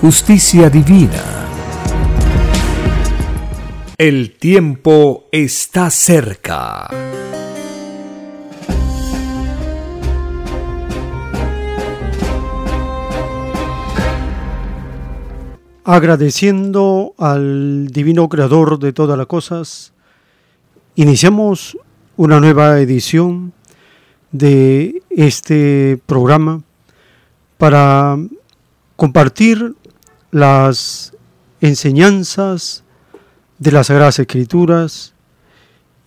[0.00, 1.22] justicia divina.
[3.96, 6.88] El tiempo está cerca.
[15.84, 19.92] Agradeciendo al Divino Creador de todas las cosas,
[20.94, 21.78] iniciamos
[22.16, 23.52] una nueva edición
[24.32, 26.62] de este programa
[27.56, 28.18] para
[28.96, 29.74] compartir
[30.30, 31.14] las
[31.60, 32.84] enseñanzas
[33.58, 35.14] de las Sagradas Escrituras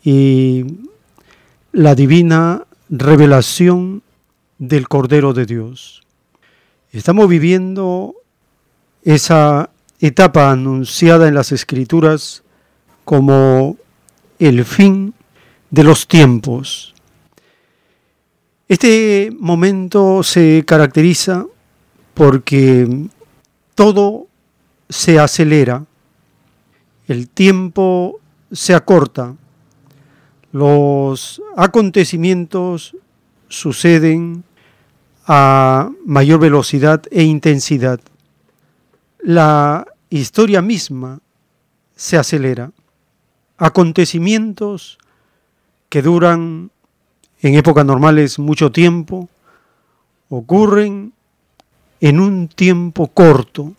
[0.03, 0.65] y
[1.71, 4.03] la divina revelación
[4.57, 6.03] del Cordero de Dios.
[6.91, 8.15] Estamos viviendo
[9.03, 12.43] esa etapa anunciada en las Escrituras
[13.05, 13.77] como
[14.39, 15.13] el fin
[15.69, 16.93] de los tiempos,
[18.69, 21.47] este momento se caracteriza
[22.13, 22.87] porque
[23.79, 24.27] todo
[24.89, 25.85] se acelera,
[27.07, 28.19] el tiempo
[28.51, 29.37] se acorta,
[30.51, 32.97] los acontecimientos
[33.47, 34.43] suceden
[35.25, 38.01] a mayor velocidad e intensidad.
[39.19, 41.21] La historia misma
[41.95, 42.73] se acelera.
[43.57, 44.97] Acontecimientos
[45.87, 46.69] que duran
[47.41, 49.29] en épocas normales mucho tiempo,
[50.27, 51.13] ocurren
[52.01, 53.73] en un tiempo corto.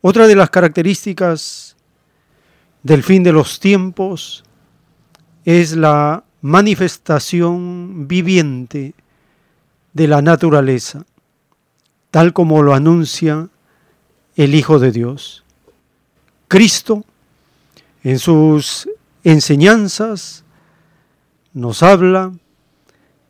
[0.00, 1.76] Otra de las características
[2.82, 4.44] del fin de los tiempos
[5.44, 8.94] es la manifestación viviente
[9.92, 11.04] de la naturaleza,
[12.10, 13.48] tal como lo anuncia
[14.36, 15.44] el Hijo de Dios.
[16.46, 17.04] Cristo,
[18.04, 18.88] en sus
[19.24, 20.44] enseñanzas,
[21.52, 22.32] nos habla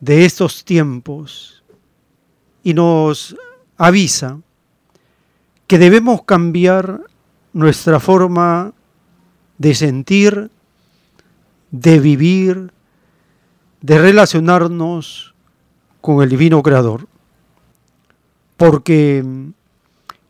[0.01, 1.58] de estos tiempos
[2.63, 3.37] y nos
[3.77, 4.41] avisa
[5.67, 7.03] que debemos cambiar
[7.53, 8.73] nuestra forma
[9.59, 10.51] de sentir,
[11.71, 12.73] de vivir,
[13.81, 15.35] de relacionarnos
[16.01, 17.07] con el Divino Creador.
[18.57, 19.25] Porque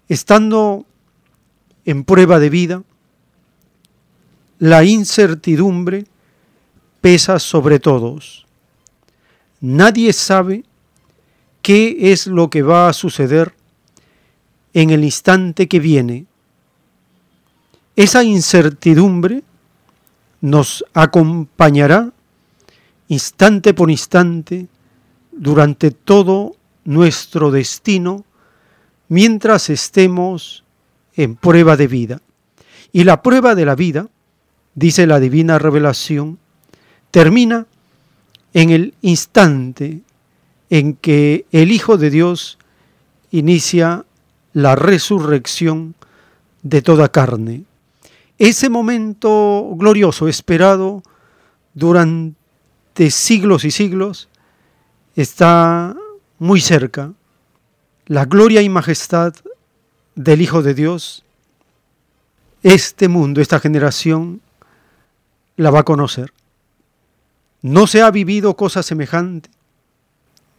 [0.08, 0.84] estando
[1.84, 2.82] en prueba de vida,
[4.58, 6.06] la incertidumbre
[7.00, 8.46] pesa sobre todos.
[9.60, 10.64] Nadie sabe
[11.68, 13.52] qué es lo que va a suceder
[14.72, 16.24] en el instante que viene.
[17.94, 19.42] Esa incertidumbre
[20.40, 22.10] nos acompañará
[23.08, 24.66] instante por instante
[25.30, 28.24] durante todo nuestro destino
[29.08, 30.64] mientras estemos
[31.16, 32.22] en prueba de vida.
[32.92, 34.08] Y la prueba de la vida,
[34.74, 36.38] dice la divina revelación,
[37.10, 37.66] termina
[38.54, 40.00] en el instante
[40.70, 42.58] en que el Hijo de Dios
[43.30, 44.04] inicia
[44.52, 45.94] la resurrección
[46.62, 47.64] de toda carne.
[48.38, 51.02] Ese momento glorioso, esperado
[51.74, 54.28] durante siglos y siglos,
[55.16, 55.96] está
[56.38, 57.12] muy cerca.
[58.06, 59.34] La gloria y majestad
[60.14, 61.24] del Hijo de Dios,
[62.62, 64.40] este mundo, esta generación,
[65.56, 66.32] la va a conocer.
[67.62, 69.50] No se ha vivido cosa semejante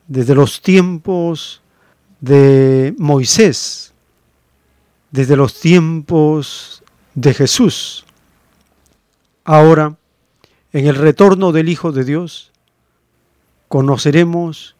[0.09, 1.61] desde los tiempos
[2.19, 3.93] de Moisés,
[5.11, 6.83] desde los tiempos
[7.15, 8.05] de Jesús.
[9.45, 9.95] Ahora,
[10.73, 12.51] en el retorno del Hijo de Dios,
[13.69, 14.75] conoceremos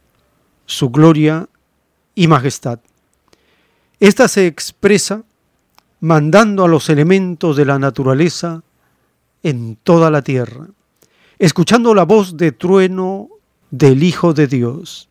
[0.66, 1.48] su gloria
[2.14, 2.80] y majestad.
[4.02, 5.24] Esta se expresa
[6.02, 8.64] mandando a los elementos de la naturaleza
[9.44, 10.68] en toda la tierra
[11.40, 13.30] escuchando la voz de trueno
[13.72, 15.10] del Hijo de Dios.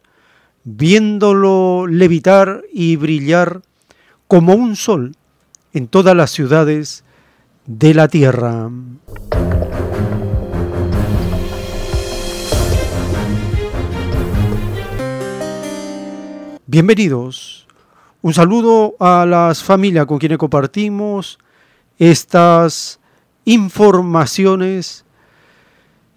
[0.76, 3.62] Viéndolo levitar y brillar
[4.26, 5.16] como un sol
[5.72, 7.04] en todas las ciudades
[7.64, 8.70] de la tierra.
[16.66, 17.66] Bienvenidos.
[18.20, 21.38] Un saludo a las familias con quienes compartimos
[21.98, 23.00] estas
[23.46, 25.06] informaciones,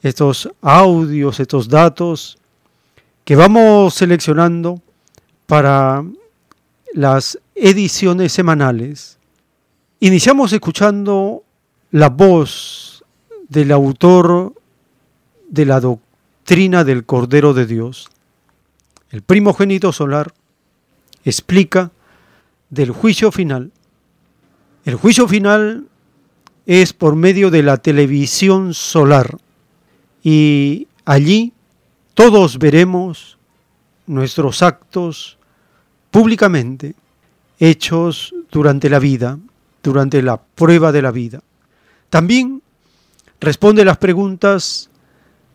[0.01, 2.40] estos audios, estos datos
[3.23, 4.81] que vamos seleccionando
[5.45, 6.03] para
[6.93, 9.17] las ediciones semanales.
[9.99, 11.43] Iniciamos escuchando
[11.91, 13.03] la voz
[13.49, 14.53] del autor
[15.49, 18.09] de la doctrina del Cordero de Dios,
[19.09, 20.33] el primogénito solar,
[21.25, 21.91] explica
[22.69, 23.71] del juicio final.
[24.85, 25.85] El juicio final
[26.65, 29.37] es por medio de la televisión solar
[30.23, 31.53] y allí
[32.13, 33.37] todos veremos
[34.07, 35.37] nuestros actos
[36.09, 36.95] públicamente
[37.59, 39.39] hechos durante la vida,
[39.81, 41.41] durante la prueba de la vida.
[42.09, 42.61] También
[43.39, 44.89] responde las preguntas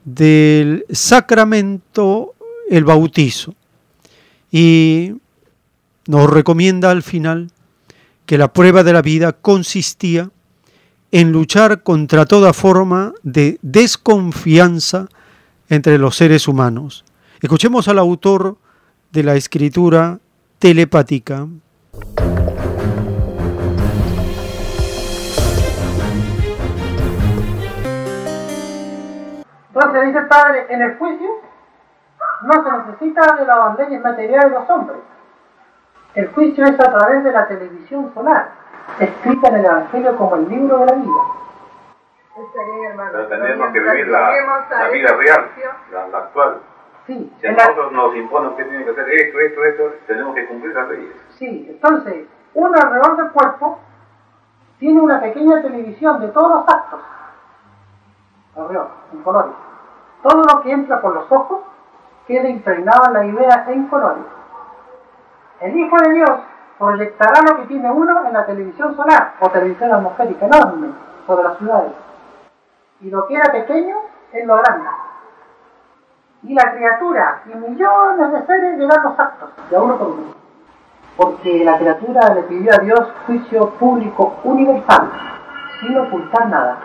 [0.04, 2.34] del sacramento,
[2.70, 3.54] el bautizo,
[4.50, 5.12] y
[6.06, 7.50] nos recomienda al final
[8.24, 10.30] que la prueba de la vida consistía
[11.12, 15.08] en luchar contra toda forma de desconfianza
[15.68, 17.04] entre los seres humanos.
[17.40, 18.56] Escuchemos al autor
[19.12, 20.18] de la escritura
[20.58, 21.46] telepática.
[29.74, 31.28] Entonces dice el Padre, en el juicio
[32.42, 34.98] no se necesita de las leyes materiales de los hombres,
[36.14, 38.48] el juicio es a través de la televisión solar,
[38.98, 41.12] escrita en el Evangelio como el libro de la vida.
[42.36, 44.30] Pero tenemos que vivir la,
[44.92, 45.50] vida real,
[45.90, 46.60] la, actual.
[47.06, 50.46] Sí, si a nosotros nos imponen que tiene que hacer esto, esto, esto, tenemos que
[50.46, 51.16] cumplir las leyes.
[51.38, 53.78] Sí, entonces, uno alrededor del cuerpo
[54.78, 57.00] tiene una pequeña televisión de todos los actos.
[58.54, 59.54] Alrededor, en colores.
[60.22, 61.60] Todo lo que entra por los ojos
[62.26, 64.24] queda impregnado en la idea en colores.
[65.60, 66.40] El Hijo de Dios
[66.78, 70.88] proyectará lo que tiene uno en la televisión solar o televisión atmosférica enorme
[71.26, 72.05] sobre las ciudades.
[73.00, 73.96] Y lo que era pequeño,
[74.32, 74.88] Él lo grande.
[76.42, 80.34] Y la criatura y millones de seres verán los actos, de uno por uno.
[81.16, 85.10] Porque la criatura le pidió a Dios juicio público universal,
[85.80, 86.78] sin ocultar nada.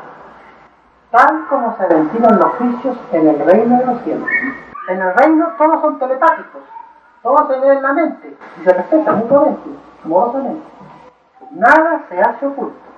[1.12, 4.28] Tal como se ventilan los juicios en el reino de los cielos.
[4.88, 6.62] En el reino todos son telepáticos,
[7.22, 9.69] todo se ve en la mente y se respeta mutuamente,
[10.04, 10.66] amorosamente.
[11.52, 12.90] Nada se hace oculto.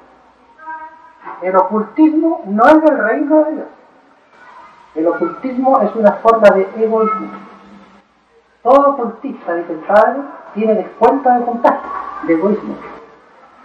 [1.41, 3.67] El ocultismo no es del reino de Dios.
[4.95, 7.29] El ocultismo es una forma de egoísmo.
[8.61, 10.21] Todo ocultista, dice el Padre,
[10.53, 11.89] tiene descuento de contacto,
[12.27, 12.75] de egoísmo.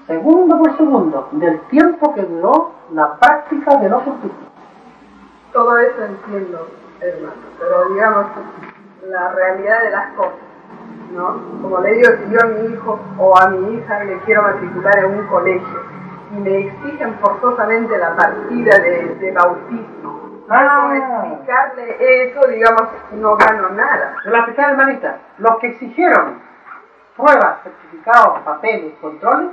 [0.06, 4.48] Segundo por segundo, del tiempo que duró la práctica del ocultismo.
[5.52, 6.68] Todo eso entiendo,
[7.00, 8.26] hermano, pero digamos,
[9.08, 10.48] la realidad de las cosas
[11.14, 11.40] ¿no?
[11.62, 14.98] Como le digo, si yo a mi hijo o a mi hija le quiero matricular
[14.98, 15.97] en un colegio
[16.30, 20.92] y me exigen forzosamente la partida de, bautismo, ah.
[20.94, 22.82] explicarle eso, digamos,
[23.12, 24.16] no gano nada.
[24.22, 25.18] Se la explicar, hermanita.
[25.38, 26.40] Los que exigieron
[27.16, 29.50] pruebas, certificados, papeles, controles,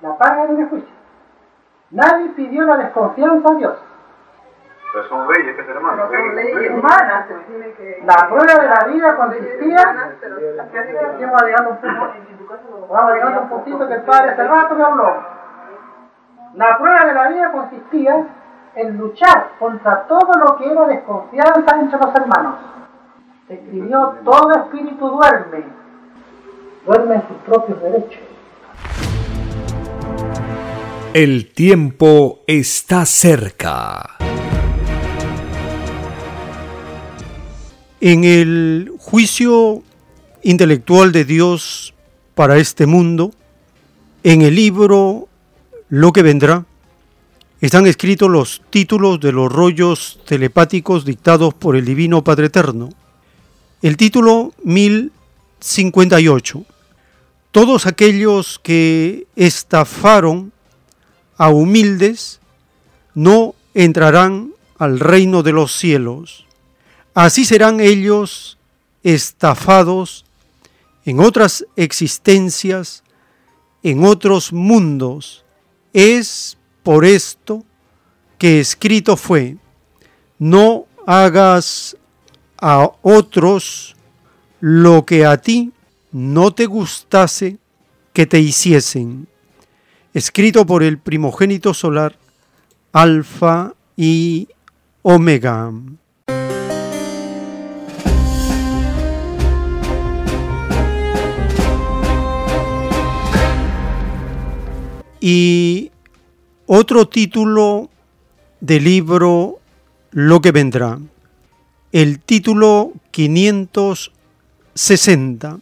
[0.00, 0.94] la pagan en el juicio.
[1.90, 3.78] Nadie pidió la desconfianza a Dios.
[4.92, 6.10] Pero son leyes que se hermanos.
[6.10, 7.26] Son leyes humanas.
[8.04, 10.10] La prueba de la vida consistía.
[11.20, 12.88] Vamos llegando un.
[12.90, 15.41] Vamos llegando un puntito que el padre hace rato me habló.
[16.54, 18.26] La prueba de la vida consistía
[18.76, 22.56] en luchar contra todo lo que era desconfianza entre los hermanos.
[23.48, 25.64] Se escribió: todo espíritu duerme.
[26.84, 28.20] Duerme en sus propios derechos.
[31.14, 34.02] El tiempo está cerca.
[38.02, 39.82] En el juicio
[40.42, 41.94] intelectual de Dios
[42.34, 43.30] para este mundo,
[44.22, 45.28] en el libro
[45.94, 46.64] Lo que vendrá,
[47.60, 52.88] están escritos los títulos de los rollos telepáticos dictados por el Divino Padre Eterno.
[53.82, 56.64] El título 1058.
[57.50, 60.50] Todos aquellos que estafaron
[61.36, 62.40] a humildes
[63.14, 66.46] no entrarán al reino de los cielos.
[67.12, 68.56] Así serán ellos
[69.02, 70.24] estafados
[71.04, 73.02] en otras existencias,
[73.82, 75.41] en otros mundos.
[75.92, 77.64] Es por esto
[78.38, 79.56] que escrito fue,
[80.38, 81.96] no hagas
[82.60, 83.94] a otros
[84.60, 85.72] lo que a ti
[86.12, 87.58] no te gustase
[88.12, 89.26] que te hiciesen.
[90.14, 92.18] Escrito por el primogénito solar,
[92.92, 94.48] Alfa y
[95.02, 95.72] Omega.
[105.24, 105.92] Y
[106.66, 107.88] otro título
[108.60, 109.60] del libro
[110.10, 110.98] Lo que vendrá.
[111.92, 115.60] El título 560.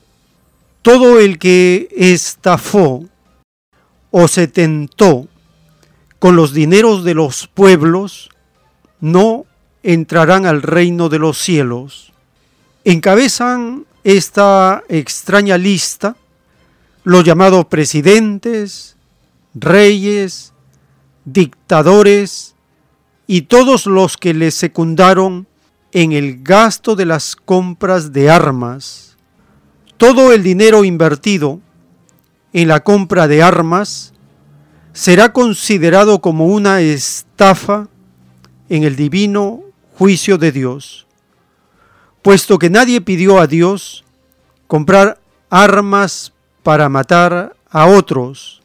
[0.81, 3.05] Todo el que estafó
[4.11, 5.29] o se tentó
[6.19, 8.31] con los dineros de los pueblos
[8.99, 9.45] no
[9.83, 12.15] entrarán al reino de los cielos.
[12.85, 16.17] Encabezan esta extraña lista
[17.05, 18.97] los llamados presidentes,
[19.55, 20.53] reyes,
[21.25, 22.55] dictadores
[23.27, 25.47] y todos los que le secundaron
[25.93, 29.17] en el gasto de las compras de armas.
[29.97, 31.61] Todo el dinero invertido
[32.53, 34.13] en la compra de armas
[34.93, 37.89] será considerado como una estafa
[38.69, 39.63] en el divino
[39.99, 41.07] juicio de Dios,
[42.23, 44.05] puesto que nadie pidió a Dios
[44.67, 48.60] comprar armas para matar a otros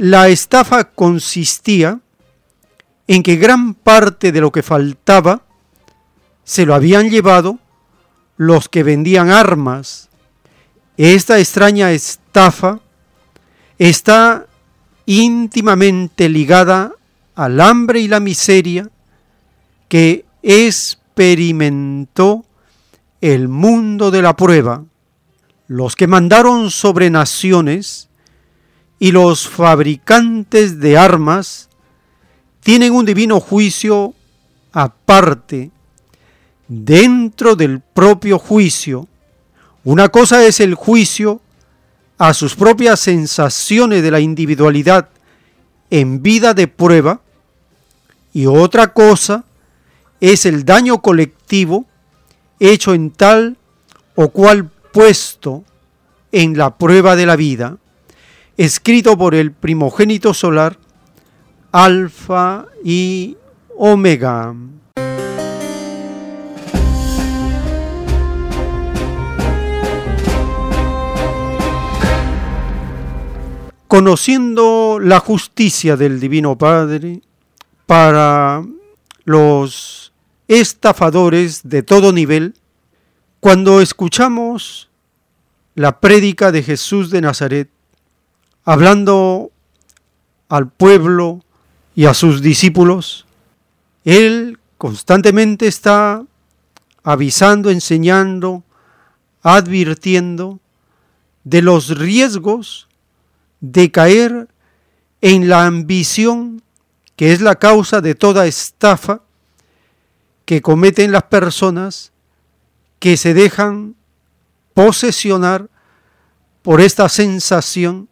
[0.00, 2.00] la estafa consistía
[3.06, 5.42] en que gran parte de lo que faltaba
[6.42, 7.58] se lo habían llevado
[8.38, 10.08] los que vendían armas.
[10.96, 12.80] Esta extraña estafa
[13.78, 14.46] está
[15.04, 16.92] íntimamente ligada
[17.34, 18.88] al hambre y la miseria
[19.88, 22.46] que experimentó
[23.20, 24.82] el mundo de la prueba.
[25.66, 28.08] Los que mandaron sobre naciones
[29.00, 31.70] y los fabricantes de armas
[32.60, 34.14] tienen un divino juicio
[34.72, 35.70] aparte,
[36.68, 39.08] dentro del propio juicio.
[39.82, 41.40] Una cosa es el juicio
[42.18, 45.08] a sus propias sensaciones de la individualidad
[45.88, 47.22] en vida de prueba
[48.34, 49.44] y otra cosa
[50.20, 51.86] es el daño colectivo
[52.60, 53.56] hecho en tal
[54.14, 55.64] o cual puesto
[56.30, 57.78] en la prueba de la vida
[58.60, 60.76] escrito por el primogénito solar,
[61.72, 63.38] Alfa y
[63.74, 64.54] Omega.
[73.88, 77.22] Conociendo la justicia del Divino Padre
[77.86, 78.62] para
[79.24, 80.12] los
[80.48, 82.52] estafadores de todo nivel,
[83.40, 84.90] cuando escuchamos
[85.74, 87.70] la prédica de Jesús de Nazaret,
[88.64, 89.50] hablando
[90.48, 91.44] al pueblo
[91.94, 93.26] y a sus discípulos,
[94.04, 96.24] Él constantemente está
[97.02, 98.62] avisando, enseñando,
[99.42, 100.60] advirtiendo
[101.44, 102.88] de los riesgos
[103.60, 104.48] de caer
[105.20, 106.62] en la ambición
[107.16, 109.20] que es la causa de toda estafa
[110.46, 112.12] que cometen las personas
[112.98, 113.94] que se dejan
[114.72, 115.68] posesionar
[116.62, 118.08] por esta sensación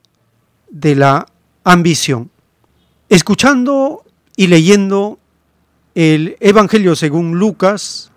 [0.70, 1.26] de la
[1.64, 2.30] ambición.
[3.08, 4.04] Escuchando
[4.36, 5.18] y leyendo
[5.94, 8.10] el Evangelio según Lucas,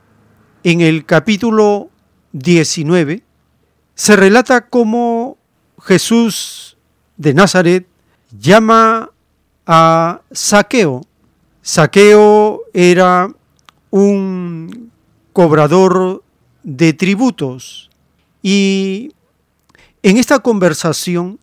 [0.63, 1.89] en el capítulo
[2.33, 3.23] 19,
[3.95, 5.37] se relata cómo
[5.79, 6.77] Jesús
[7.17, 7.87] de Nazaret
[8.31, 9.11] llama
[9.65, 11.01] a Saqueo.
[11.61, 13.29] Saqueo era
[13.89, 14.91] un
[15.33, 16.23] cobrador
[16.63, 17.89] de tributos
[18.41, 19.11] y
[20.03, 21.39] en esta conversación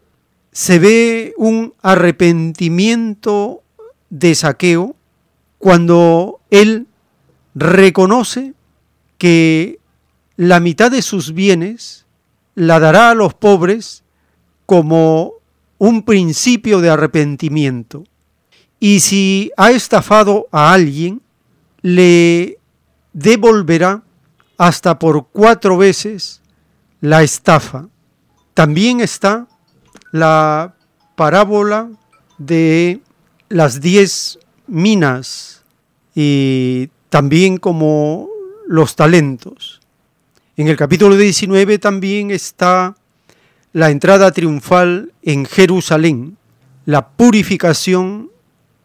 [0.58, 3.62] se ve un arrepentimiento
[4.10, 4.96] de saqueo
[5.58, 6.88] cuando él
[7.54, 8.54] reconoce
[9.18, 9.78] que
[10.36, 12.06] la mitad de sus bienes
[12.56, 14.02] la dará a los pobres
[14.66, 15.34] como
[15.78, 18.02] un principio de arrepentimiento.
[18.80, 21.22] Y si ha estafado a alguien,
[21.82, 22.58] le
[23.12, 24.02] devolverá
[24.56, 26.42] hasta por cuatro veces
[27.00, 27.86] la estafa.
[28.54, 29.46] También está
[30.12, 30.74] la
[31.16, 31.90] parábola
[32.38, 33.00] de
[33.48, 35.62] las diez minas
[36.14, 38.28] y también como
[38.66, 39.80] los talentos.
[40.56, 42.96] En el capítulo 19 también está
[43.72, 46.36] la entrada triunfal en Jerusalén,
[46.84, 48.30] la purificación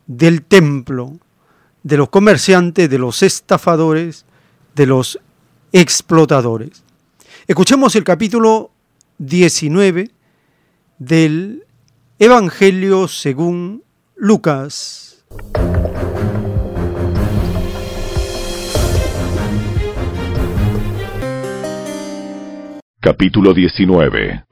[0.07, 1.13] del templo,
[1.83, 4.25] de los comerciantes, de los estafadores,
[4.75, 5.19] de los
[5.71, 6.83] explotadores.
[7.47, 8.71] Escuchemos el capítulo
[9.17, 10.11] 19
[10.97, 11.63] del
[12.19, 13.83] Evangelio según
[14.15, 15.25] Lucas.
[22.99, 24.45] Capítulo 19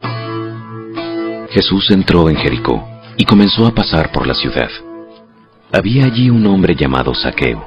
[1.52, 2.86] Jesús entró en Jericó
[3.18, 4.70] y comenzó a pasar por la ciudad.
[5.72, 7.66] Había allí un hombre llamado Saqueo.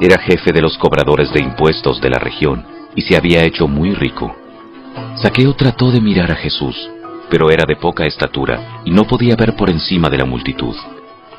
[0.00, 3.94] Era jefe de los cobradores de impuestos de la región y se había hecho muy
[3.94, 4.34] rico.
[5.22, 6.76] Saqueo trató de mirar a Jesús,
[7.30, 10.74] pero era de poca estatura y no podía ver por encima de la multitud.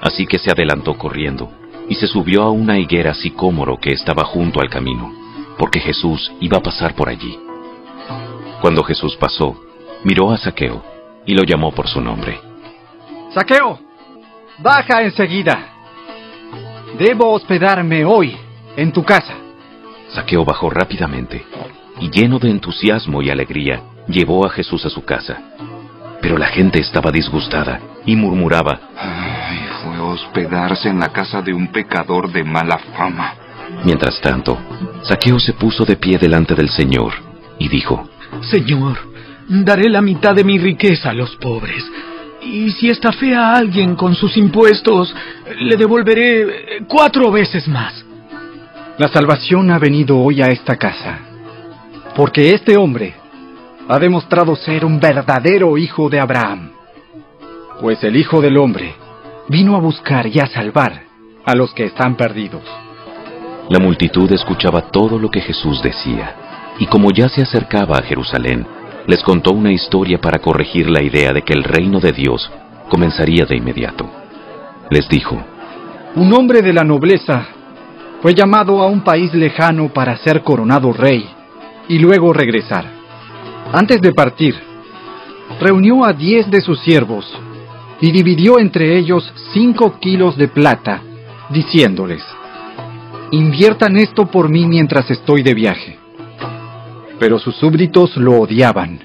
[0.02, 1.52] Así que se adelantó corriendo
[1.90, 5.12] y se subió a una higuera sicómoro que estaba junto al camino,
[5.58, 7.38] porque Jesús iba a pasar por allí.
[8.62, 9.56] Cuando Jesús pasó,
[10.04, 10.84] miró a Saqueo
[11.26, 12.40] y lo llamó por su nombre.
[13.34, 13.80] Saqueo,
[14.60, 15.74] baja enseguida.
[16.98, 18.36] Debo hospedarme hoy
[18.76, 19.36] en tu casa.
[20.10, 21.46] Saqueo bajó rápidamente
[22.00, 25.42] y lleno de entusiasmo y alegría llevó a Jesús a su casa.
[26.22, 31.54] Pero la gente estaba disgustada y murmuraba, Ay, fue a hospedarse en la casa de
[31.54, 33.36] un pecador de mala fama.
[33.84, 34.58] Mientras tanto,
[35.04, 37.14] Saqueo se puso de pie delante del Señor
[37.60, 38.10] y dijo,
[38.42, 38.98] Señor,
[39.48, 41.84] daré la mitad de mi riqueza a los pobres.
[42.42, 45.14] Y si estafé a alguien con sus impuestos,
[45.60, 48.06] le devolveré cuatro veces más.
[48.98, 51.20] La salvación ha venido hoy a esta casa,
[52.16, 53.16] porque este hombre
[53.92, 56.74] ha demostrado ser un verdadero hijo de Abraham.
[57.82, 58.94] Pues el Hijo del Hombre
[59.48, 61.02] vino a buscar y a salvar
[61.44, 62.62] a los que están perdidos.
[63.68, 66.36] La multitud escuchaba todo lo que Jesús decía,
[66.78, 68.68] y como ya se acercaba a Jerusalén,
[69.08, 72.52] les contó una historia para corregir la idea de que el reino de Dios
[72.90, 74.08] comenzaría de inmediato.
[74.92, 75.36] Les dijo,
[76.14, 77.48] Un hombre de la nobleza
[78.22, 81.28] fue llamado a un país lejano para ser coronado rey
[81.88, 82.99] y luego regresar.
[83.72, 84.56] Antes de partir,
[85.62, 87.26] reunió a diez de sus siervos
[88.02, 91.04] y dividió entre ellos cinco kilos de plata,
[91.52, 92.24] diciéndoles,
[93.30, 96.00] inviertan esto por mí mientras estoy de viaje.
[97.20, 99.02] Pero sus súbditos lo odiaban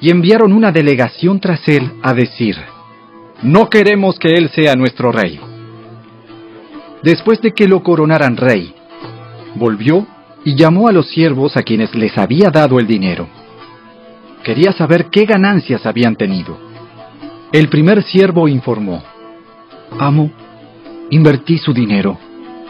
[0.00, 2.56] y enviaron una delegación tras él a decir,
[3.42, 5.38] no queremos que él sea nuestro rey.
[7.04, 8.74] Después de que lo coronaran rey,
[9.54, 10.04] volvió
[10.44, 13.37] y llamó a los siervos a quienes les había dado el dinero.
[14.44, 16.58] Quería saber qué ganancias habían tenido.
[17.52, 19.02] El primer siervo informó,
[19.98, 20.30] Amo,
[21.10, 22.18] invertí su dinero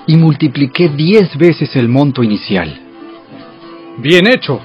[0.07, 2.81] y multipliqué diez veces el monto inicial.
[3.99, 4.61] Bien hecho,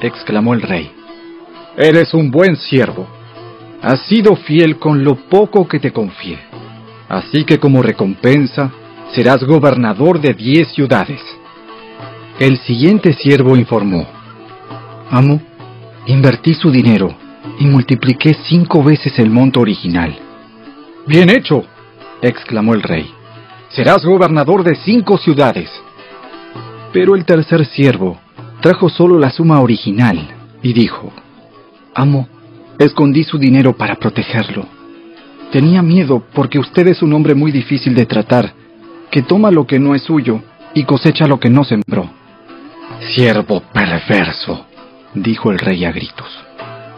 [0.00, 0.90] exclamó el rey.
[1.76, 3.06] Eres un buen siervo.
[3.80, 6.38] Has sido fiel con lo poco que te confié.
[7.08, 8.72] Así que como recompensa,
[9.12, 11.20] serás gobernador de diez ciudades.
[12.38, 14.06] El siguiente siervo informó,
[15.10, 15.40] Amo,
[16.06, 17.14] invertí su dinero
[17.58, 20.16] y multipliqué cinco veces el monto original.
[21.06, 21.64] Bien hecho,
[22.22, 23.10] exclamó el rey.
[23.68, 25.70] Serás gobernador de cinco ciudades.
[26.92, 28.18] Pero el tercer siervo
[28.60, 30.28] trajo solo la suma original
[30.62, 31.12] y dijo,
[31.94, 32.28] Amo,
[32.78, 34.66] escondí su dinero para protegerlo.
[35.52, 38.52] Tenía miedo porque usted es un hombre muy difícil de tratar,
[39.10, 40.40] que toma lo que no es suyo
[40.74, 42.08] y cosecha lo que no sembró.
[43.14, 44.66] Siervo perverso,
[45.14, 46.28] dijo el rey a gritos.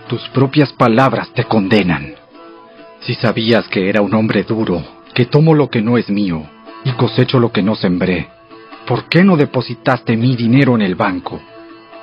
[0.09, 2.15] Tus propias palabras te condenan.
[3.01, 4.83] Si sabías que era un hombre duro,
[5.15, 6.43] que tomo lo que no es mío
[6.85, 8.29] y cosecho lo que no sembré,
[8.87, 11.41] ¿por qué no depositaste mi dinero en el banco?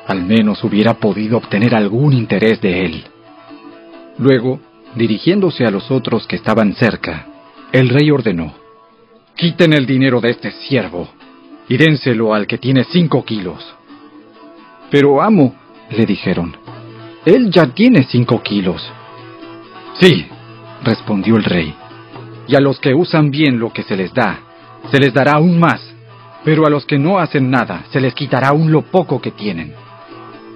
[0.07, 3.03] Al menos hubiera podido obtener algún interés de él.
[4.17, 4.59] Luego,
[4.95, 7.25] dirigiéndose a los otros que estaban cerca,
[7.71, 8.53] el rey ordenó,
[9.35, 11.09] Quiten el dinero de este siervo
[11.67, 13.63] y dénselo al que tiene cinco kilos.
[14.91, 15.55] Pero amo,
[15.97, 16.55] le dijeron,
[17.25, 18.81] él ya tiene cinco kilos.
[19.99, 20.25] Sí,
[20.83, 21.73] respondió el rey,
[22.47, 24.39] y a los que usan bien lo que se les da,
[24.91, 25.81] se les dará aún más,
[26.43, 29.73] pero a los que no hacen nada, se les quitará aún lo poco que tienen.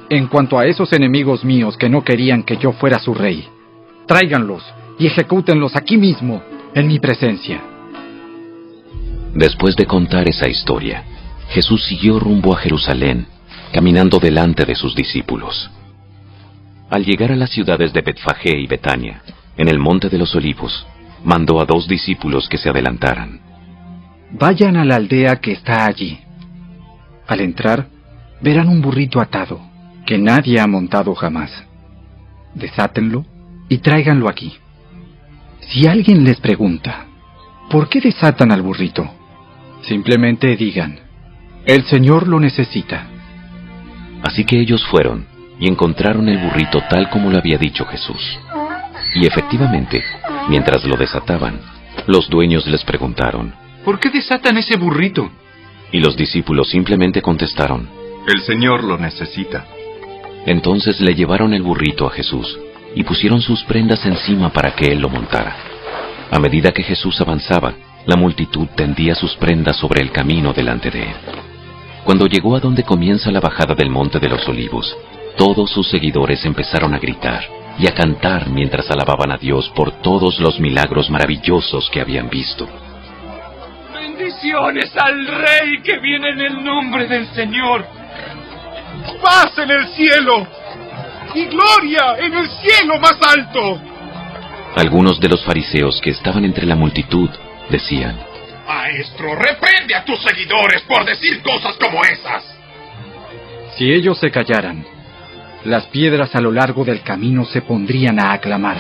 [0.10, 3.48] En cuanto a esos enemigos míos que no querían que yo fuera su rey,
[4.06, 4.64] tráiganlos
[5.00, 6.42] y ejecútenlos aquí mismo,
[6.74, 7.62] en mi presencia.
[9.34, 11.04] Después de contar esa historia,
[11.50, 13.28] Jesús siguió rumbo a Jerusalén,
[13.74, 15.70] caminando delante de sus discípulos.
[16.90, 19.22] Al llegar a las ciudades de Betfagé y Betania,
[19.58, 20.86] en el monte de los olivos,
[21.24, 23.42] mandó a dos discípulos que se adelantaran.
[24.32, 26.20] Vayan a la aldea que está allí.
[27.28, 27.88] Al entrar,
[28.42, 29.60] verán un burrito atado,
[30.06, 31.52] que nadie ha montado jamás.
[32.54, 33.26] Desátenlo
[33.70, 34.54] y tráiganlo aquí.
[35.70, 37.06] Si alguien les pregunta,
[37.70, 39.10] ¿por qué desatan al burrito?
[39.82, 41.00] Simplemente digan,
[41.66, 43.08] el Señor lo necesita.
[44.24, 45.26] Así que ellos fueron
[45.60, 48.40] y encontraron el burrito tal como lo había dicho Jesús.
[49.16, 50.04] Y efectivamente,
[50.50, 51.60] mientras lo desataban,
[52.08, 53.54] los dueños les preguntaron,
[53.84, 55.30] ¿Por qué desatan ese burrito?
[55.92, 57.90] Y los discípulos simplemente contestaron,
[58.28, 59.66] El Señor lo necesita.
[60.46, 62.60] Entonces le llevaron el burrito a Jesús
[62.96, 65.56] y pusieron sus prendas encima para que él lo montara.
[66.32, 67.74] A medida que Jesús avanzaba,
[68.06, 71.16] la multitud tendía sus prendas sobre el camino delante de él.
[72.08, 74.96] Cuando llegó a donde comienza la bajada del Monte de los Olivos,
[75.36, 77.44] todos sus seguidores empezaron a gritar
[77.78, 82.66] y a cantar mientras alababan a Dios por todos los milagros maravillosos que habían visto.
[83.94, 87.86] Bendiciones al Rey que viene en el nombre del Señor.
[89.22, 90.48] Paz en el cielo
[91.36, 93.82] y gloria en el cielo más alto.
[94.78, 97.30] Algunos de los fariseos que estaban entre la multitud
[97.70, 98.18] decían,
[98.68, 102.44] Maestro, reprende a tus seguidores por decir cosas como esas.
[103.78, 104.86] Si ellos se callaran,
[105.64, 108.78] las piedras a lo largo del camino se pondrían a aclamar.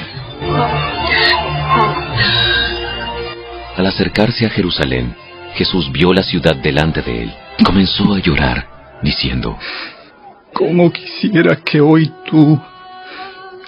[3.78, 5.16] Al acercarse a Jerusalén,
[5.54, 8.68] Jesús vio la ciudad delante de él y comenzó a llorar,
[9.02, 9.58] diciendo,
[10.52, 12.60] ¿Cómo quisiera que hoy tú,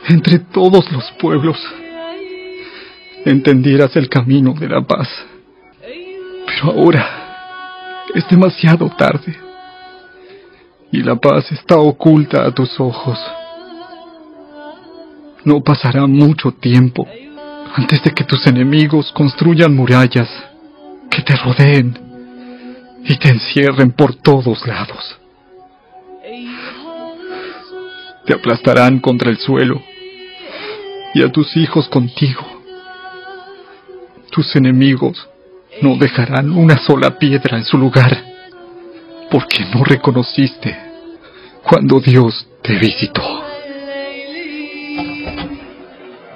[0.10, 1.58] entre todos los pueblos,
[3.26, 5.08] entendieras el camino de la paz?
[6.62, 9.38] Ahora es demasiado tarde
[10.92, 13.18] y la paz está oculta a tus ojos.
[15.46, 17.08] No pasará mucho tiempo
[17.76, 20.28] antes de que tus enemigos construyan murallas
[21.10, 21.98] que te rodeen
[23.06, 25.18] y te encierren por todos lados.
[28.26, 29.82] Te aplastarán contra el suelo
[31.14, 32.46] y a tus hijos contigo.
[34.30, 35.28] Tus enemigos
[35.82, 38.24] no dejarán una sola piedra en su lugar
[39.30, 40.76] porque no reconociste
[41.64, 43.22] cuando Dios te visitó.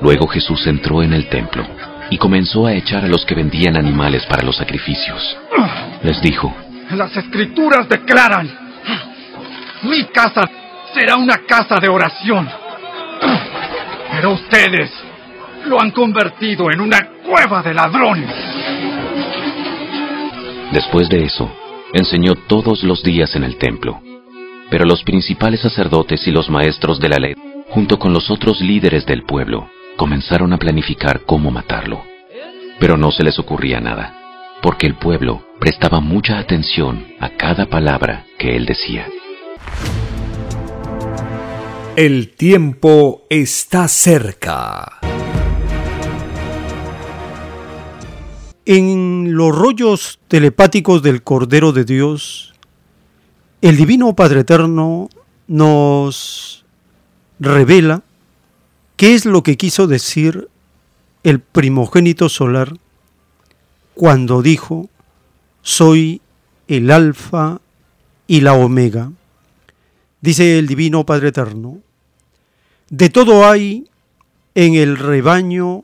[0.02, 1.66] Luego Jesús entró en el templo
[2.10, 5.38] y comenzó a echar a los que vendían animales para los sacrificios.
[6.04, 6.54] Les dijo,
[6.92, 8.50] Las escrituras declaran,
[9.84, 10.42] mi casa
[10.94, 12.48] será una casa de oración.
[14.12, 14.92] Pero ustedes
[15.66, 18.30] lo han convertido en una cueva de ladrones.
[20.74, 21.52] Después de eso,
[21.94, 24.02] enseñó todos los días en el templo.
[24.72, 27.36] Pero los principales sacerdotes y los maestros de la ley,
[27.70, 32.02] junto con los otros líderes del pueblo, comenzaron a planificar cómo matarlo.
[32.80, 34.18] Pero no se les ocurría nada,
[34.64, 39.08] porque el pueblo prestaba mucha atención a cada palabra que él decía.
[41.96, 45.13] El tiempo está cerca.
[48.66, 52.54] En los rollos telepáticos del Cordero de Dios,
[53.62, 55.10] el Divino Padre Eterno
[55.48, 56.64] nos
[57.40, 58.04] revela
[58.96, 60.48] qué es lo que quiso decir
[61.24, 62.78] el primogénito solar
[63.96, 64.90] cuando dijo,
[65.62, 66.22] soy
[66.70, 67.60] el alfa
[68.28, 69.12] y la omega.
[70.22, 71.80] Dice el Divino Padre Eterno,
[72.90, 73.90] de todo hay
[74.56, 75.84] en el rebaño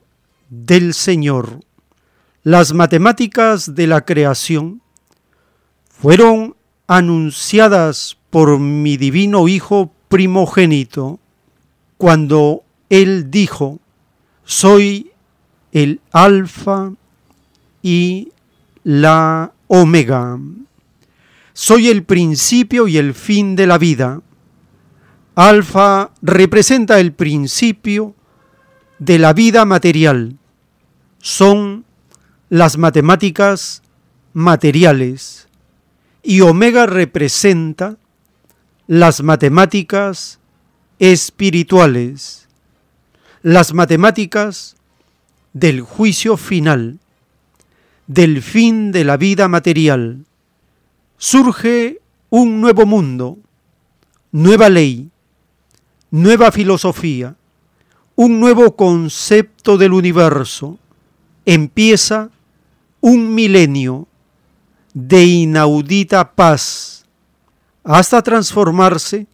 [0.49, 1.59] del Señor
[2.43, 4.82] las matemáticas de la creación
[5.89, 6.56] fueron
[6.88, 11.19] anunciadas por mi divino Hijo primogénito
[11.97, 13.80] cuando Él dijo,
[14.45, 15.12] soy
[15.71, 16.93] el alfa
[17.82, 18.32] y
[18.84, 20.39] la omega,
[21.54, 24.21] soy el principio y el fin de la vida.
[25.36, 28.15] Alfa representa el principio
[28.97, 30.38] de la vida material.
[31.19, 31.86] Son
[32.49, 33.83] las matemáticas
[34.33, 35.47] materiales
[36.23, 37.97] y omega representa
[38.88, 40.39] las matemáticas
[40.97, 42.47] espirituales,
[43.43, 44.75] las matemáticas
[45.53, 46.97] del juicio final,
[48.07, 50.25] del fin de la vida material.
[51.17, 53.38] Surge un nuevo mundo,
[54.31, 55.12] nueva ley,
[56.09, 57.35] nueva filosofía,
[58.15, 60.79] un nuevo concepto del universo.
[61.45, 62.31] Empieza
[63.01, 64.07] un milenio
[64.93, 67.05] de inaudita paz
[67.83, 69.27] hasta transformarse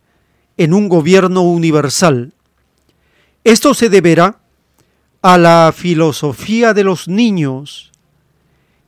[0.57, 2.33] en un gobierno universal.
[3.43, 4.39] Esto se deberá
[5.21, 7.91] a la filosofía de los niños.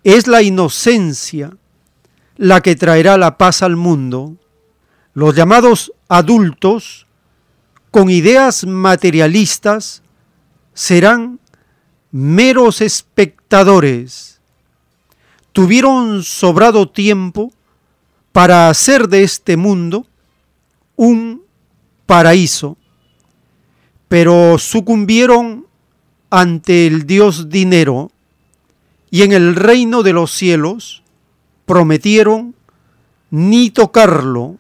[0.04, 1.58] Es la inocencia
[2.38, 4.38] la que traerá la paz al mundo.
[5.14, 7.08] Los llamados adultos,
[7.92, 10.04] con ideas materialistas,
[10.74, 11.40] serán
[12.12, 14.37] meros espectadores,
[15.58, 17.52] tuvieron sobrado tiempo
[18.32, 20.06] para hacer de este mundo
[20.96, 21.42] un
[22.06, 22.78] paraíso,
[24.08, 25.66] pero sucumbieron
[26.30, 28.12] ante el Dios dinero
[29.10, 31.02] y en el reino de los cielos
[31.66, 32.54] prometieron
[33.32, 34.58] ni tocarlo,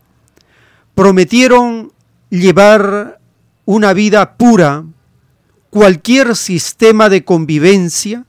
[0.95, 1.91] prometieron
[2.31, 3.19] llevar
[3.65, 4.83] una vida pura,
[5.69, 8.25] cualquier sistema de convivencia,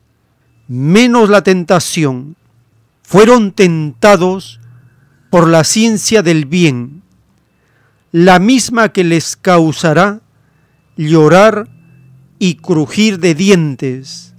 [0.68, 2.36] menos la tentación,
[3.08, 4.60] fueron tentados
[5.30, 7.02] por la ciencia del bien,
[8.12, 10.20] la misma que les causará
[10.94, 11.70] llorar
[12.38, 14.34] y crujir de dientes.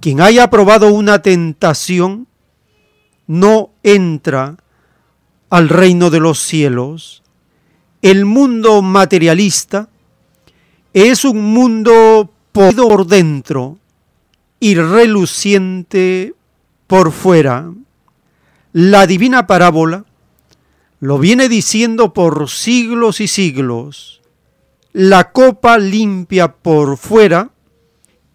[0.00, 2.26] Quien haya probado una tentación
[3.26, 4.56] no entra
[5.50, 7.22] al reino de los cielos.
[8.00, 9.90] El mundo materialista
[10.94, 13.76] es un mundo por dentro
[14.58, 16.32] y reluciente
[16.86, 17.70] por fuera.
[18.72, 20.04] La divina parábola
[21.00, 24.20] lo viene diciendo por siglos y siglos.
[24.92, 27.50] La copa limpia por fuera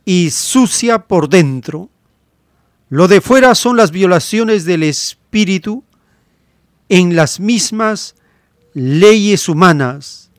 [0.03, 1.89] y sucia por dentro.
[2.89, 5.83] Lo de fuera son las violaciones del espíritu
[6.89, 8.15] en las mismas
[8.73, 10.31] leyes humanas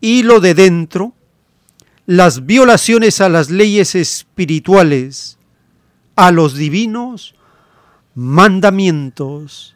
[0.00, 1.14] y lo de dentro,
[2.06, 5.38] las violaciones a las leyes espirituales,
[6.16, 7.34] a los divinos
[8.14, 9.74] mandamientos,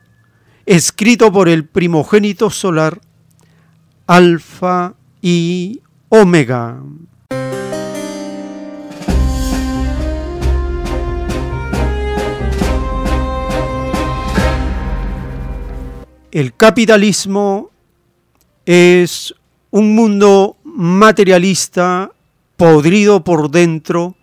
[0.66, 3.00] escrito por el primogénito solar,
[4.06, 6.80] Alfa y Omega.
[16.30, 17.70] El capitalismo
[18.66, 19.34] es
[19.70, 22.12] un mundo materialista,
[22.56, 24.14] podrido por dentro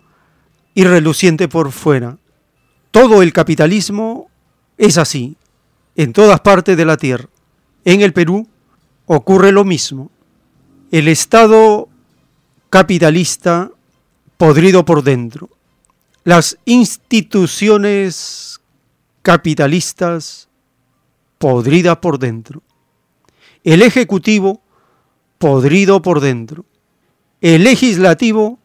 [0.73, 2.17] y reluciente por fuera.
[2.95, 4.29] Todo el capitalismo
[4.77, 5.35] es así,
[5.97, 7.27] en todas partes de la tierra.
[7.83, 8.47] En el Perú
[9.05, 10.11] ocurre lo mismo.
[10.91, 11.89] El Estado
[12.69, 13.69] capitalista
[14.37, 15.49] podrido por dentro.
[16.23, 18.61] Las instituciones
[19.23, 20.47] capitalistas
[21.37, 22.63] podrida por dentro.
[23.65, 24.61] El Ejecutivo,
[25.37, 26.63] podrido por dentro.
[27.41, 28.57] El Legislativo,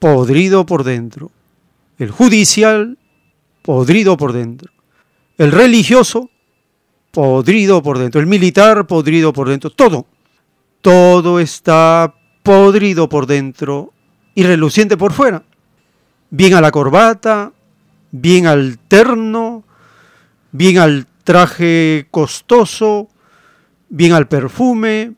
[0.00, 1.30] podrido por dentro.
[1.98, 2.98] El Judicial,
[3.62, 4.72] podrido por dentro.
[5.38, 6.30] El religioso,
[7.10, 8.20] podrido por dentro.
[8.20, 9.70] El militar, podrido por dentro.
[9.70, 10.06] Todo.
[10.80, 13.92] Todo está podrido por dentro
[14.34, 15.42] y reluciente por fuera.
[16.30, 17.52] Bien a la corbata,
[18.10, 19.64] bien al terno,
[20.52, 23.08] bien al traje costoso,
[23.88, 25.14] bien al perfume,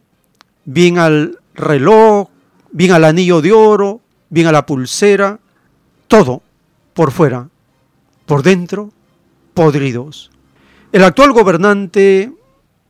[0.64, 2.28] bien al reloj,
[2.70, 4.00] bien al anillo de oro,
[4.30, 5.38] bien a la pulsera,
[6.08, 6.42] todo
[6.94, 7.48] por fuera,
[8.26, 8.90] por dentro,
[9.54, 10.30] podridos.
[10.92, 12.32] El actual gobernante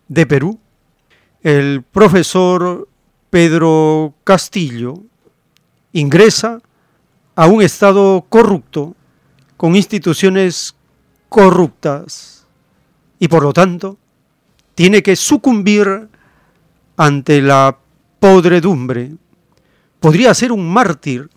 [0.08, 0.58] de Perú,
[1.42, 2.88] el profesor
[3.30, 4.94] Pedro Castillo,
[5.92, 6.60] ingresa
[7.34, 8.94] a un estado corrupto,
[9.56, 10.74] con instituciones
[11.28, 12.46] corruptas,
[13.18, 13.96] y por lo tanto
[14.74, 16.08] tiene que sucumbir
[16.96, 17.78] ante la
[18.18, 19.12] podredumbre.
[20.00, 21.30] Podría ser un mártir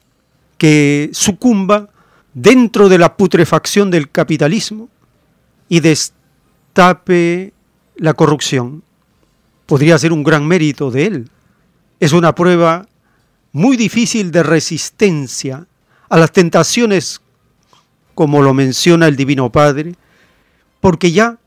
[0.58, 1.90] que sucumba
[2.36, 4.90] dentro de la putrefacción del capitalismo
[5.68, 7.54] y destape
[7.96, 8.84] la corrupción.
[9.66, 11.30] Podría ser un gran mérito de él.
[12.00, 12.88] Es una prueba
[13.52, 15.66] muy difícil de resistencia
[16.10, 17.22] a las tentaciones,
[18.14, 19.96] como lo menciona el Divino Padre,
[20.82, 21.40] porque ya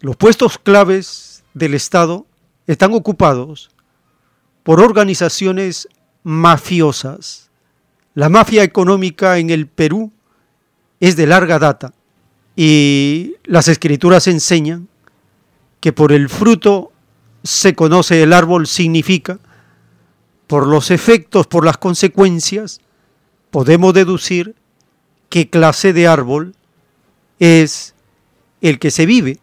[0.00, 2.26] los puestos claves del Estado
[2.66, 3.70] están ocupados
[4.62, 5.86] por organizaciones
[6.22, 7.50] mafiosas.
[8.14, 10.13] La mafia económica en el Perú
[11.00, 11.92] es de larga data
[12.56, 14.88] y las escrituras enseñan
[15.80, 16.92] que por el fruto
[17.42, 19.38] se conoce el árbol significa,
[20.46, 22.80] por los efectos, por las consecuencias,
[23.50, 24.54] podemos deducir
[25.28, 26.54] qué clase de árbol
[27.38, 27.94] es
[28.60, 29.40] el que se vive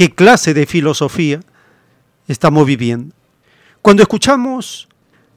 [0.00, 1.40] qué clase de filosofía
[2.26, 3.14] estamos viviendo.
[3.82, 4.88] Cuando escuchamos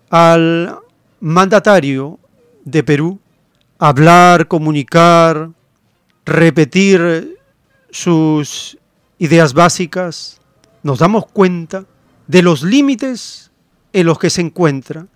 [0.09, 0.79] al
[1.19, 2.17] mandatario
[2.63, 3.19] de Perú
[3.79, 5.49] hablar, comunicar,
[6.25, 7.37] repetir
[7.89, 8.77] sus
[9.19, 10.41] ideas básicas,
[10.81, 11.85] nos damos cuenta
[12.27, 13.51] de los límites
[13.93, 15.07] en los que se encuentra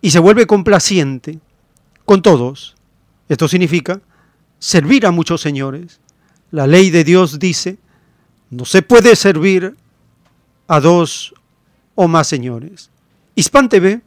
[0.00, 1.38] y se vuelve complaciente
[2.04, 2.76] con todos.
[3.28, 4.00] Esto significa
[4.58, 6.00] servir a muchos señores.
[6.50, 7.78] La ley de Dios dice
[8.50, 9.76] no se puede servir
[10.68, 11.34] a dos
[11.94, 12.90] o más señores.
[13.34, 14.02] Hispan TV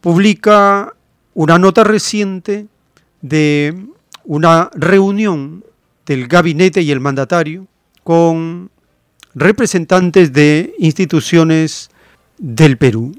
[0.00, 0.94] publica
[1.34, 2.68] una nota reciente
[3.22, 3.86] de
[4.24, 5.64] una reunión
[6.06, 7.66] del gabinete y el mandatario
[8.04, 8.70] con
[9.34, 11.90] representantes de instituciones
[12.38, 13.12] del Perú.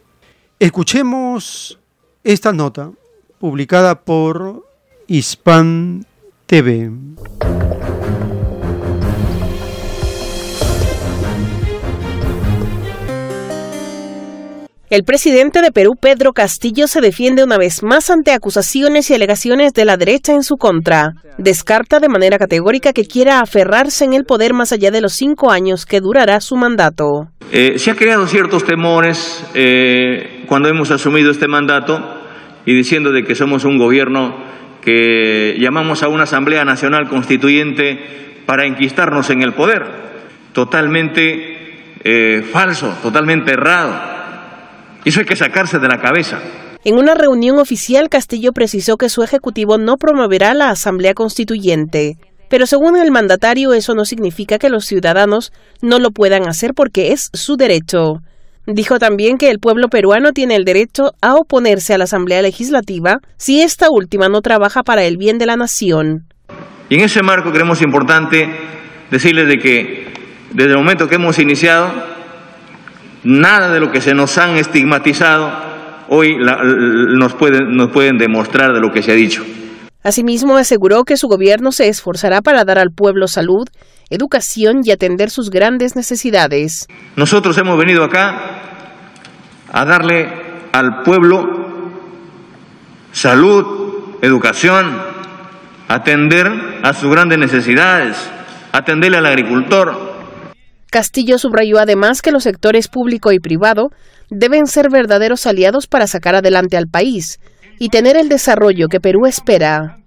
[0.60, 1.80] Escuchemos
[2.24, 2.92] esta nota
[3.40, 4.66] publicada por
[5.08, 6.06] Hispan
[6.46, 6.92] TV.
[14.92, 19.72] El presidente de Perú, Pedro Castillo, se defiende una vez más ante acusaciones y alegaciones
[19.72, 21.14] de la derecha en su contra.
[21.38, 25.50] Descarta de manera categórica que quiera aferrarse en el poder más allá de los cinco
[25.50, 27.30] años que durará su mandato.
[27.54, 31.98] Eh, se ha creado ciertos temores eh, cuando hemos asumido este mandato
[32.66, 34.44] y diciendo de que somos un gobierno
[34.82, 39.84] que llamamos a una Asamblea Nacional Constituyente para enquistarnos en el poder.
[40.52, 44.21] Totalmente eh, falso, totalmente errado.
[45.06, 46.40] Eso hay que sacarse de la cabeza.
[46.84, 52.18] En una reunión oficial, Castillo precisó que su ejecutivo no promoverá la Asamblea Constituyente.
[52.50, 57.14] Pero según el mandatario, eso no significa que los ciudadanos no lo puedan hacer porque
[57.14, 58.22] es su derecho.
[58.68, 63.20] Dijo también que el pueblo peruano tiene el derecho a oponerse a la Asamblea Legislativa
[63.38, 66.26] si esta última no trabaja para el bien de la nación.
[66.90, 68.48] Y en ese marco creemos importante
[69.10, 70.14] decirles de que
[70.52, 71.92] desde el momento que hemos iniciado
[73.24, 75.52] Nada de lo que se nos han estigmatizado
[76.10, 79.44] hoy nos, pueden, nos pueden demostrar de lo que se ha dicho.
[80.04, 83.68] Asimismo, aseguró que su gobierno se esforzará para dar al pueblo salud,
[84.10, 86.88] educación y atender sus grandes necesidades.
[87.16, 88.36] Nosotros hemos venido acá
[89.72, 90.28] a darle
[90.74, 91.46] al pueblo
[93.12, 94.98] salud, educación,
[95.88, 96.48] atender
[96.84, 98.18] a sus grandes necesidades,
[98.72, 100.11] atenderle al agricultor,
[100.92, 103.92] Castillo subrayó además que los sectores público y privado
[104.30, 107.40] deben ser verdaderos aliados para sacar adelante al país
[107.80, 110.00] y tener el desarrollo que Perú espera.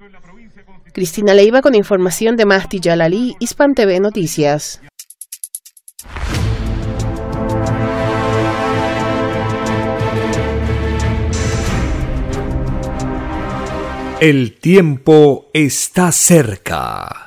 [0.93, 4.83] Cristina Leiva con información de Mahdi Jalali, Hispan TV Noticias.
[14.21, 17.27] El tiempo está cerca.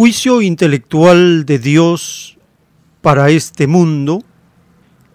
[0.00, 2.38] juicio intelectual de Dios
[3.02, 4.24] para este mundo,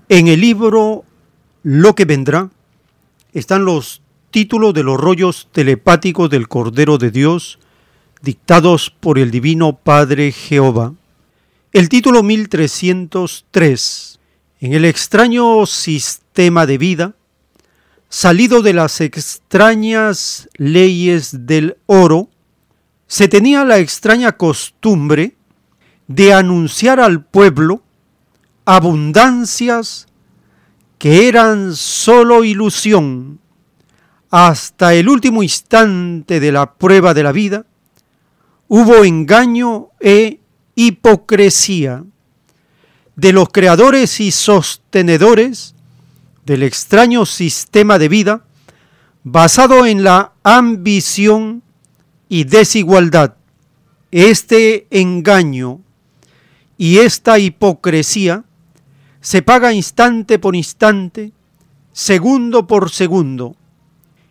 [0.10, 1.06] en el libro
[1.64, 2.52] Lo que vendrá,
[3.34, 7.58] están los títulos de los rollos telepáticos del Cordero de Dios,
[8.22, 10.94] dictados por el Divino Padre Jehová.
[11.74, 14.20] El título 1303,
[14.60, 17.16] en el extraño sistema de vida,
[18.08, 22.30] salido de las extrañas leyes del oro,
[23.08, 25.36] se tenía la extraña costumbre
[26.08, 27.82] de anunciar al pueblo
[28.66, 30.08] abundancias
[30.98, 33.40] que eran sólo ilusión.
[34.32, 37.66] Hasta el último instante de la prueba de la vida,
[38.68, 40.40] hubo engaño e
[40.76, 42.04] hipocresía
[43.16, 45.76] de los creadores y sostenedores
[46.46, 48.44] del extraño sistema de vida
[49.24, 51.64] basado en la ambición
[52.30, 53.36] y desigualdad,
[54.12, 55.82] este engaño
[56.78, 58.46] y esta hipocresía
[59.22, 61.34] se paga instante por instante,
[61.92, 63.56] segundo por segundo.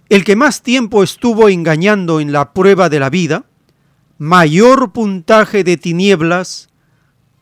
[0.09, 3.45] El que más tiempo estuvo engañando en la prueba de la vida,
[4.19, 6.69] mayor puntaje de tinieblas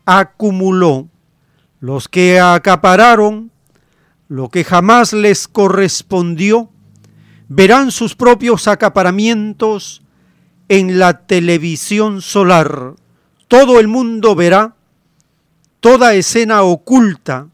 [0.05, 1.07] acumuló.
[1.79, 3.51] Los que acapararon
[4.27, 6.69] lo que jamás les correspondió,
[7.49, 10.02] verán sus propios acaparamientos
[10.69, 12.93] en la televisión solar.
[13.47, 14.75] Todo el mundo verá
[15.79, 17.47] toda escena oculta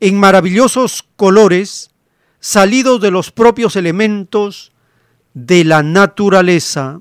[0.00, 1.90] en maravillosos colores
[2.40, 4.72] salidos de los propios elementos
[5.34, 7.00] de la naturaleza,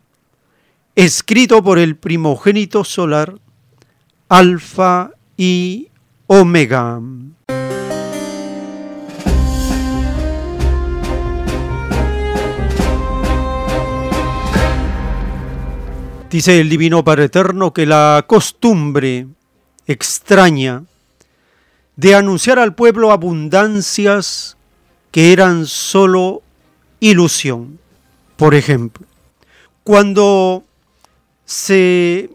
[0.95, 3.39] escrito por el primogénito solar,
[4.29, 5.89] Alfa y
[6.27, 7.01] Omega.
[16.31, 19.27] Dice el Divino Padre Eterno que la costumbre
[19.85, 20.85] extraña
[21.97, 24.55] de anunciar al pueblo abundancias
[25.11, 26.41] que eran solo
[27.01, 27.79] ilusión.
[28.37, 29.05] Por ejemplo,
[29.83, 30.63] cuando
[31.43, 32.29] se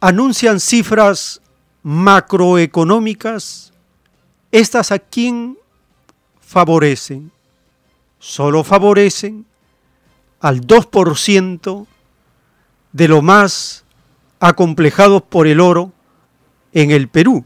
[0.00, 1.40] anuncian cifras
[1.84, 3.72] macroeconómicas,
[4.50, 5.56] estas a quién
[6.40, 7.30] favorecen?
[8.18, 9.46] Solo favorecen
[10.40, 11.86] al 2%
[12.94, 13.84] de lo más
[14.38, 15.92] acomplejados por el oro
[16.72, 17.44] en el Perú,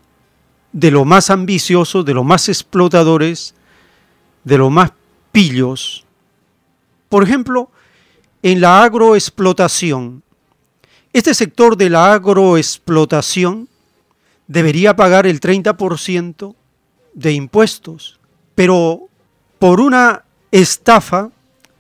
[0.72, 3.54] de lo más ambiciosos, de lo más explotadores,
[4.44, 4.92] de lo más
[5.32, 6.04] pillos.
[7.08, 7.70] Por ejemplo,
[8.42, 10.22] en la agroexplotación.
[11.14, 13.68] Este sector de la agroexplotación
[14.46, 16.54] debería pagar el 30%
[17.14, 18.20] de impuestos,
[18.54, 19.08] pero
[19.58, 21.30] por una estafa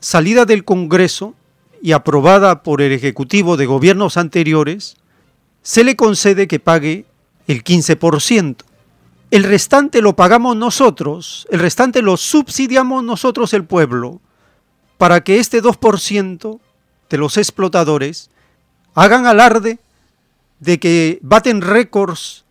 [0.00, 1.34] salida del Congreso
[1.82, 4.96] y aprobada por el Ejecutivo de gobiernos anteriores,
[5.62, 7.04] se le concede que pague
[7.46, 8.56] el 15%.
[9.30, 14.20] El restante lo pagamos nosotros, el restante lo subsidiamos nosotros el pueblo,
[14.96, 16.60] para que este 2%
[17.10, 18.30] de los explotadores
[18.94, 19.78] hagan alarde
[20.60, 22.44] de que baten récords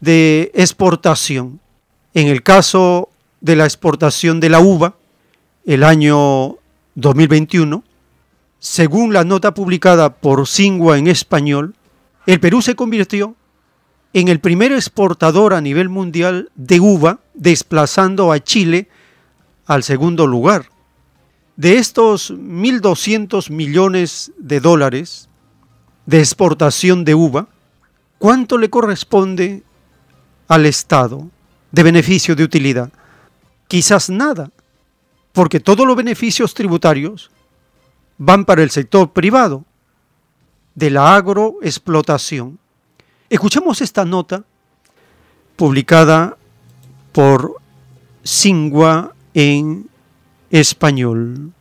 [0.00, 1.60] de exportación.
[2.14, 4.94] En el caso de la exportación de la uva,
[5.66, 6.56] el año
[6.94, 7.84] 2021,
[8.58, 11.74] según la nota publicada por Singua en español,
[12.26, 13.36] el Perú se convirtió
[14.12, 18.88] en el primer exportador a nivel mundial de uva, desplazando a Chile
[19.66, 20.70] al segundo lugar.
[21.56, 25.28] De estos 1.200 millones de dólares
[26.06, 27.48] de exportación de uva,
[28.18, 29.62] ¿cuánto le corresponde
[30.48, 31.28] al Estado
[31.70, 32.90] de beneficio de utilidad?
[33.68, 34.50] Quizás nada,
[35.32, 37.30] porque todos los beneficios tributarios
[38.18, 39.64] van para el sector privado
[40.74, 42.58] de la agroexplotación.
[43.30, 44.44] Escuchemos esta nota
[45.56, 46.36] publicada
[47.12, 47.56] por
[48.22, 49.88] Singua en
[50.50, 51.52] español.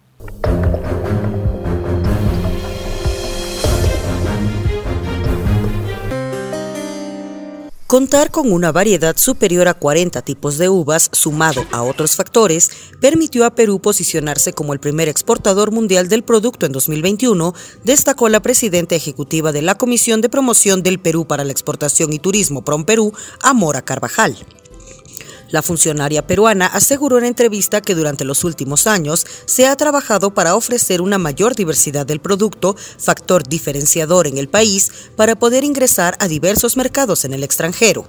[7.88, 12.70] Contar con una variedad superior a 40 tipos de uvas, sumado a otros factores,
[13.00, 17.54] permitió a Perú posicionarse como el primer exportador mundial del producto en 2021,
[17.86, 22.20] destacó la presidenta ejecutiva de la Comisión de Promoción del Perú para la Exportación y
[22.20, 24.36] Turismo PROMPERÚ, Amora Carvajal.
[25.50, 30.56] La funcionaria peruana aseguró en entrevista que durante los últimos años se ha trabajado para
[30.56, 36.28] ofrecer una mayor diversidad del producto, factor diferenciador en el país, para poder ingresar a
[36.28, 38.06] diversos mercados en el extranjero.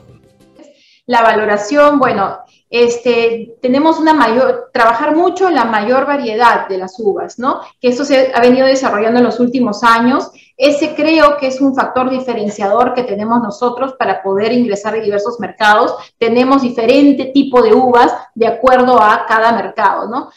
[1.06, 2.38] La valoración, bueno,
[2.70, 7.60] este, tenemos una mayor, trabajar mucho la mayor variedad de las uvas, ¿no?
[7.80, 10.30] Que eso se ha venido desarrollando en los últimos años.
[10.58, 15.38] Ese creo que es un factor diferenciador que tenemos nosotros para poder ingresar a diversos
[15.38, 15.94] mercados.
[16.18, 20.30] Tenemos diferente tipo de uvas de acuerdo a cada mercado, ¿no?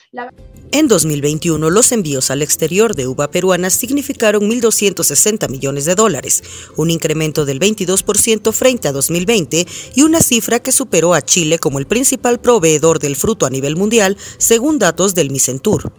[0.71, 6.43] En 2021, los envíos al exterior de uva peruana significaron 1.260 millones de dólares,
[6.77, 9.65] un incremento del 22% frente a 2020
[9.95, 13.75] y una cifra que superó a Chile como el principal proveedor del fruto a nivel
[13.75, 15.91] mundial, según datos del Micentur.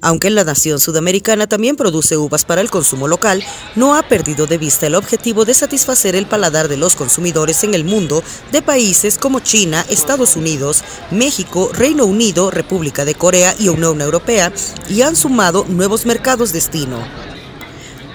[0.00, 3.42] Aunque la nación sudamericana también produce uvas para el consumo local,
[3.74, 7.74] no ha perdido de vista el objetivo de satisfacer el paladar de los consumidores en
[7.74, 8.22] el mundo
[8.52, 14.52] de países como China, Estados Unidos, México, Reino Unido, República de Corea y Unión Europea,
[14.88, 17.27] y han sumado nuevos mercados destino.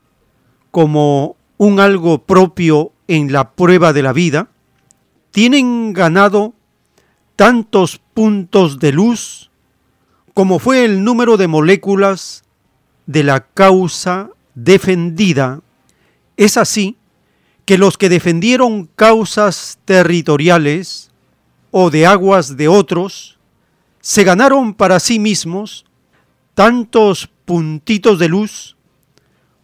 [0.70, 4.49] como un algo propio en la prueba de la vida,
[5.30, 6.55] tienen ganado
[7.36, 9.51] tantos puntos de luz
[10.34, 12.45] como fue el número de moléculas
[13.07, 15.61] de la causa defendida.
[16.36, 16.97] Es así
[17.64, 21.11] que los que defendieron causas territoriales
[21.70, 23.38] o de aguas de otros,
[24.03, 25.86] se ganaron para sí mismos
[26.55, 28.76] tantos puntitos de luz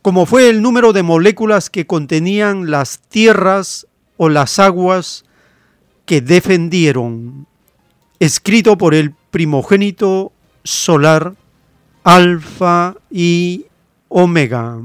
[0.08, 3.86] como fue el número de moléculas que contenían las tierras
[4.16, 5.24] o las aguas
[6.06, 7.46] que defendieron,
[8.18, 10.32] escrito por el primogénito
[10.64, 11.34] solar
[12.04, 13.66] Alfa y
[14.08, 14.78] Omega.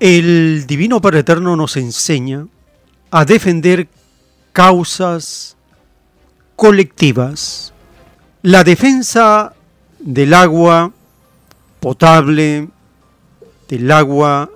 [0.00, 2.46] El Divino Padre Eterno nos enseña
[3.10, 3.88] a defender
[4.52, 5.56] causas
[6.54, 7.72] colectivas.
[8.42, 9.54] La defensa
[9.98, 10.92] del agua
[11.80, 12.68] potable,
[13.68, 14.48] del agua,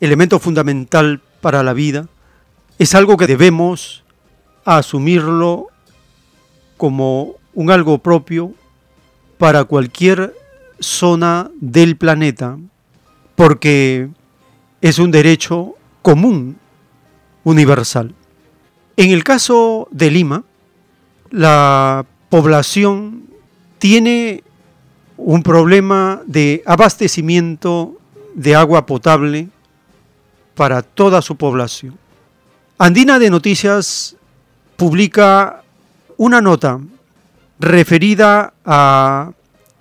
[0.00, 2.06] elemento fundamental para la vida,
[2.78, 4.04] es algo que debemos
[4.66, 5.68] asumirlo
[6.76, 8.52] como un algo propio
[9.38, 10.34] para cualquier
[10.78, 12.58] zona del planeta,
[13.34, 14.10] porque
[14.80, 16.58] es un derecho común,
[17.44, 18.14] universal.
[18.96, 20.44] En el caso de Lima,
[21.30, 23.24] la población
[23.78, 24.42] tiene
[25.16, 27.98] un problema de abastecimiento
[28.34, 29.48] de agua potable
[30.54, 31.98] para toda su población.
[32.78, 34.16] Andina de Noticias
[34.76, 35.62] publica
[36.16, 36.80] una nota
[37.58, 39.32] referida a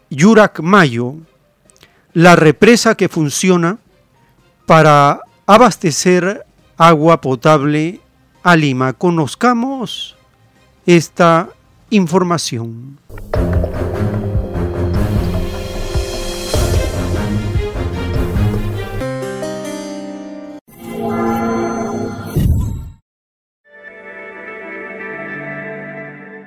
[0.10, 1.16] Yurak Mayo,
[2.14, 3.78] la represa que funciona
[4.70, 6.45] para abastecer
[6.78, 8.01] agua potable
[8.43, 8.93] a Lima.
[8.93, 10.15] Conozcamos
[10.86, 11.49] esta
[11.89, 12.99] información.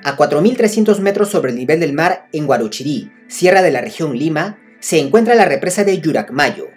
[0.05, 4.61] A 4.300 metros sobre el nivel del mar en Guarochirí, sierra de la región Lima,
[4.79, 6.69] se encuentra la represa de Yuracmayo,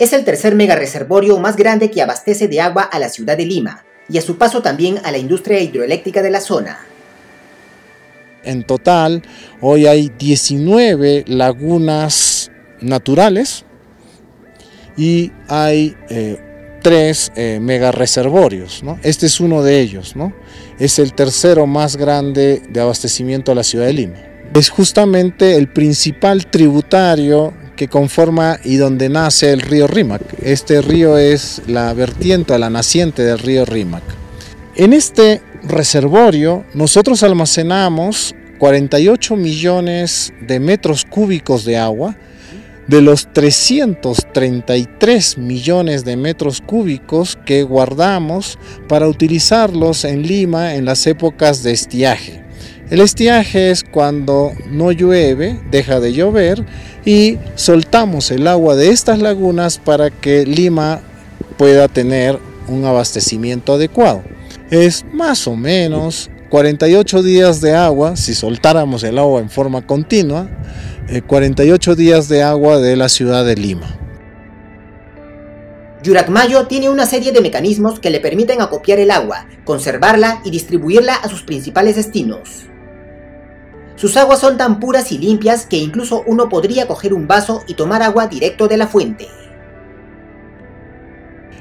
[0.00, 3.44] es el tercer mega reservorio más grande que abastece de agua a la ciudad de
[3.44, 6.78] Lima y a su paso también a la industria hidroeléctrica de la zona.
[8.42, 9.22] En total,
[9.60, 13.66] hoy hay 19 lagunas naturales
[14.96, 18.82] y hay eh, tres eh, mega reservorios.
[19.02, 20.14] Este es uno de ellos.
[20.78, 24.16] Es el tercero más grande de abastecimiento a la ciudad de Lima.
[24.54, 30.20] Es justamente el principal tributario que conforma y donde nace el río Rímac.
[30.42, 34.02] Este río es la vertiente, la naciente del río Rímac.
[34.76, 42.18] En este reservorio nosotros almacenamos 48 millones de metros cúbicos de agua,
[42.86, 48.58] de los 333 millones de metros cúbicos que guardamos
[48.90, 52.44] para utilizarlos en Lima en las épocas de estiaje.
[52.90, 56.66] El estiaje es cuando no llueve, deja de llover
[57.04, 61.00] y soltamos el agua de estas lagunas para que Lima
[61.56, 64.24] pueda tener un abastecimiento adecuado.
[64.72, 70.48] Es más o menos 48 días de agua, si soltáramos el agua en forma continua,
[71.28, 73.86] 48 eh, días de agua de la ciudad de Lima.
[76.02, 81.14] Yuracmayo tiene una serie de mecanismos que le permiten acopiar el agua, conservarla y distribuirla
[81.14, 82.69] a sus principales destinos.
[84.00, 87.74] Sus aguas son tan puras y limpias que incluso uno podría coger un vaso y
[87.74, 89.28] tomar agua directo de la fuente.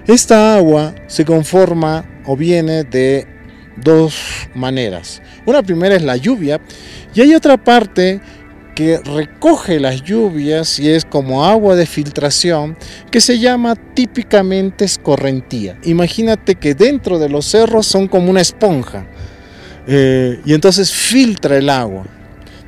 [0.08, 3.28] Esta agua se conforma o viene de
[3.76, 4.16] dos
[4.56, 5.22] maneras.
[5.46, 6.62] Una primera es la lluvia
[7.14, 8.22] y hay otra parte
[8.74, 12.78] que recoge las lluvias y es como agua de filtración
[13.12, 15.78] que se llama típicamente escorrentía.
[15.84, 19.06] Imagínate que dentro de los cerros son como una esponja
[19.88, 22.06] eh, y entonces filtra el agua.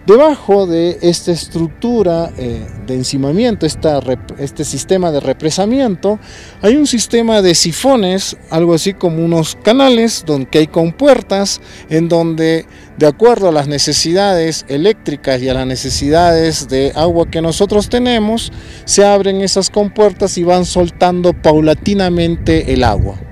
[0.07, 6.19] Debajo de esta estructura eh, de encimamiento, este sistema de represamiento,
[6.63, 12.65] hay un sistema de sifones, algo así como unos canales donde hay compuertas en donde
[12.97, 18.51] de acuerdo a las necesidades eléctricas y a las necesidades de agua que nosotros tenemos,
[18.85, 23.30] se abren esas compuertas y van soltando paulatinamente el agua.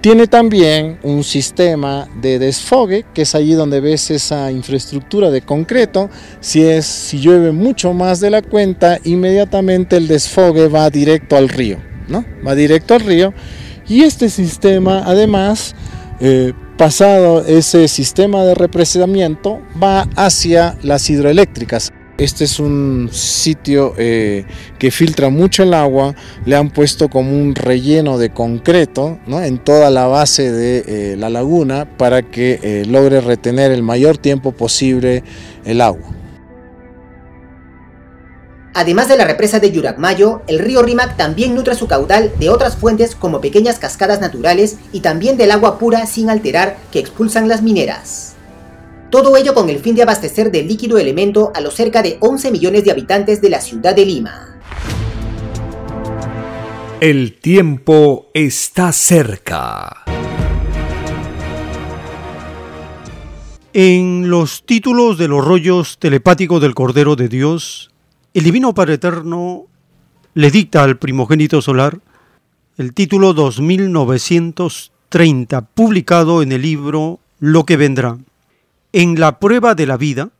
[0.00, 6.08] Tiene también un sistema de desfogue, que es allí donde ves esa infraestructura de concreto.
[6.40, 11.50] Si, es, si llueve mucho más de la cuenta, inmediatamente el desfogue va directo al
[11.50, 11.76] río,
[12.08, 12.24] ¿no?
[12.46, 13.34] Va directo al río.
[13.88, 15.74] Y este sistema, además,
[16.20, 21.92] eh, pasado ese sistema de represamiento, va hacia las hidroeléctricas.
[22.20, 24.44] Este es un sitio eh,
[24.78, 26.14] que filtra mucho el agua,
[26.44, 31.30] le han puesto como un relleno de concreto en toda la base de eh, la
[31.30, 35.24] laguna para que eh, logre retener el mayor tiempo posible
[35.64, 36.10] el agua.
[38.74, 42.76] Además de la represa de Yuracmayo, el río Rímac también nutre su caudal de otras
[42.76, 47.62] fuentes como pequeñas cascadas naturales y también del agua pura sin alterar que expulsan las
[47.62, 48.36] mineras.
[49.10, 52.52] Todo ello con el fin de abastecer de líquido elemento a los cerca de 11
[52.52, 54.60] millones de habitantes de la ciudad de Lima.
[57.00, 60.04] El tiempo está cerca.
[63.72, 67.90] En los títulos de los rollos telepáticos del Cordero de Dios,
[68.32, 69.66] el Divino Padre Eterno
[70.34, 71.98] le dicta al primogénito solar
[72.78, 78.18] el título 2930, publicado en el libro Lo que vendrá
[78.92, 80.30] en la prueba de la vida,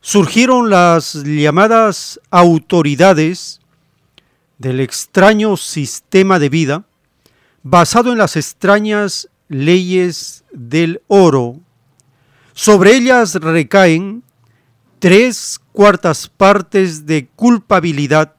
[0.00, 3.60] surgieron las llamadas autoridades
[4.58, 6.84] del extraño sistema de vida
[7.62, 11.56] basado en las extrañas leyes del oro.
[12.54, 14.22] Sobre ellas recaen
[14.98, 18.34] tres cuartas partes de culpabilidad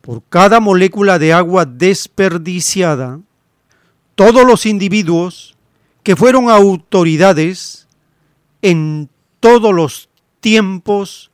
[0.00, 3.20] por cada molécula de agua desperdiciada.
[4.14, 5.56] Todos los individuos
[6.02, 7.87] que fueron autoridades
[8.62, 9.08] en
[9.40, 10.08] todos los
[10.40, 11.30] tiempos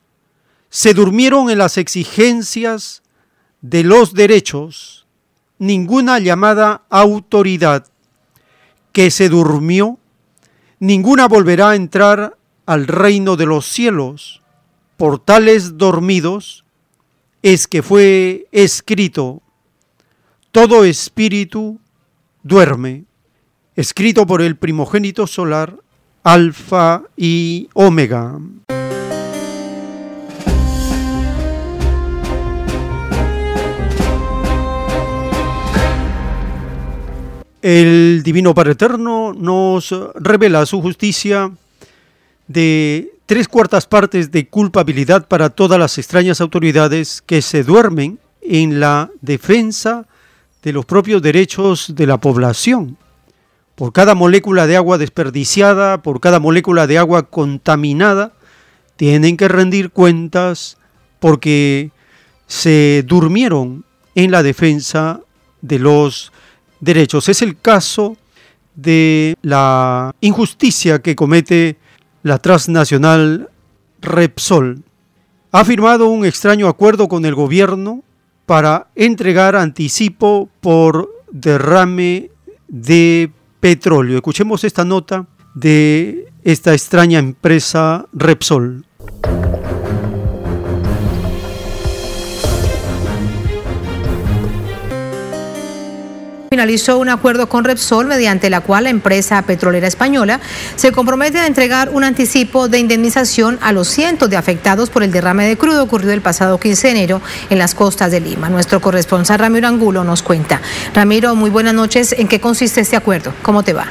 [0.69, 3.01] se durmieron en las exigencias
[3.61, 5.07] de los derechos,
[5.57, 7.87] ninguna llamada autoridad
[8.91, 9.97] que se durmió,
[10.79, 14.41] ninguna volverá a entrar al reino de los cielos.
[14.97, 16.65] Por tales dormidos
[17.41, 19.41] es que fue escrito,
[20.51, 21.79] todo espíritu
[22.43, 23.05] duerme,
[23.75, 25.77] escrito por el primogénito solar,
[26.25, 28.39] alfa y omega.
[37.61, 41.51] El Divino Padre Eterno nos revela su justicia
[42.47, 48.79] de tres cuartas partes de culpabilidad para todas las extrañas autoridades que se duermen en
[48.79, 50.07] la defensa
[50.63, 52.97] de los propios derechos de la población
[53.75, 58.33] por cada molécula de agua desperdiciada, por cada molécula de agua contaminada,
[58.95, 60.77] tienen que rendir cuentas
[61.19, 61.91] porque
[62.47, 63.83] se durmieron
[64.15, 65.19] en la defensa
[65.61, 66.31] de los
[66.79, 67.27] derechos.
[67.27, 68.15] Es el caso
[68.75, 71.77] de la injusticia que comete
[72.23, 73.49] la transnacional
[74.01, 74.83] Repsol.
[75.51, 78.03] Ha firmado un extraño acuerdo con el gobierno
[78.45, 82.29] para entregar anticipo por derrame
[82.67, 83.31] de
[83.65, 84.17] petróleo.
[84.17, 88.85] Escuchemos esta nota de esta extraña empresa Repsol.
[96.55, 100.39] Finalizó un acuerdo con Repsol mediante la cual la empresa petrolera española
[100.77, 105.11] se compromete a entregar un anticipo de indemnización a los cientos de afectados por el
[105.11, 108.47] derrame de crudo ocurrido el pasado 15 de enero en las costas de Lima.
[108.47, 110.61] Nuestro corresponsal Ramiro Angulo nos cuenta.
[110.93, 112.15] Ramiro, muy buenas noches.
[112.17, 113.33] ¿En qué consiste este acuerdo?
[113.41, 113.87] ¿Cómo te va?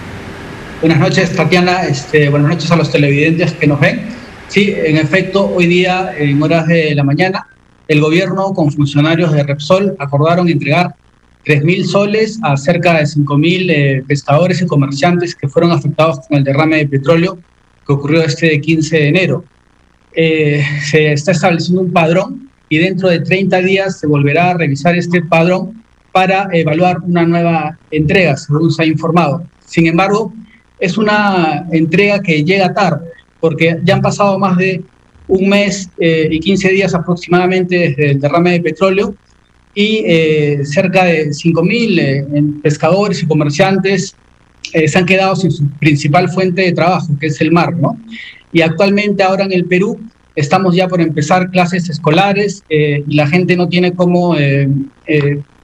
[0.80, 1.82] Buenas noches, Tatiana.
[1.82, 4.06] Este, buenas noches a los televidentes que nos ven.
[4.48, 7.46] Sí, en efecto, hoy día, en horas de la mañana,
[7.88, 10.94] el gobierno con funcionarios de Repsol acordaron entregar
[11.44, 16.44] 3.000 soles a cerca de 5.000 eh, pescadores y comerciantes que fueron afectados con el
[16.44, 17.38] derrame de petróleo
[17.86, 19.44] que ocurrió este 15 de enero.
[20.14, 24.96] Eh, se está estableciendo un padrón y dentro de 30 días se volverá a revisar
[24.96, 25.82] este padrón
[26.12, 29.44] para evaluar una nueva entrega, según se ha informado.
[29.66, 30.32] Sin embargo,
[30.78, 34.82] es una entrega que llega tarde, porque ya han pasado más de
[35.26, 39.14] un mes eh, y 15 días aproximadamente desde el derrame de petróleo
[39.74, 42.26] y eh, cerca de 5.000 eh,
[42.62, 44.14] pescadores y comerciantes
[44.72, 47.98] eh, se han quedado sin su principal fuente de trabajo, que es el mar, ¿no?
[48.52, 49.98] Y actualmente ahora en el Perú
[50.36, 54.36] estamos ya por empezar clases escolares y la gente no tiene cómo,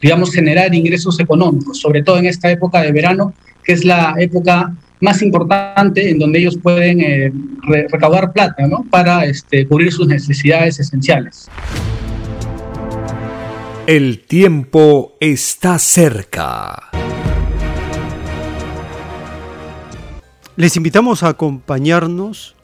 [0.01, 3.33] digamos, generar ingresos económicos, sobre todo en esta época de verano,
[3.65, 7.33] que es la época más importante en donde ellos pueden eh,
[7.91, 8.85] recaudar plata ¿no?
[8.91, 11.49] para este, cubrir sus necesidades esenciales.
[13.91, 16.91] El tiempo está cerca.
[20.55, 22.55] Les invitamos a acompañarnos.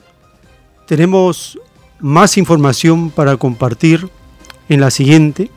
[0.87, 1.59] Tenemos
[1.99, 4.09] más información para compartir
[4.68, 5.51] en la siguiente.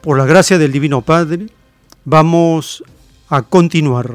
[0.00, 1.48] Por la gracia del Divino Padre,
[2.06, 2.82] vamos
[3.28, 4.14] a continuar.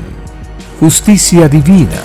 [0.81, 2.01] justicia divina.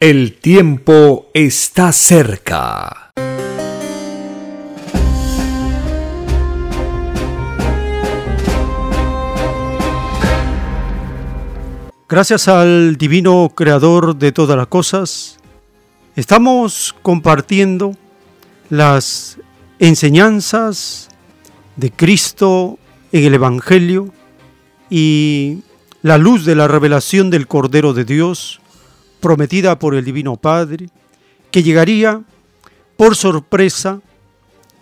[0.00, 3.12] El tiempo está cerca.
[12.08, 15.38] Gracias al divino creador de todas las cosas,
[16.16, 17.94] estamos compartiendo
[18.68, 19.38] las
[19.78, 21.08] enseñanzas
[21.76, 22.80] de Cristo
[23.12, 24.12] en el Evangelio
[24.90, 25.62] y
[26.02, 28.60] la luz de la revelación del Cordero de Dios
[29.20, 30.88] prometida por el Divino Padre,
[31.50, 32.22] que llegaría
[32.96, 34.00] por sorpresa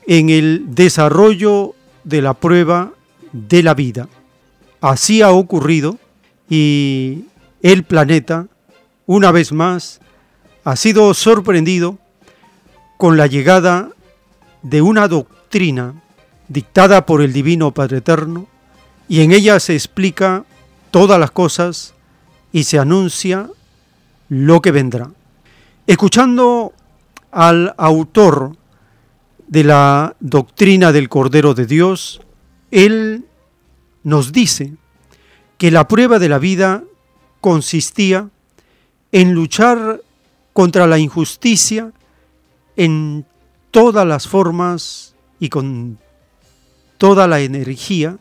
[0.06, 2.92] en el desarrollo de la prueba
[3.32, 4.08] de la vida.
[4.80, 5.98] Así ha ocurrido
[6.48, 7.24] y
[7.62, 8.46] el planeta,
[9.06, 10.00] una vez más,
[10.64, 11.98] ha sido sorprendido
[12.96, 13.90] con la llegada
[14.62, 15.94] de una doctrina
[16.48, 18.46] dictada por el Divino Padre Eterno
[19.08, 20.44] y en ella se explica
[20.90, 21.94] todas las cosas
[22.52, 23.48] y se anuncia
[24.28, 25.10] lo que vendrá.
[25.86, 26.72] Escuchando
[27.30, 28.56] al autor
[29.46, 32.20] de la doctrina del Cordero de Dios,
[32.70, 33.24] él
[34.02, 34.74] nos dice
[35.56, 36.84] que la prueba de la vida
[37.40, 38.28] consistía
[39.12, 40.02] en luchar
[40.52, 41.92] contra la injusticia
[42.76, 43.26] en
[43.70, 45.98] todas las formas y con
[46.98, 48.18] toda la energía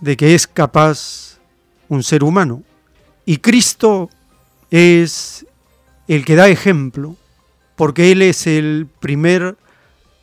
[0.00, 1.29] de que es capaz
[1.90, 2.62] un ser humano.
[3.26, 4.08] Y Cristo
[4.70, 5.46] es
[6.08, 7.16] el que da ejemplo,
[7.76, 9.56] porque Él es el primer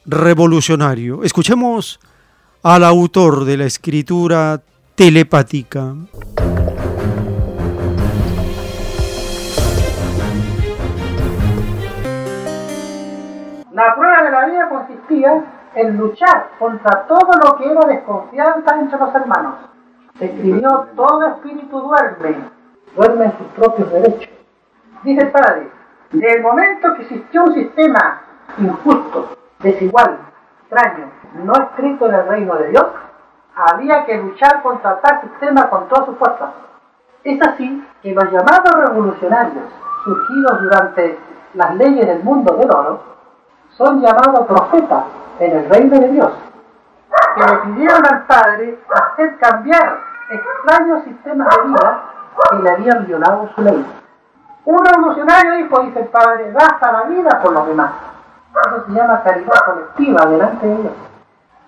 [0.05, 1.23] revolucionario.
[1.23, 1.99] Escuchemos
[2.63, 4.61] al autor de la escritura
[4.95, 5.93] telepática.
[13.73, 18.97] La prueba de la vida consistía en luchar contra todo lo que era desconfianza entre
[18.97, 19.76] los hermanos.
[20.19, 22.49] Escribió, todo espíritu duerme,
[22.95, 24.29] duerme en sus propios derechos.
[25.03, 25.69] Dice el Padre,
[26.11, 28.21] desde el momento que existió un sistema
[28.57, 30.17] injusto, desigual,
[30.61, 31.11] extraño,
[31.43, 32.85] no escrito en el reino de Dios,
[33.55, 36.49] había que luchar contra tal sistema con todas sus fuerzas.
[37.23, 39.65] Es así que los llamados revolucionarios,
[40.03, 41.19] surgidos durante
[41.53, 43.03] las leyes del mundo del oro,
[43.69, 45.03] son llamados profetas
[45.39, 46.31] en el reino de Dios,
[47.35, 52.03] que le pidieron al Padre hacer cambiar extraños sistemas de vida
[52.49, 53.85] que le habían violado su ley.
[54.65, 57.91] Un revolucionario dijo, dice el Padre, gasta la vida por los demás.
[58.65, 60.93] Eso se llama caridad colectiva delante de Dios.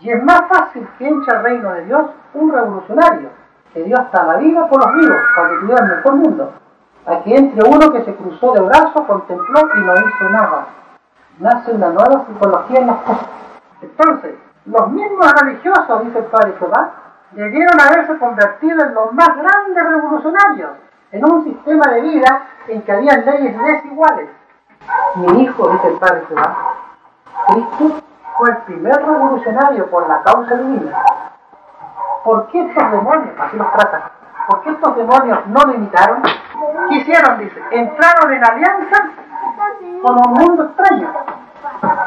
[0.01, 3.29] Y es más fácil que entre al reino de Dios un revolucionario,
[3.73, 6.53] que dio hasta la vida por los vivos, para que tuvieran el mejor mundo,
[7.05, 10.67] a que entre uno que se cruzó de brazos, contempló y no hizo nada.
[11.39, 13.27] Nace una nueva psicología en las cosas.
[13.81, 14.35] Entonces,
[14.65, 16.91] los mismos religiosos, dice el Padre Jehová,
[17.31, 20.71] debieron haberse convertido en los más grandes revolucionarios,
[21.11, 24.29] en un sistema de vida en que había leyes desiguales.
[25.15, 26.57] Mi hijo, dice el Padre Jehová,
[27.47, 28.01] Cristo
[28.37, 30.97] fue el primer revolucionario por la causa divina.
[32.23, 34.01] ¿Por qué estos demonios, así los tratan,
[34.47, 36.21] por qué estos demonios no lo imitaron?
[36.89, 37.39] ¿Qué hicieron?
[37.39, 39.09] Dice, entraron en alianza
[40.01, 41.13] con un mundo extraño,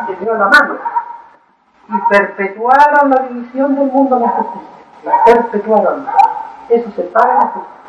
[0.07, 0.77] que dio la mano,
[1.89, 4.82] y perpetuaron la división del mundo en justicia.
[5.05, 6.07] La perpetuaron.
[6.69, 7.83] Eso se paga en la justicia.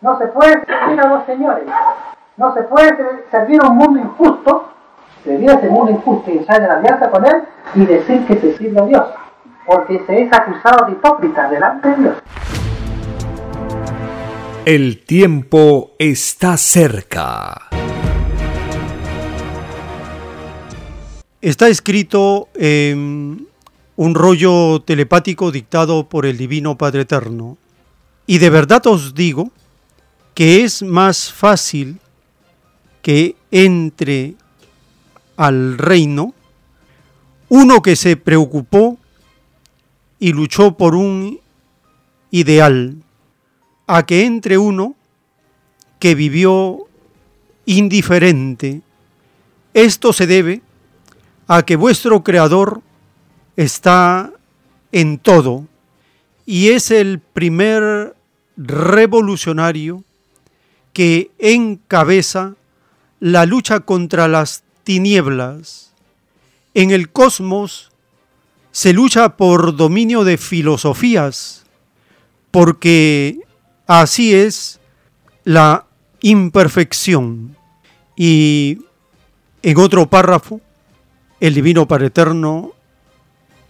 [0.00, 1.64] No se puede servir a dos señores.
[2.36, 4.68] No se puede servir a un mundo injusto,
[5.24, 7.42] servir a ese mundo injusto y entrar en alianza con él
[7.74, 9.06] y decir que se sirve a Dios.
[9.66, 12.16] Porque se es acusado de hipócrita delante de Dios.
[14.66, 17.68] El tiempo está cerca.
[21.40, 23.48] Está escrito en
[23.98, 27.58] un rollo telepático dictado por el Divino Padre Eterno.
[28.28, 29.50] Y de verdad os digo
[30.34, 31.98] que es más fácil
[33.02, 34.36] que entre
[35.36, 36.32] al reino
[37.48, 38.98] uno que se preocupó
[40.20, 41.40] y luchó por un
[42.30, 43.02] ideal,
[43.88, 44.94] a que entre uno
[45.98, 46.86] que vivió
[47.66, 48.80] indiferente.
[49.74, 50.62] Esto se debe
[51.48, 52.82] a que vuestro Creador
[53.58, 54.32] está
[54.92, 55.66] en todo
[56.46, 58.14] y es el primer
[58.56, 60.04] revolucionario
[60.92, 62.54] que encabeza
[63.18, 65.92] la lucha contra las tinieblas.
[66.72, 67.90] En el cosmos
[68.70, 71.64] se lucha por dominio de filosofías,
[72.52, 73.40] porque
[73.88, 74.78] así es
[75.42, 75.84] la
[76.20, 77.56] imperfección.
[78.14, 78.78] Y
[79.62, 80.60] en otro párrafo,
[81.40, 82.77] el Divino Padre Eterno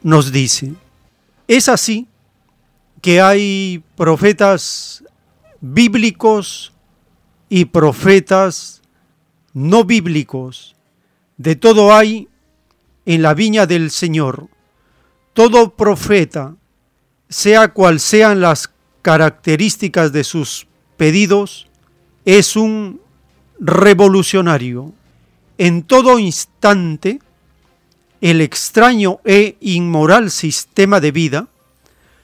[0.09, 0.73] nos dice,
[1.47, 2.09] es así
[3.03, 5.05] que hay profetas
[5.61, 6.73] bíblicos
[7.51, 8.81] y profetas
[9.53, 10.75] no bíblicos.
[11.37, 12.29] De todo hay
[13.05, 14.49] en la viña del Señor.
[15.35, 16.57] Todo profeta,
[17.29, 18.71] sea cual sean las
[19.03, 21.69] características de sus pedidos,
[22.25, 23.01] es un
[23.61, 24.95] revolucionario.
[25.59, 27.21] En todo instante,
[28.21, 31.49] el extraño e inmoral sistema de vida,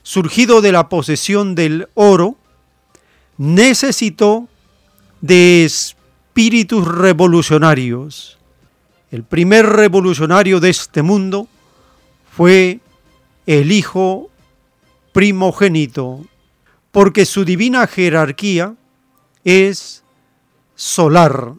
[0.02, 2.36] surgido de la posesión del oro,
[3.38, 4.48] necesitó
[5.20, 8.38] de espíritus revolucionarios.
[9.10, 11.48] El primer revolucionario de este mundo
[12.36, 12.80] fue
[13.46, 14.30] el Hijo
[15.12, 16.24] primogénito,
[16.90, 18.74] porque su divina jerarquía
[19.44, 20.02] es
[20.74, 21.54] solar,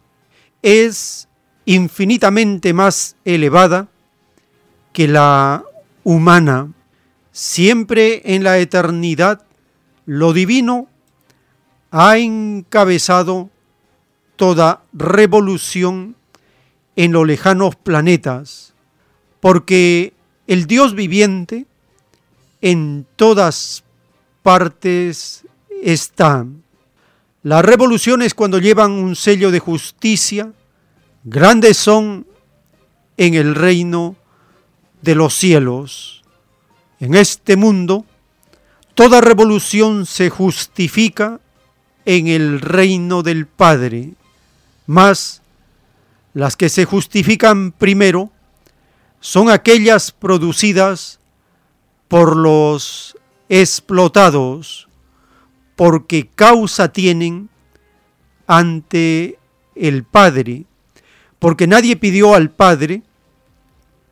[0.61, 1.27] es
[1.65, 3.87] infinitamente más elevada
[4.95, 5.65] que la
[6.05, 6.71] humana.
[7.33, 9.43] Siempre en la eternidad,
[10.05, 10.87] lo divino
[11.91, 13.49] ha encabezado
[14.37, 16.15] toda revolución
[16.95, 18.73] en los lejanos planetas,
[19.41, 20.13] porque
[20.47, 21.65] el Dios viviente
[22.61, 23.83] en todas
[24.43, 25.45] partes
[25.83, 26.45] está.
[27.43, 30.53] Las revoluciones cuando llevan un sello de justicia,
[31.25, 32.25] grandes son
[33.17, 34.15] en el reino
[35.01, 36.23] de los cielos.
[36.99, 38.05] En este mundo,
[38.93, 41.39] toda revolución se justifica
[42.05, 44.13] en el reino del Padre,
[44.87, 45.41] mas
[46.33, 48.31] las que se justifican primero
[49.19, 51.19] son aquellas producidas
[52.07, 53.17] por los
[53.49, 54.87] explotados,
[55.75, 57.49] porque causa tienen
[58.47, 59.39] ante
[59.75, 60.65] el Padre,
[61.39, 63.01] porque nadie pidió al Padre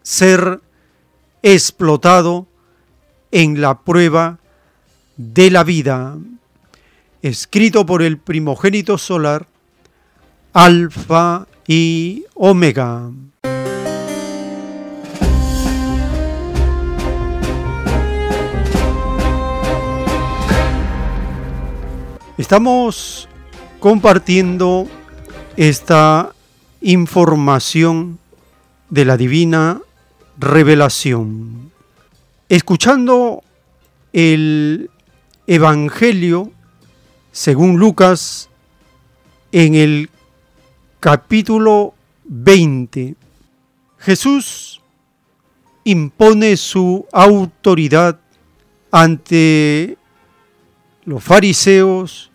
[0.01, 0.61] ser
[1.43, 2.47] explotado
[3.31, 4.39] en la prueba
[5.17, 6.17] de la vida,
[7.21, 9.45] escrito por el primogénito solar,
[10.53, 13.11] Alfa y Omega.
[22.37, 23.27] Estamos
[23.79, 24.87] compartiendo
[25.57, 26.33] esta
[26.81, 28.17] información
[28.89, 29.81] de la divina
[30.37, 31.71] revelación.
[32.49, 33.43] Escuchando
[34.11, 34.89] el
[35.47, 36.51] Evangelio
[37.31, 38.49] según Lucas
[39.51, 40.09] en el
[40.99, 41.93] capítulo
[42.25, 43.15] 20,
[43.97, 44.81] Jesús
[45.83, 48.19] impone su autoridad
[48.91, 49.97] ante
[51.05, 52.31] los fariseos,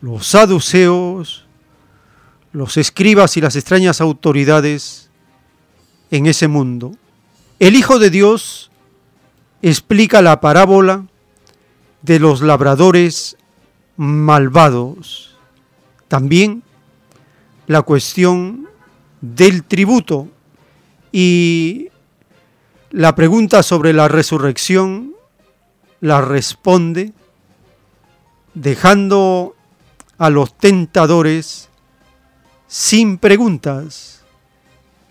[0.00, 1.46] los saduceos,
[2.52, 5.05] los escribas y las extrañas autoridades
[6.10, 6.96] en ese mundo.
[7.58, 8.70] El Hijo de Dios
[9.62, 11.06] explica la parábola
[12.02, 13.36] de los labradores
[13.96, 15.36] malvados.
[16.08, 16.62] También
[17.66, 18.68] la cuestión
[19.20, 20.28] del tributo
[21.10, 21.88] y
[22.90, 25.14] la pregunta sobre la resurrección
[26.00, 27.12] la responde
[28.54, 29.54] dejando
[30.18, 31.68] a los tentadores
[32.66, 34.15] sin preguntas.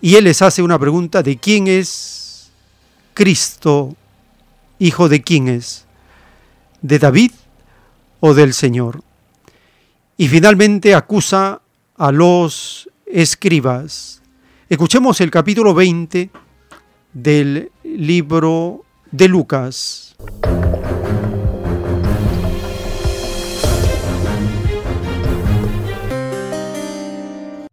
[0.06, 2.52] Y él les hace una pregunta de quién es
[3.16, 3.96] Cristo,
[4.78, 5.88] hijo de quién es,
[6.84, 7.32] de David
[8.20, 9.02] o del Señor.
[10.16, 11.60] Y finalmente acusa
[11.98, 14.22] a los escribas.
[14.70, 16.30] Escuchemos el capítulo 20
[17.12, 20.16] del libro de Lucas.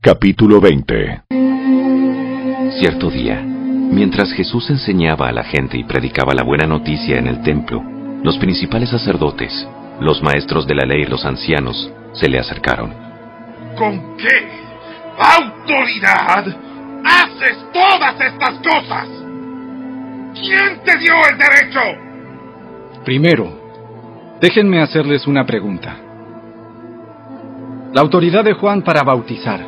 [0.01, 1.24] Capítulo 20
[2.79, 7.43] Cierto día, mientras Jesús enseñaba a la gente y predicaba la buena noticia en el
[7.43, 7.83] templo,
[8.23, 9.68] los principales sacerdotes,
[10.01, 12.93] los maestros de la ley y los ancianos se le acercaron.
[13.77, 14.49] ¿Con qué
[15.18, 16.47] autoridad
[17.05, 19.09] haces todas estas cosas?
[20.35, 21.81] ¿Quién te dio el derecho?
[23.05, 25.97] Primero, déjenme hacerles una pregunta.
[27.93, 29.61] ¿La autoridad de Juan para bautizar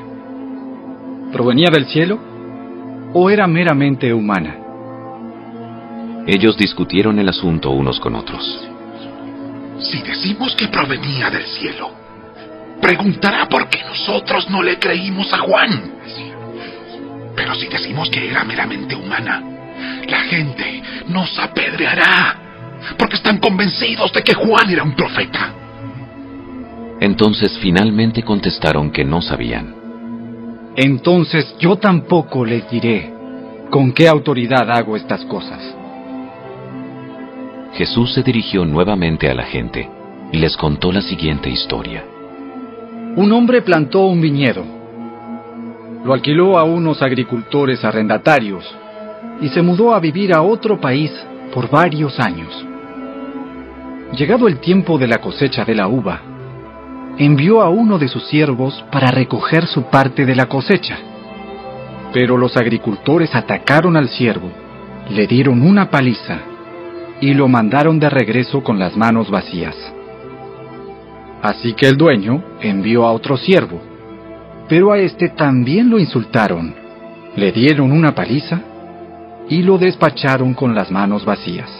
[1.33, 2.34] provenía del cielo
[3.15, 4.57] o era meramente humana?
[6.27, 8.69] Ellos discutieron el asunto unos con otros.
[9.79, 11.91] Si decimos que provenía del cielo,
[12.81, 15.93] preguntará por qué nosotros no le creímos a Juan.
[17.37, 19.43] Pero si decimos que era meramente humana,
[20.09, 22.37] la gente nos apedreará,
[22.99, 25.53] porque están convencidos de que Juan era un profeta.
[27.01, 29.84] Entonces finalmente contestaron que no sabían.
[30.77, 33.13] Entonces yo tampoco les diré
[33.71, 35.61] con qué autoridad hago estas cosas.
[37.75, 39.89] Jesús se dirigió nuevamente a la gente
[40.33, 42.05] y les contó la siguiente historia.
[43.17, 44.65] Un hombre plantó un viñedo,
[46.05, 48.65] lo alquiló a unos agricultores arrendatarios
[49.41, 51.13] y se mudó a vivir a otro país
[51.53, 52.67] por varios años.
[54.17, 56.21] Llegado el tiempo de la cosecha de la uva,
[57.19, 60.99] envió a uno de sus siervos para recoger su parte de la cosecha.
[62.13, 64.51] Pero los agricultores atacaron al siervo,
[65.11, 66.39] le dieron una paliza
[67.21, 69.77] y lo mandaron de regreso con las manos vacías.
[71.43, 73.81] Así que el dueño envió a otro siervo,
[74.69, 76.75] pero a este también lo insultaron,
[77.37, 78.61] le dieron una paliza
[79.49, 81.71] y lo despacharon con las manos vacías.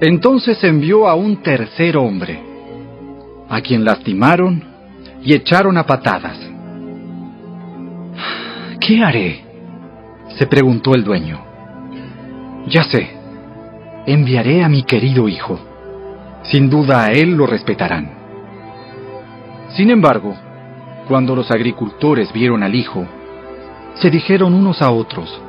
[0.00, 2.49] Entonces envió a un tercer hombre,
[3.50, 4.62] a quien lastimaron
[5.22, 6.38] y echaron a patadas.
[8.80, 9.44] ¿Qué haré?
[10.38, 11.38] se preguntó el dueño.
[12.68, 13.10] Ya sé,
[14.06, 15.58] enviaré a mi querido hijo.
[16.44, 18.10] Sin duda a él lo respetarán.
[19.76, 20.34] Sin embargo,
[21.08, 23.06] cuando los agricultores vieron al hijo,
[23.94, 25.42] se dijeron unos a otros,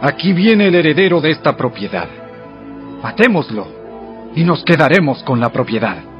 [0.00, 2.08] Aquí viene el heredero de esta propiedad.
[3.02, 3.66] Matémoslo
[4.34, 6.11] y nos quedaremos con la propiedad.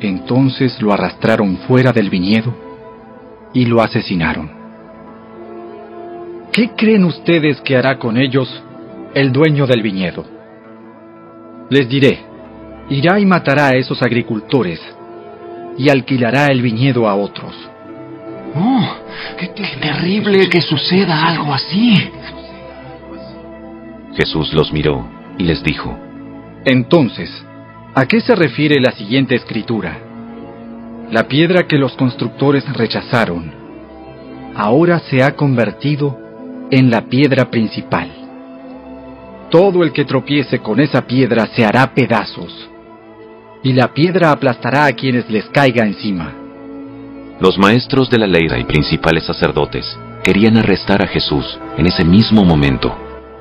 [0.00, 2.54] Entonces lo arrastraron fuera del viñedo
[3.52, 4.50] y lo asesinaron.
[6.52, 8.48] ¿Qué creen ustedes que hará con ellos
[9.14, 10.24] el dueño del viñedo?
[11.70, 12.20] Les diré,
[12.88, 14.80] irá y matará a esos agricultores
[15.76, 17.54] y alquilará el viñedo a otros.
[18.54, 18.96] ¡Oh!
[19.36, 21.94] ¡Qué, qué terrible que suceda algo así!
[24.16, 25.06] Jesús los miró
[25.38, 25.96] y les dijo,
[26.64, 27.30] Entonces,
[27.94, 29.98] ¿a qué se refiere la siguiente escritura?
[31.10, 33.50] La piedra que los constructores rechazaron,
[34.54, 36.18] ahora se ha convertido
[36.70, 38.10] en la piedra principal.
[39.50, 42.68] Todo el que tropiece con esa piedra se hará pedazos,
[43.62, 46.34] y la piedra aplastará a quienes les caiga encima.
[47.40, 52.44] Los maestros de la ley y principales sacerdotes querían arrestar a Jesús en ese mismo
[52.44, 52.94] momento,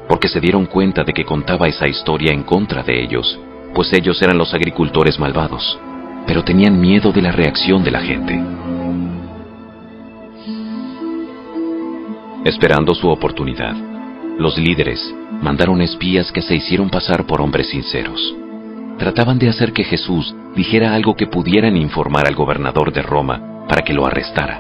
[0.07, 3.37] porque se dieron cuenta de que contaba esa historia en contra de ellos,
[3.77, 5.77] pues ellos eran los agricultores malvados,
[6.25, 8.41] pero tenían miedo de la reacción de la gente.
[12.43, 13.75] Esperando su oportunidad,
[14.39, 15.13] los líderes
[15.43, 18.35] mandaron espías que se hicieron pasar por hombres sinceros.
[18.97, 23.83] Trataban de hacer que Jesús dijera algo que pudieran informar al gobernador de Roma para
[23.83, 24.59] que lo arrestara.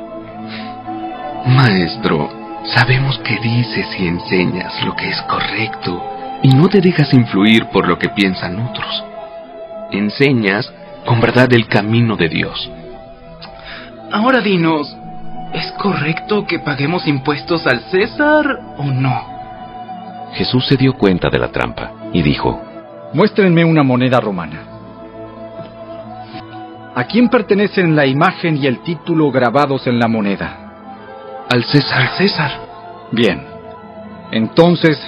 [1.47, 2.29] Maestro,
[2.65, 6.03] sabemos que dices y enseñas lo que es correcto
[6.43, 9.06] y no te dejas influir por lo que piensan otros.
[9.91, 10.71] Enseñas
[11.05, 12.69] con verdad el camino de Dios.
[14.11, 14.95] Ahora dinos,
[15.53, 18.45] ¿es correcto que paguemos impuestos al César
[18.77, 19.37] o no?
[20.33, 22.61] Jesús se dio cuenta de la trampa y dijo,
[23.13, 24.59] Muéstrenme una moneda romana.
[26.93, 31.45] ¿A quién pertenecen la imagen y el título grabados en la moneda?
[31.49, 32.01] Al César.
[32.01, 32.51] Al César.
[33.11, 33.45] Bien.
[34.31, 34.99] Entonces,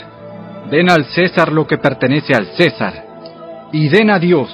[0.70, 2.94] den al César lo que pertenece al César,
[3.72, 4.50] y den a Dios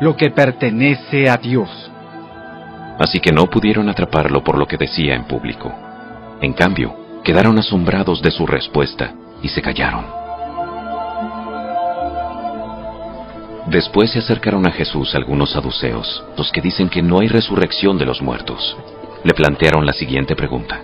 [0.00, 1.68] lo que pertenece a Dios.
[2.98, 5.72] Así que no pudieron atraparlo por lo que decía en público.
[6.40, 10.04] En cambio, quedaron asombrados de su respuesta y se callaron.
[13.66, 18.04] Después se acercaron a Jesús algunos saduceos, los que dicen que no hay resurrección de
[18.04, 18.76] los muertos.
[19.24, 20.82] Le plantearon la siguiente pregunta.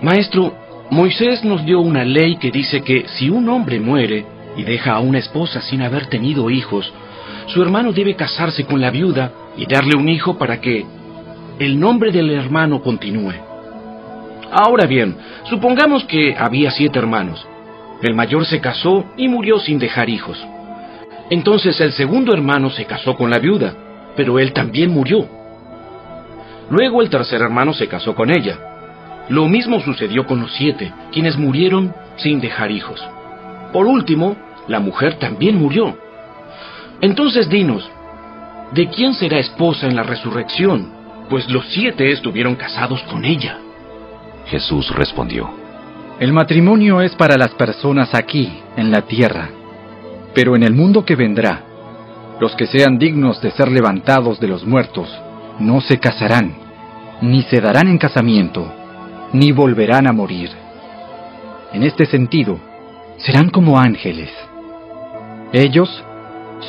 [0.00, 0.54] Maestro,
[0.90, 4.24] Moisés nos dio una ley que dice que si un hombre muere
[4.56, 6.92] y deja a una esposa sin haber tenido hijos,
[7.46, 10.84] su hermano debe casarse con la viuda y darle un hijo para que
[11.58, 13.34] el nombre del hermano continúe.
[14.50, 17.46] Ahora bien, supongamos que había siete hermanos.
[18.02, 20.38] El mayor se casó y murió sin dejar hijos.
[21.30, 23.74] Entonces el segundo hermano se casó con la viuda,
[24.16, 25.26] pero él también murió.
[26.68, 28.58] Luego el tercer hermano se casó con ella.
[29.28, 33.02] Lo mismo sucedió con los siete, quienes murieron sin dejar hijos.
[33.72, 34.36] Por último,
[34.68, 35.96] la mujer también murió.
[37.02, 37.90] Entonces dinos,
[38.72, 40.88] ¿de quién será esposa en la resurrección?
[41.28, 43.58] Pues los siete estuvieron casados con ella.
[44.46, 45.50] Jesús respondió,
[46.20, 49.50] El matrimonio es para las personas aquí, en la tierra,
[50.32, 51.64] pero en el mundo que vendrá,
[52.38, 55.08] los que sean dignos de ser levantados de los muertos
[55.58, 56.54] no se casarán,
[57.20, 58.72] ni se darán en casamiento,
[59.32, 60.50] ni volverán a morir.
[61.72, 62.60] En este sentido,
[63.16, 64.30] serán como ángeles.
[65.52, 66.04] Ellos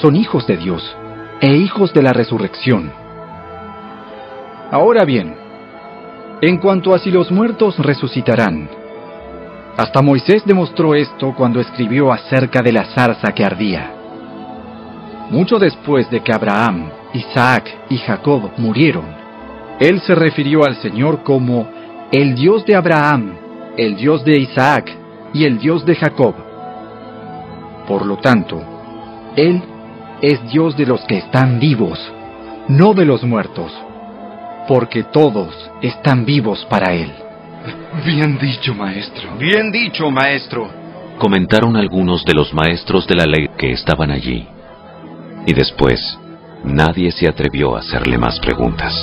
[0.01, 0.95] son hijos de Dios
[1.41, 2.91] e hijos de la resurrección.
[4.71, 5.35] Ahora bien,
[6.41, 8.69] en cuanto a si los muertos resucitarán,
[9.77, 13.91] hasta Moisés demostró esto cuando escribió acerca de la zarza que ardía.
[15.29, 19.05] Mucho después de que Abraham, Isaac y Jacob murieron,
[19.79, 21.67] él se refirió al Señor como
[22.11, 23.33] el Dios de Abraham,
[23.75, 24.95] el Dios de Isaac
[25.33, 26.35] y el Dios de Jacob.
[27.87, 28.61] Por lo tanto,
[29.35, 29.61] Él
[30.23, 31.99] es Dios de los que están vivos
[32.67, 33.71] no de los muertos,
[34.67, 37.11] porque todos están vivos para Él.
[38.05, 39.35] Bien dicho, maestro.
[39.37, 40.69] Bien dicho, maestro.
[41.17, 44.47] Comentaron algunos de los maestros de la ley que estaban allí.
[45.45, 46.17] Y después,
[46.63, 48.93] nadie se atrevió a hacerle más preguntas.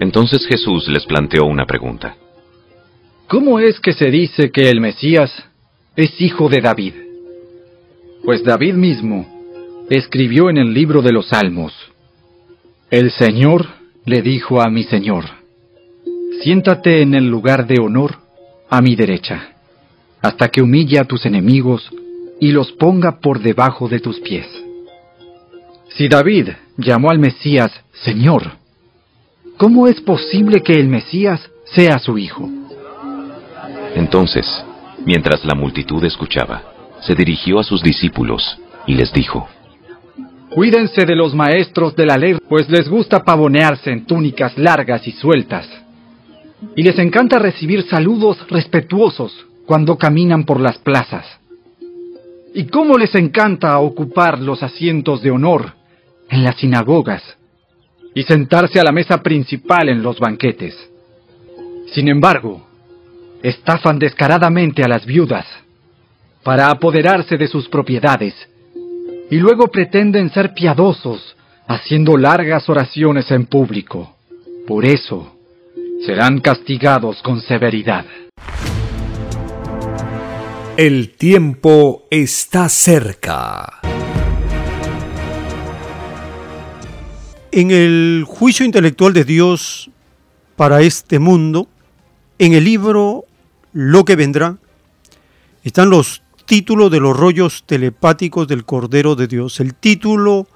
[0.00, 2.16] Entonces Jesús les planteó una pregunta.
[3.28, 5.32] ¿Cómo es que se dice que el Mesías
[5.96, 7.03] es hijo de David?
[8.24, 9.26] Pues David mismo
[9.90, 11.74] escribió en el libro de los Salmos,
[12.90, 13.66] El Señor
[14.06, 15.24] le dijo a mi Señor,
[16.40, 18.16] siéntate en el lugar de honor
[18.70, 19.50] a mi derecha,
[20.22, 21.90] hasta que humille a tus enemigos
[22.40, 24.46] y los ponga por debajo de tus pies.
[25.90, 26.48] Si David
[26.78, 28.52] llamó al Mesías Señor,
[29.58, 32.48] ¿cómo es posible que el Mesías sea su hijo?
[33.94, 34.46] Entonces,
[35.04, 36.73] mientras la multitud escuchaba,
[37.06, 39.48] se dirigió a sus discípulos y les dijo,
[40.50, 45.12] Cuídense de los maestros de la ley, pues les gusta pavonearse en túnicas largas y
[45.12, 45.68] sueltas.
[46.76, 51.26] Y les encanta recibir saludos respetuosos cuando caminan por las plazas.
[52.54, 55.72] Y cómo les encanta ocupar los asientos de honor
[56.30, 57.22] en las sinagogas
[58.14, 60.76] y sentarse a la mesa principal en los banquetes.
[61.92, 62.64] Sin embargo,
[63.42, 65.46] estafan descaradamente a las viudas
[66.44, 68.34] para apoderarse de sus propiedades
[69.30, 71.34] y luego pretenden ser piadosos
[71.66, 74.14] haciendo largas oraciones en público.
[74.66, 75.34] Por eso,
[76.06, 78.04] serán castigados con severidad.
[80.76, 83.80] El tiempo está cerca.
[87.52, 89.90] En el juicio intelectual de Dios
[90.56, 91.68] para este mundo,
[92.38, 93.24] en el libro
[93.72, 94.58] Lo que vendrá,
[95.62, 99.60] están los títulos de los rollos telepáticos del Cordero de Dios.
[99.60, 100.46] El título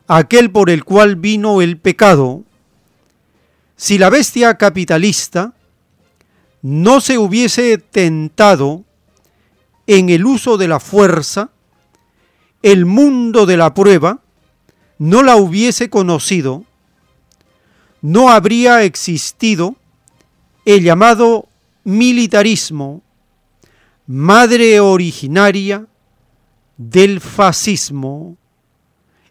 [0.08, 2.42] aquel por el cual vino el pecado.
[3.76, 5.54] Si la bestia capitalista
[6.64, 8.86] no se hubiese tentado
[9.90, 11.50] en el uso de la fuerza,
[12.62, 14.20] el mundo de la prueba
[15.00, 16.64] no la hubiese conocido,
[18.04, 19.78] no habría existido
[20.66, 21.48] el llamado
[21.86, 23.02] militarismo,
[24.06, 25.88] madre originaria
[26.78, 28.38] del fascismo,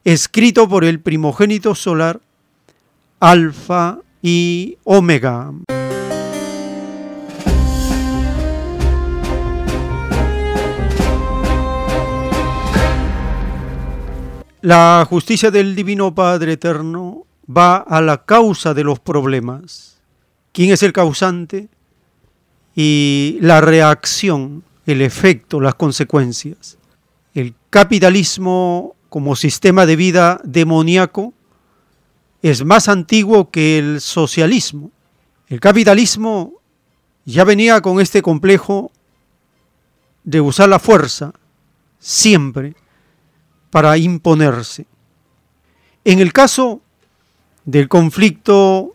[0.02, 2.20] escrito por el primogénito solar
[3.20, 5.52] Alfa y Omega.
[14.60, 20.00] La justicia del Divino Padre Eterno va a la causa de los problemas.
[20.50, 21.68] ¿Quién es el causante?
[22.74, 26.76] Y la reacción, el efecto, las consecuencias.
[27.34, 31.32] El capitalismo como sistema de vida demoníaco
[32.42, 34.90] es más antiguo que el socialismo.
[35.46, 36.54] El capitalismo
[37.24, 38.90] ya venía con este complejo
[40.24, 41.32] de usar la fuerza
[42.00, 42.74] siempre
[43.70, 44.86] para imponerse.
[46.04, 46.80] En el caso
[47.64, 48.94] del conflicto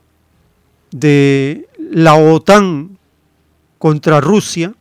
[0.92, 2.98] de la OTAN
[3.78, 4.74] contra Rusia,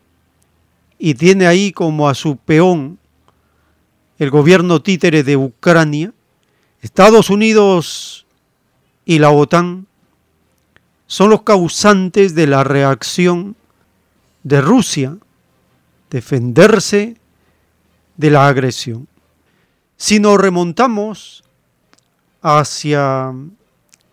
[0.99, 2.97] y tiene ahí como a su peón
[4.21, 6.13] el gobierno títere de Ucrania,
[6.81, 8.25] Estados Unidos
[9.05, 9.89] y la OTAN
[11.09, 13.57] son los causantes de la reacción
[14.45, 15.19] de Rusia,
[16.09, 17.17] defenderse
[18.17, 19.09] de la agresión.
[19.97, 21.45] Si nos remontamos
[22.43, 23.33] hacia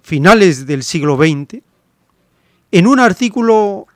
[0.02, 1.62] finales del siglo XX,
[2.72, 3.88] en un artículo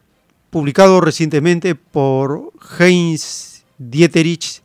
[0.50, 4.62] publicado recientemente por Heinz Dieterich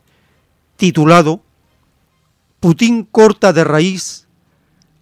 [0.77, 1.41] titulado
[2.59, 4.27] Putin corta de raíz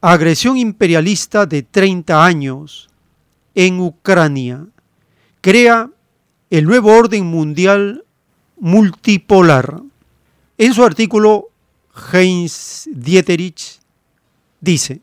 [0.01, 2.89] agresión imperialista de 30 años
[3.55, 4.65] en Ucrania,
[5.41, 5.89] crea
[6.49, 8.05] el nuevo orden mundial
[8.59, 9.81] multipolar.
[10.57, 11.49] En su artículo
[12.11, 13.79] Heinz Dieterich
[14.61, 15.01] dice,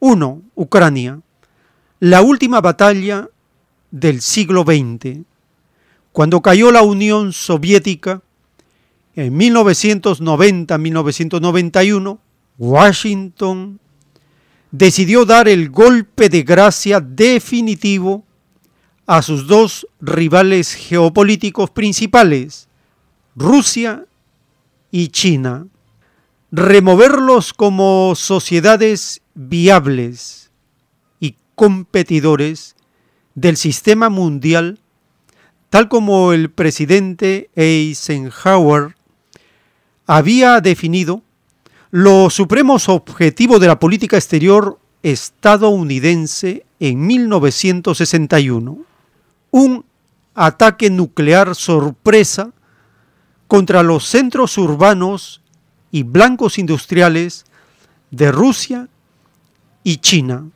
[0.00, 0.42] 1.
[0.54, 1.20] Ucrania.
[2.00, 3.28] La última batalla
[3.90, 5.20] del siglo XX.
[6.12, 8.20] Cuando cayó la Unión Soviética
[9.14, 12.18] en 1990-1991,
[12.58, 13.78] Washington
[14.70, 18.24] decidió dar el golpe de gracia definitivo
[19.06, 22.68] a sus dos rivales geopolíticos principales,
[23.36, 24.04] Rusia
[24.90, 25.68] y China,
[26.52, 30.50] removerlos como sociedades viables
[31.18, 32.76] y competidores
[33.34, 34.78] del sistema mundial,
[35.70, 38.96] tal como el presidente Eisenhower
[40.06, 41.22] había definido
[41.90, 48.78] los supremos objetivos de la política exterior estadounidense en 1961.
[49.50, 49.84] Un
[50.34, 52.52] ataque nuclear sorpresa
[53.48, 55.41] contra los centros urbanos
[55.92, 57.44] y blancos industriales
[58.10, 58.88] de Rusia
[59.84, 60.48] y China.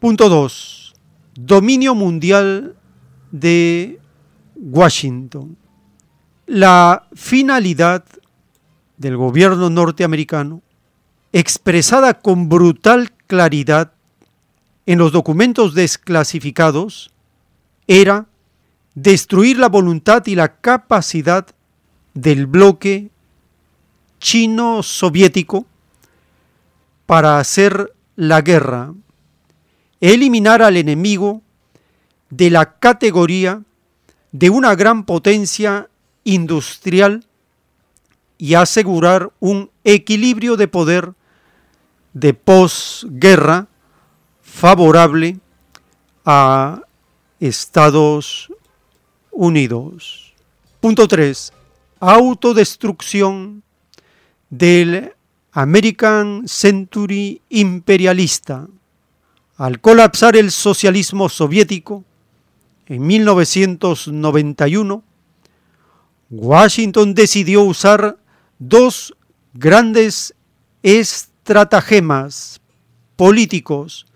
[0.00, 0.94] Punto 2.
[1.34, 2.74] Dominio mundial
[3.30, 4.00] de
[4.56, 5.56] Washington.
[6.46, 8.04] La finalidad
[8.96, 10.62] del gobierno norteamericano,
[11.32, 13.92] expresada con brutal claridad
[14.86, 17.10] en los documentos desclasificados,
[17.86, 18.26] era
[18.94, 21.46] destruir la voluntad y la capacidad
[22.14, 23.10] del bloque
[24.18, 25.66] chino-soviético
[27.06, 28.92] para hacer la guerra,
[30.00, 31.42] eliminar al enemigo
[32.30, 33.62] de la categoría
[34.32, 35.88] de una gran potencia
[36.24, 37.24] industrial
[38.36, 41.14] y asegurar un equilibrio de poder
[42.12, 43.68] de posguerra
[44.42, 45.38] favorable
[46.24, 46.82] a
[47.40, 48.52] Estados
[49.30, 50.34] Unidos.
[50.80, 51.52] Punto 3.
[52.00, 53.62] Autodestrucción
[54.50, 55.12] del
[55.52, 58.68] American Century imperialista.
[59.56, 62.04] Al colapsar el socialismo soviético
[62.86, 65.02] en 1991,
[66.30, 68.18] Washington decidió usar
[68.58, 69.14] dos
[69.52, 70.34] grandes
[70.82, 72.60] estratagemas
[73.16, 74.06] políticos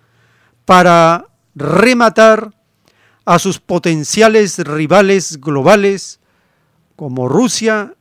[0.64, 2.54] para rematar
[3.24, 6.20] a sus potenciales rivales globales
[6.96, 7.94] como Rusia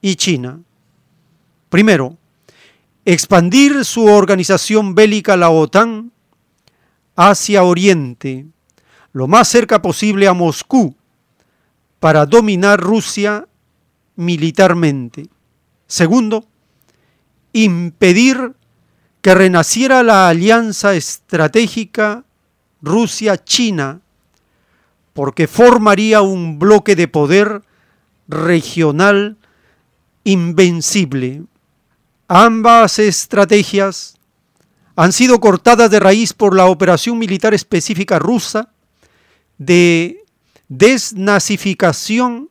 [0.00, 0.60] y China.
[1.68, 2.16] Primero,
[3.04, 6.12] expandir su organización bélica, la OTAN,
[7.16, 8.46] hacia Oriente,
[9.12, 10.94] lo más cerca posible a Moscú,
[11.98, 13.48] para dominar Rusia
[14.16, 15.28] militarmente.
[15.86, 16.46] Segundo,
[17.52, 18.54] impedir
[19.22, 22.24] que renaciera la alianza estratégica
[22.82, 24.00] Rusia-China,
[25.14, 27.62] porque formaría un bloque de poder
[28.28, 29.36] regional
[30.24, 31.44] invencible.
[32.28, 34.16] Ambas estrategias
[34.96, 38.72] han sido cortadas de raíz por la operación militar específica rusa
[39.58, 40.24] de
[40.68, 42.50] desnazificación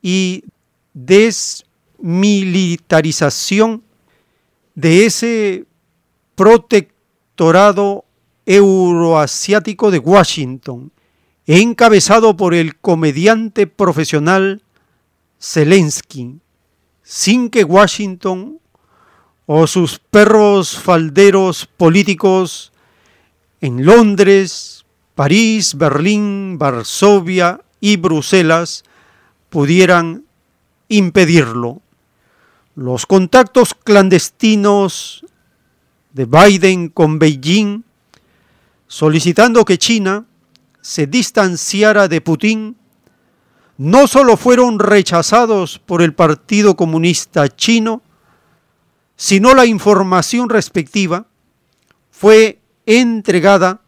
[0.00, 0.44] y
[0.94, 1.64] des
[1.98, 3.82] militarización
[4.74, 5.66] de ese
[6.34, 8.04] protectorado
[8.46, 10.90] euroasiático de Washington,
[11.46, 14.62] encabezado por el comediante profesional
[15.38, 16.40] Zelensky,
[17.02, 18.58] sin que Washington
[19.46, 22.72] o sus perros falderos políticos
[23.60, 28.84] en Londres, París, Berlín, Varsovia y Bruselas
[29.50, 30.24] pudieran
[30.88, 31.80] impedirlo.
[32.74, 35.24] Los contactos clandestinos
[36.12, 37.82] de Biden con Beijing,
[38.86, 40.24] solicitando que China
[40.80, 42.76] se distanciara de Putin,
[43.78, 48.02] no solo fueron rechazados por el Partido Comunista Chino,
[49.22, 51.26] sino la información respectiva
[52.10, 53.80] fue entregada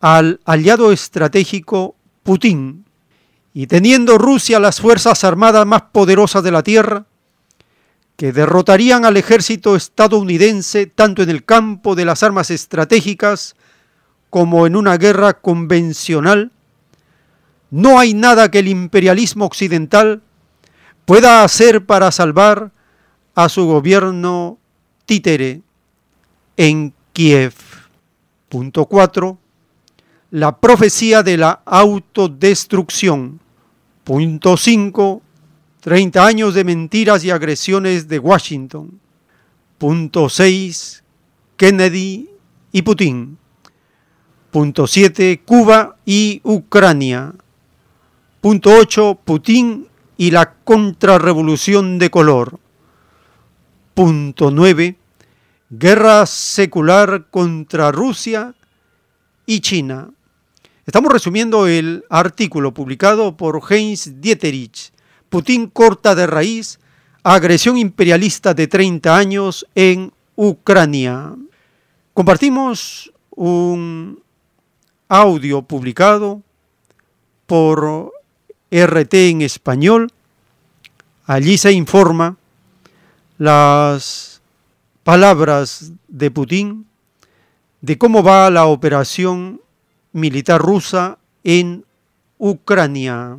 [0.00, 2.84] al aliado estratégico Putin.
[3.54, 7.06] Y teniendo Rusia las fuerzas armadas más poderosas de la Tierra,
[8.16, 13.56] que derrotarían al ejército estadounidense tanto en el campo de las armas estratégicas
[14.28, 16.52] como en una guerra convencional,
[17.70, 20.20] no hay nada que el imperialismo occidental
[21.06, 22.72] pueda hacer para salvar
[23.34, 24.58] a su gobierno
[25.06, 25.62] títere
[26.56, 27.54] en Kiev.
[28.48, 29.38] Punto 4.
[30.32, 33.40] La profecía de la autodestrucción.
[34.04, 35.22] Punto 5
[35.86, 38.98] 30 años de mentiras y agresiones de Washington.
[39.78, 41.04] Punto 6.
[41.56, 42.28] Kennedy
[42.72, 43.38] y Putin.
[44.50, 45.42] Punto 7.
[45.44, 47.32] Cuba y Ucrania.
[48.40, 49.20] Punto 8.
[49.24, 52.58] Putin y la contrarrevolución de color.
[53.96, 54.94] Punto 9.
[55.70, 58.54] guerra secular contra Rusia
[59.46, 60.10] y China.
[60.84, 64.92] Estamos resumiendo el artículo publicado por Heinz Dieterich,
[65.30, 66.78] Putin corta de raíz
[67.22, 71.34] agresión imperialista de 30 años en Ucrania.
[72.12, 74.22] Compartimos un
[75.08, 76.42] audio publicado
[77.46, 78.12] por
[78.70, 80.12] RT en español.
[81.24, 82.36] Allí se informa
[83.38, 84.40] las
[85.04, 86.86] palabras de Putin
[87.80, 89.60] de cómo va la operación
[90.12, 91.84] militar rusa en
[92.38, 93.36] Ucrania.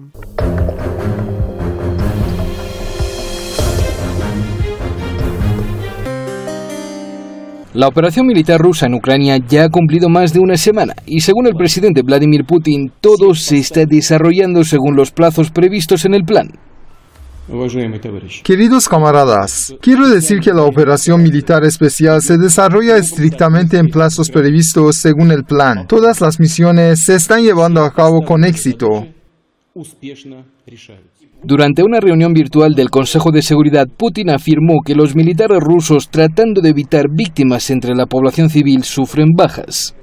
[7.73, 11.47] La operación militar rusa en Ucrania ya ha cumplido más de una semana y según
[11.47, 16.51] el presidente Vladimir Putin, todo se está desarrollando según los plazos previstos en el plan.
[18.43, 24.97] Queridos camaradas, quiero decir que la operación militar especial se desarrolla estrictamente en plazos previstos
[24.97, 25.87] según el plan.
[25.87, 29.07] Todas las misiones se están llevando a cabo con éxito.
[31.43, 36.61] Durante una reunión virtual del Consejo de Seguridad, Putin afirmó que los militares rusos, tratando
[36.61, 39.95] de evitar víctimas entre la población civil, sufren bajas.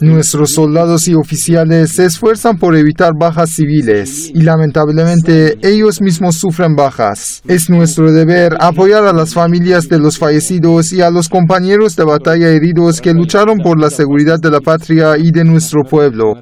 [0.00, 6.74] Nuestros soldados y oficiales se esfuerzan por evitar bajas civiles y lamentablemente ellos mismos sufren
[6.74, 7.42] bajas.
[7.46, 12.04] Es nuestro deber apoyar a las familias de los fallecidos y a los compañeros de
[12.04, 16.32] batalla heridos que lucharon por la seguridad de la patria y de nuestro pueblo.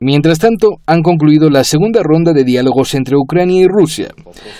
[0.00, 4.10] Mientras tanto, han concluido la segunda ronda de diálogos entre Ucrania y Rusia.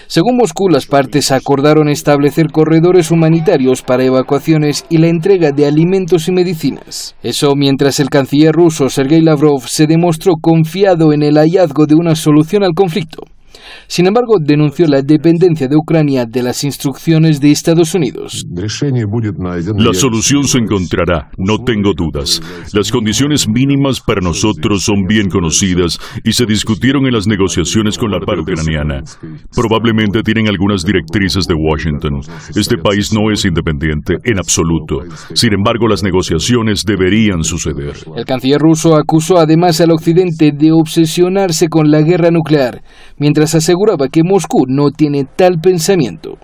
[0.08, 6.26] Según Moscú, las partes acordaron establecer corredores humanitarios para evacuaciones y la entrega de alimentos
[6.26, 7.14] y medicinas.
[7.22, 12.16] Eso mientras el canciller ruso Sergei Lavrov se demostró confiado en el hallazgo de una
[12.16, 13.22] solución al conflicto.
[13.88, 18.44] Sin embargo, denunció la dependencia de Ucrania de las instrucciones de Estados Unidos.
[18.54, 22.42] La solución se encontrará, no tengo dudas.
[22.74, 28.10] Las condiciones mínimas para nosotros son bien conocidas y se discutieron en las negociaciones con
[28.10, 29.02] la parte ucraniana.
[29.54, 32.20] Probablemente tienen algunas directrices de Washington.
[32.54, 35.00] Este país no es independiente en absoluto.
[35.32, 37.94] Sin embargo, las negociaciones deberían suceder.
[38.14, 42.82] El canciller ruso acusó además al Occidente de obsesionarse con la guerra nuclear,
[43.16, 46.36] mientras aseguraba que Moscú no tiene tal pensamiento.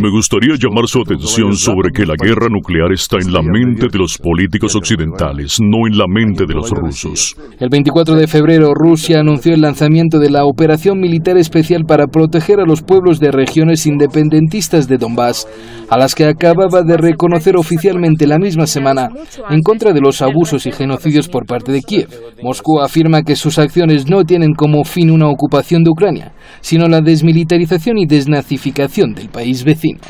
[0.00, 3.98] Me gustaría llamar su atención sobre que la guerra nuclear está en la mente de
[3.98, 7.36] los políticos occidentales, no en la mente de los rusos.
[7.60, 12.60] El 24 de febrero, Rusia anunció el lanzamiento de la operación militar especial para proteger
[12.60, 15.46] a los pueblos de regiones independentistas de Donbass,
[15.90, 19.10] a las que acababa de reconocer oficialmente la misma semana
[19.50, 22.08] en contra de los abusos y genocidios por parte de Kiev.
[22.42, 26.32] Moscú afirma que sus acciones no tienen como fin una ocupación de Ucrania,
[26.62, 30.00] sino la desmilitarización y desnazificación del país vecino.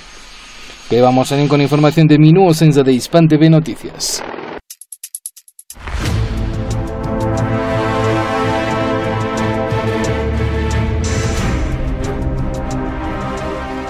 [0.91, 4.23] Que vamos a ir con información de Minuo Senza de Hispan TV Noticias.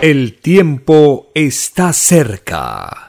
[0.01, 3.09] El tiempo está cerca.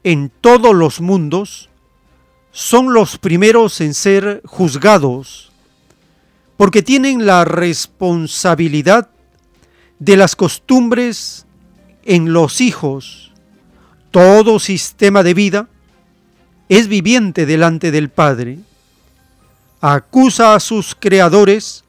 [0.05, 1.69] en todos los mundos
[2.51, 5.48] son los primeros en ser juzgados,
[6.59, 9.09] porque tienen la responsabilidad
[10.01, 11.47] de las costumbres
[12.05, 13.33] en los hijos.
[14.11, 15.69] Todo sistema de vida
[16.69, 18.59] es viviente delante del Padre.
[19.81, 21.85] Acusa a sus creadores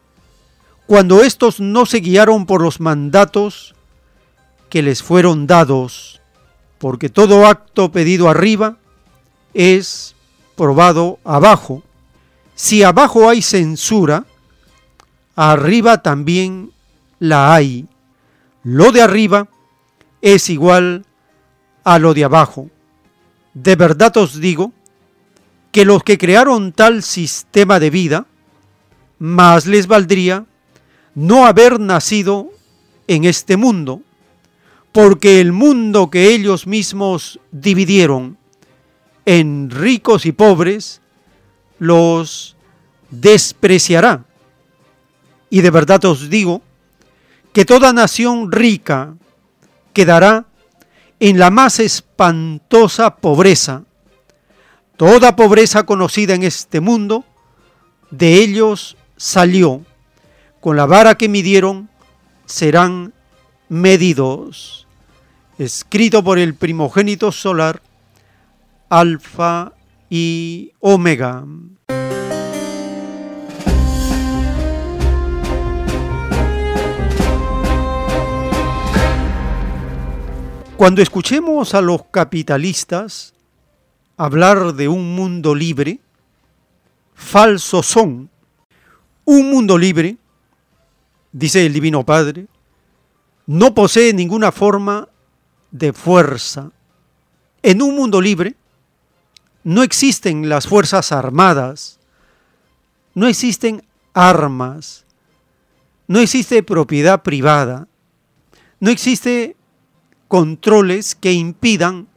[0.86, 3.74] cuando éstos no se guiaron por los mandatos
[4.70, 6.22] que les fueron dados,
[6.78, 8.78] porque todo acto pedido arriba
[9.56, 10.16] es
[10.56, 11.82] probado abajo.
[12.54, 14.26] Si abajo hay censura,
[15.40, 16.74] arriba también
[17.18, 17.88] la hay.
[18.64, 19.48] Lo de arriba
[20.22, 21.06] es igual
[21.86, 22.70] a lo de abajo.
[23.54, 24.74] De verdad os digo
[25.72, 28.26] que los que crearon tal sistema de vida,
[29.18, 30.46] más les valdría
[31.16, 32.50] no haber nacido
[33.08, 34.02] en este mundo,
[34.92, 38.38] porque el mundo que ellos mismos dividieron
[39.26, 41.00] en ricos y pobres,
[41.78, 42.58] los
[43.10, 44.26] despreciará.
[45.50, 46.62] Y de verdad os digo
[47.54, 49.16] que toda nación rica
[49.94, 50.46] quedará
[51.20, 53.84] en la más espantosa pobreza.
[54.98, 57.24] Toda pobreza conocida en este mundo,
[58.12, 59.86] de ellos salió
[60.60, 61.90] con la vara que midieron
[62.46, 63.14] serán
[63.70, 64.88] medidos.
[65.58, 67.82] Escrito por el primogénito solar,
[68.90, 69.74] Alfa
[70.10, 71.44] y Omega.
[80.80, 83.34] Cuando escuchemos a los capitalistas
[84.16, 86.00] hablar de un mundo libre,
[87.14, 88.30] falsos son.
[89.26, 90.16] Un mundo libre
[91.34, 92.48] dice el Divino Padre,
[93.46, 95.10] no posee ninguna forma
[95.70, 96.72] de fuerza.
[97.62, 98.56] En un mundo libre
[99.66, 102.00] no existen las fuerzas armadas,
[103.16, 103.84] no existen
[104.14, 105.04] armas,
[106.08, 107.90] no existe propiedad privada,
[108.80, 109.58] no existe
[110.30, 112.08] controles que impidan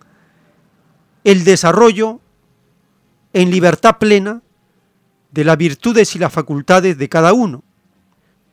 [1.25, 2.21] el desarrollo
[3.33, 4.43] en libertad plena
[5.31, 7.65] de las virtudes y las facultades de cada uno.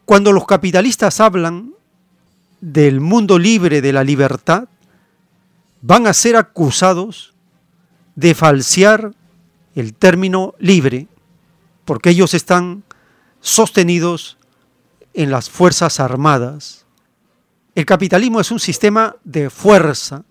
[0.05, 1.73] Cuando los capitalistas hablan
[2.61, 4.69] del mundo libre de la libertad,
[5.81, 7.33] van a ser acusados
[8.15, 9.13] de falsear
[9.75, 11.07] el término libre,
[11.83, 12.83] porque ellos están
[13.41, 14.37] sostenidos
[15.13, 16.85] en las Fuerzas Armadas.
[17.79, 20.25] El capitalismo es un sistema de fuerza,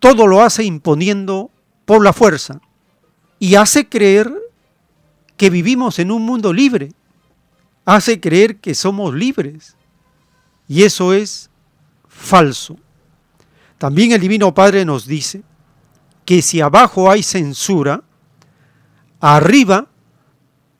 [0.00, 1.52] todo lo hace imponiendo
[1.84, 2.60] por la fuerza
[3.38, 4.34] y hace creer
[5.36, 6.90] que vivimos en un mundo libre
[7.84, 9.76] hace creer que somos libres.
[10.66, 11.48] Y eso es
[12.08, 12.76] falso.
[13.78, 15.44] También el Divino Padre nos dice
[16.24, 18.02] que si abajo hay censura,
[19.20, 19.86] arriba,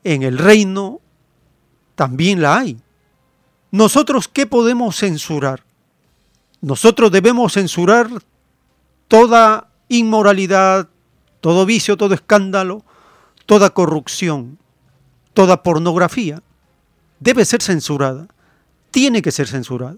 [0.03, 1.01] en el reino,
[1.95, 2.79] también la hay.
[3.71, 5.63] ¿Nosotros qué podemos censurar?
[6.65, 8.09] Nosotros debemos censurar
[9.07, 10.89] toda inmoralidad,
[11.43, 12.83] todo vicio, todo escándalo,
[13.45, 14.57] toda corrupción,
[15.35, 16.43] toda pornografía
[17.21, 18.29] debe ser censurada,
[18.91, 19.97] tiene que ser censurada.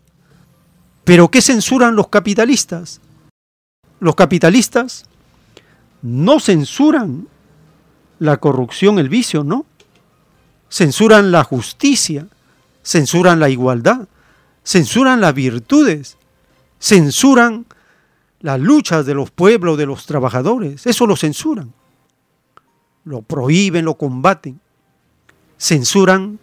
[1.05, 3.01] Pero ¿qué censuran los capitalistas?
[4.01, 5.05] Los capitalistas
[6.03, 7.29] no censuran
[8.19, 9.67] la corrupción, el vicio, no.
[10.69, 12.27] Censuran la justicia,
[12.83, 14.09] censuran la igualdad,
[14.65, 16.17] censuran las virtudes,
[16.79, 17.67] censuran
[18.41, 20.87] las luchas de los pueblos, de los trabajadores.
[20.87, 21.73] Eso lo censuran.
[23.05, 24.61] Lo prohíben, lo combaten.
[25.59, 26.39] Censuran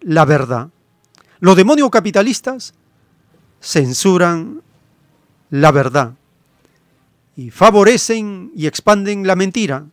[0.00, 0.68] la verdad.
[1.40, 2.74] Los demonios capitalistas
[3.60, 4.62] censuran
[5.50, 6.14] la verdad
[7.36, 9.84] y favorecen y expanden la mentira.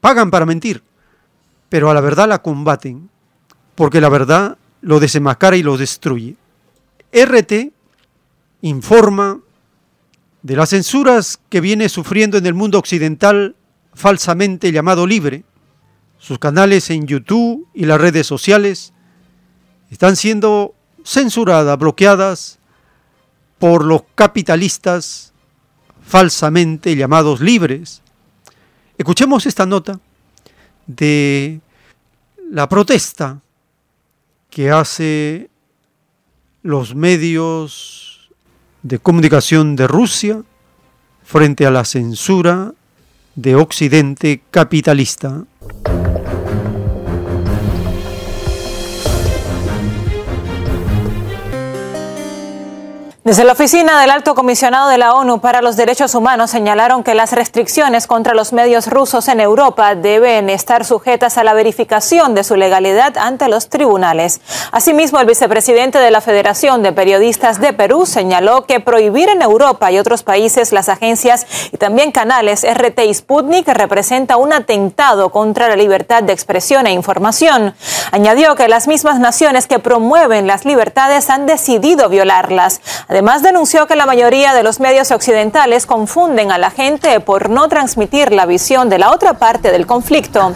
[0.00, 0.82] Pagan para mentir,
[1.68, 3.10] pero a la verdad la combaten,
[3.74, 6.36] porque la verdad lo desenmascara y lo destruye.
[7.12, 7.72] RT
[8.62, 9.40] informa
[10.42, 13.56] de las censuras que viene sufriendo en el mundo occidental
[13.94, 15.44] falsamente llamado libre.
[16.18, 18.92] Sus canales en YouTube y las redes sociales
[19.90, 20.74] están siendo
[21.04, 22.58] censuradas, bloqueadas
[23.58, 25.32] por los capitalistas
[26.02, 28.02] falsamente llamados libres.
[28.98, 29.98] Escuchemos esta nota
[30.86, 31.60] de
[32.50, 33.40] la protesta
[34.50, 35.50] que hace
[36.62, 38.09] los medios
[38.82, 40.42] de comunicación de Rusia
[41.22, 42.72] frente a la censura
[43.34, 45.44] de Occidente capitalista.
[53.22, 57.14] Desde la oficina del Alto Comisionado de la ONU para los Derechos Humanos señalaron que
[57.14, 62.44] las restricciones contra los medios rusos en Europa deben estar sujetas a la verificación de
[62.44, 64.40] su legalidad ante los tribunales.
[64.72, 69.92] Asimismo, el vicepresidente de la Federación de Periodistas de Perú señaló que prohibir en Europa
[69.92, 75.68] y otros países las agencias y también canales RT y Sputnik representa un atentado contra
[75.68, 77.74] la libertad de expresión e información.
[78.12, 82.80] Añadió que las mismas naciones que promueven las libertades han decidido violarlas.
[83.10, 87.68] Además, denunció que la mayoría de los medios occidentales confunden a la gente por no
[87.68, 90.54] transmitir la visión de la otra parte del conflicto.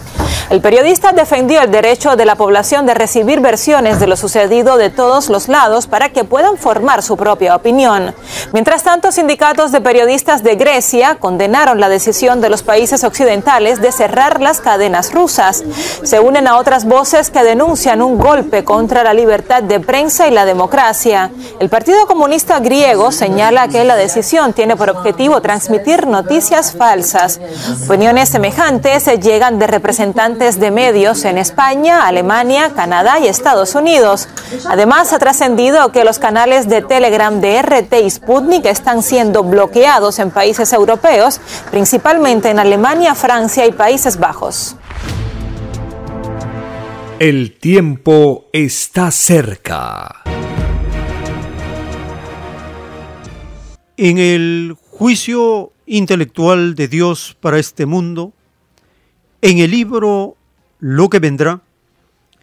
[0.50, 4.90] El periodista defendió el derecho de la población de recibir versiones de lo sucedido de
[4.90, 8.14] todos los lados para que puedan formar su propia opinión.
[8.52, 13.90] Mientras tanto, sindicatos de periodistas de Grecia condenaron la decisión de los países occidentales de
[13.90, 15.64] cerrar las cadenas rusas.
[16.02, 20.30] Se unen a otras voces que denuncian un golpe contra la libertad de prensa y
[20.30, 21.30] la democracia.
[21.58, 27.40] El Partido Comunista griego señala que la decisión tiene por objetivo transmitir noticias falsas.
[27.88, 34.28] Opiniones semejantes llegan de representantes de medios en España, Alemania, Canadá y Estados Unidos.
[34.66, 40.18] Además, ha trascendido que los canales de Telegram de RT y Sputnik están siendo bloqueados
[40.18, 41.40] en países europeos,
[41.70, 44.76] principalmente en Alemania, Francia y Países Bajos.
[47.20, 50.24] El tiempo está cerca.
[53.96, 58.33] En el juicio intelectual de Dios para este mundo,
[59.44, 60.36] en el libro
[60.80, 61.60] Lo que vendrá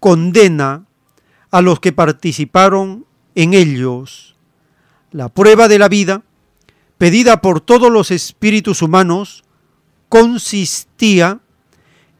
[0.00, 0.86] condena
[1.52, 3.05] a los que participaron
[3.36, 4.34] en ellos.
[5.12, 6.22] La prueba de la vida,
[6.98, 9.44] pedida por todos los espíritus humanos,
[10.08, 11.38] consistía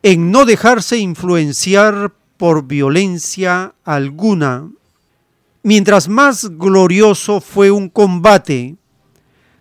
[0.02, 4.70] en no dejarse influenciar por violencia alguna.
[5.64, 8.76] Mientras más glorioso fue un combate,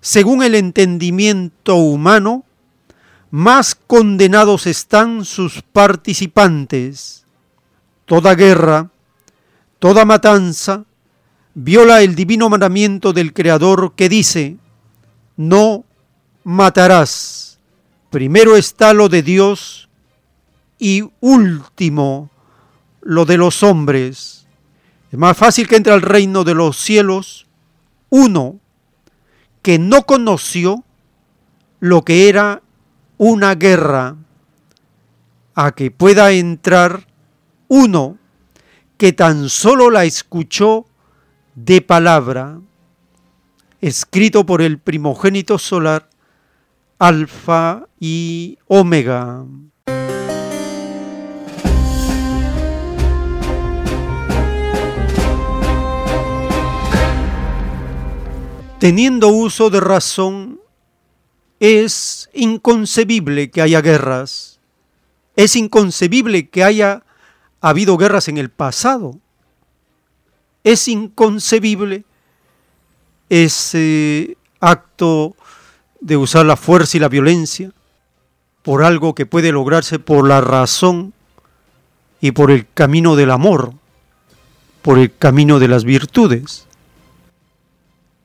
[0.02, 2.44] según el entendimiento humano,
[3.32, 7.26] más condenados están sus participantes.
[8.06, 8.92] Toda guerra,
[9.80, 10.86] toda matanza,
[11.56, 14.58] viola el divino mandamiento del Creador que dice,
[15.38, 15.86] no
[16.44, 17.60] matarás.
[18.12, 19.90] Primero está lo de Dios
[20.78, 22.30] y último
[23.02, 24.46] lo de los hombres.
[25.12, 27.48] Es más fácil que entre al reino de los cielos
[28.10, 28.60] uno
[29.62, 30.84] que no conoció
[31.80, 32.62] lo que era
[33.18, 34.16] una guerra,
[35.56, 37.08] a que pueda entrar
[37.68, 38.18] uno
[38.98, 40.86] que tan solo la escuchó
[41.56, 42.60] de palabra,
[43.80, 46.10] escrito por el primogénito solar,
[47.00, 49.46] Alfa y Omega.
[58.80, 60.60] Teniendo uso de razón,
[61.62, 64.60] es inconcebible que haya guerras.
[65.38, 67.04] Es inconcebible que haya
[67.62, 69.20] habido guerras en el pasado.
[70.66, 72.04] Es inconcebible
[73.30, 75.38] ese acto
[76.02, 77.72] de usar la fuerza y la violencia.
[78.66, 81.14] por algo que puede lograrse por la razón
[82.20, 83.76] y por el camino del amor,
[84.82, 86.66] por el camino de las virtudes.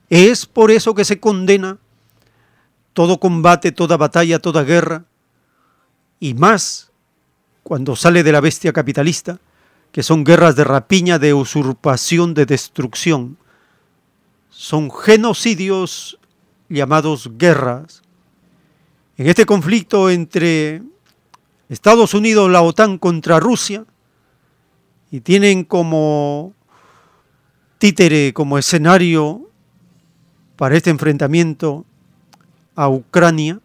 [0.09, 1.77] Es por eso que se condena
[2.93, 5.05] todo combate, toda batalla, toda guerra,
[6.19, 6.89] y más
[7.61, 9.37] cuando sale de la bestia capitalista,
[9.91, 13.37] que son guerras de rapiña, de usurpación, de destrucción.
[14.49, 16.17] Son genocidios
[16.69, 18.01] llamados guerras.
[19.17, 20.81] En este conflicto entre
[21.69, 23.85] Estados Unidos, la OTAN contra Rusia,
[25.11, 26.53] y tienen como
[27.77, 29.49] títere, como escenario
[30.55, 31.85] para este enfrentamiento
[32.75, 33.59] a Ucrania,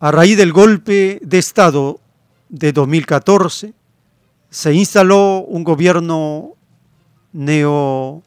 [0.00, 2.00] a raíz del golpe de Estado
[2.48, 3.74] de 2014,
[4.54, 6.54] se instaló un gobierno
[7.32, 8.22] neonazista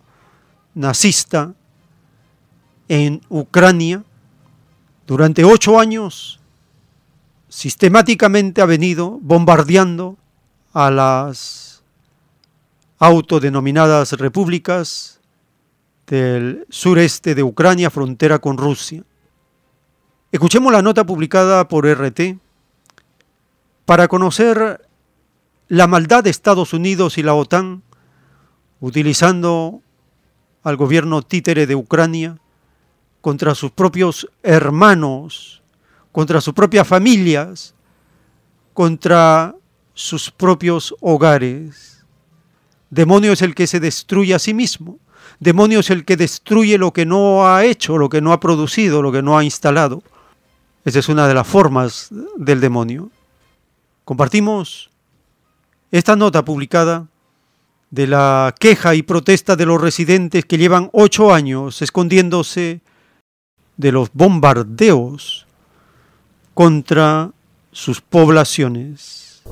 [2.89, 4.03] en Ucrania.
[5.07, 6.41] Durante ocho años,
[7.47, 10.17] sistemáticamente ha venido bombardeando
[10.73, 11.81] a las
[12.99, 15.21] autodenominadas repúblicas
[16.07, 19.01] del sureste de Ucrania, frontera con Rusia.
[20.33, 22.37] Escuchemos la nota publicada por RT
[23.85, 24.86] para conocer
[25.67, 27.83] la maldad de Estados Unidos y la OTAN
[28.79, 29.81] utilizando
[30.63, 32.37] al gobierno títere de Ucrania
[33.21, 35.61] contra sus propios hermanos,
[36.11, 37.73] contra sus propias familias,
[38.73, 39.55] contra
[39.93, 42.05] sus propios hogares.
[42.89, 44.99] Demonio es el que se destruye a sí mismo.
[45.39, 49.01] Demonio es el que destruye lo que no ha hecho, lo que no ha producido,
[49.01, 50.01] lo que no ha instalado.
[50.85, 53.09] Esa es una de las formas del demonio.
[54.05, 54.89] Compartimos
[55.91, 57.07] esta nota publicada
[57.89, 62.81] de la queja y protesta de los residentes que llevan ocho años escondiéndose
[63.77, 65.45] de los bombardeos
[66.53, 67.31] contra
[67.71, 69.43] sus poblaciones.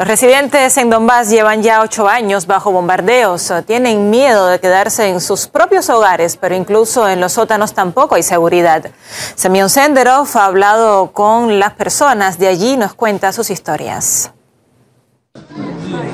[0.00, 3.52] Los residentes en Donbass llevan ya ocho años bajo bombardeos.
[3.66, 8.22] Tienen miedo de quedarse en sus propios hogares, pero incluso en los sótanos tampoco hay
[8.22, 8.90] seguridad.
[9.34, 14.32] Semyon Senderov ha hablado con las personas de allí y nos cuenta sus historias.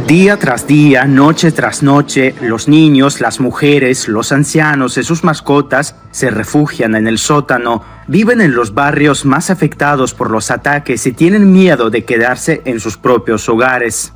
[0.06, 5.96] Día tras día, noche tras noche, los niños, las mujeres, los ancianos y sus mascotas
[6.12, 11.12] se refugian en el sótano, viven en los barrios más afectados por los ataques y
[11.12, 14.12] tienen miedo de quedarse en sus propios hogares.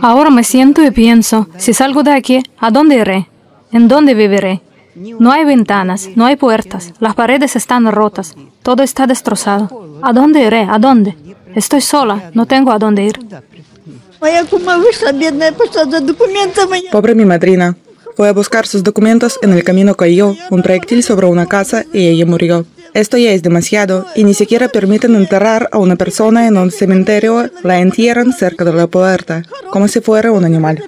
[0.00, 3.28] Ahora me siento y pienso, si salgo de aquí, ¿a dónde iré?
[3.72, 4.62] ¿En dónde viviré?
[4.94, 9.98] No hay ventanas, no hay puertas, las paredes están rotas, todo está destrozado.
[10.02, 10.66] ¿A dónde iré?
[10.70, 11.16] ¿A dónde?
[11.54, 13.18] Estoy sola, no tengo a dónde ir.
[16.92, 17.76] Pobre mi madrina.
[18.16, 22.08] Fue a buscar sus documentos, en el camino cayó un proyectil sobre una casa y
[22.08, 22.66] ella murió.
[22.92, 27.48] Esto ya es demasiado y ni siquiera permiten enterrar a una persona en un cementerio,
[27.62, 30.82] la entierran cerca de la puerta, como si fuera un animal.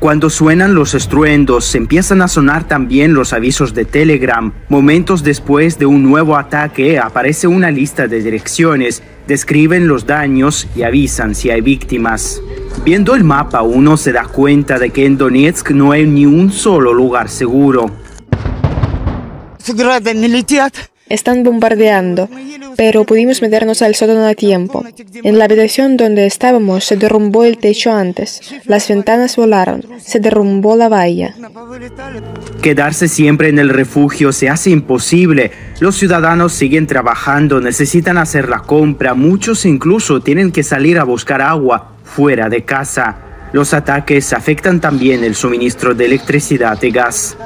[0.00, 4.52] Cuando suenan los estruendos, empiezan a sonar también los avisos de Telegram.
[4.68, 10.84] Momentos después de un nuevo ataque, aparece una lista de direcciones, describen los daños y
[10.84, 12.40] avisan si hay víctimas.
[12.84, 16.52] Viendo el mapa, uno se da cuenta de que en Donetsk no hay ni un
[16.52, 17.90] solo lugar seguro.
[21.08, 22.28] Están bombardeando,
[22.76, 24.84] pero pudimos meternos al sótano a tiempo.
[25.22, 30.76] En la habitación donde estábamos se derrumbó el techo antes, las ventanas volaron, se derrumbó
[30.76, 31.34] la valla.
[32.62, 35.50] Quedarse siempre en el refugio se hace imposible.
[35.80, 41.40] Los ciudadanos siguen trabajando, necesitan hacer la compra, muchos incluso tienen que salir a buscar
[41.40, 43.16] agua fuera de casa.
[43.52, 47.36] Los ataques afectan también el suministro de electricidad y gas.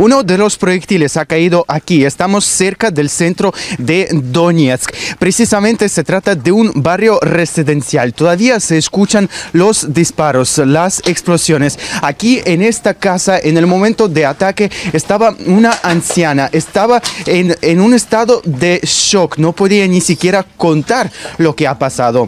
[0.00, 2.06] Uno de los proyectiles ha caído aquí.
[2.06, 4.90] Estamos cerca del centro de Donetsk.
[5.18, 8.14] Precisamente se trata de un barrio residencial.
[8.14, 11.78] Todavía se escuchan los disparos, las explosiones.
[12.00, 16.48] Aquí en esta casa, en el momento de ataque, estaba una anciana.
[16.50, 19.36] Estaba en, en un estado de shock.
[19.36, 22.26] No podía ni siquiera contar lo que ha pasado.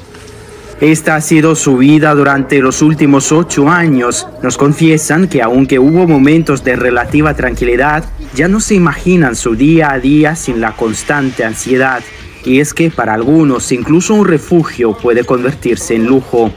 [0.83, 4.27] Esta ha sido su vida durante los últimos ocho años.
[4.43, 8.03] Nos confiesan que aunque hubo momentos de relativa tranquilidad,
[8.35, 12.03] ya no se imaginan su día a día sin la constante ansiedad.
[12.45, 16.51] Y es que para algunos incluso un refugio puede convertirse en lujo.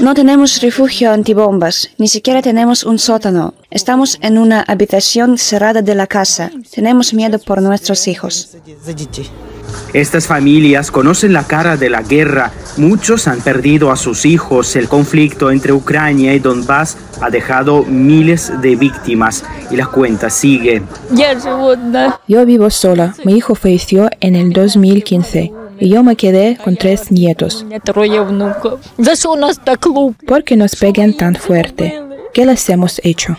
[0.00, 3.54] No tenemos refugio antibombas, ni siquiera tenemos un sótano.
[3.70, 6.50] Estamos en una habitación cerrada de la casa.
[6.74, 8.56] Tenemos miedo por nuestros hijos.
[9.92, 12.50] Estas familias conocen la cara de la guerra.
[12.76, 14.74] Muchos han perdido a sus hijos.
[14.76, 20.82] El conflicto entre Ucrania y Donbass ha dejado miles de víctimas y la cuenta sigue.
[22.28, 23.14] Yo vivo sola.
[23.24, 27.66] Mi hijo falleció en el 2015 y yo me quedé con tres nietos.
[30.26, 32.00] ¿Por qué nos pegan tan fuerte?
[32.32, 33.36] ¿Qué les hemos hecho?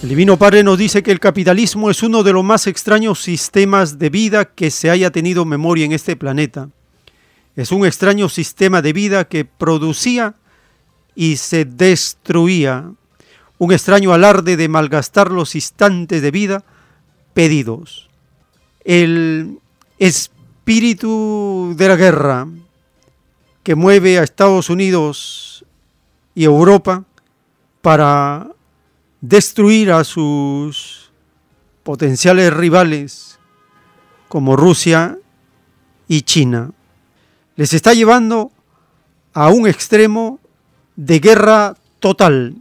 [0.03, 3.99] El Divino Padre nos dice que el capitalismo es uno de los más extraños sistemas
[3.99, 6.71] de vida que se haya tenido memoria en este planeta.
[7.55, 10.37] Es un extraño sistema de vida que producía
[11.15, 12.91] y se destruía.
[13.59, 16.65] Un extraño alarde de malgastar los instantes de vida
[17.35, 18.09] pedidos.
[18.87, 19.59] El
[19.99, 22.49] espíritu de la guerra
[23.63, 25.63] que mueve a Estados Unidos
[26.35, 27.05] y Europa
[27.83, 28.49] para
[29.21, 31.11] destruir a sus
[31.83, 33.39] potenciales rivales
[34.29, 35.19] como Rusia
[36.09, 36.73] y China.
[37.57, 38.53] Les está llevando
[39.33, 40.41] a un extremo
[40.97, 42.57] de guerra total,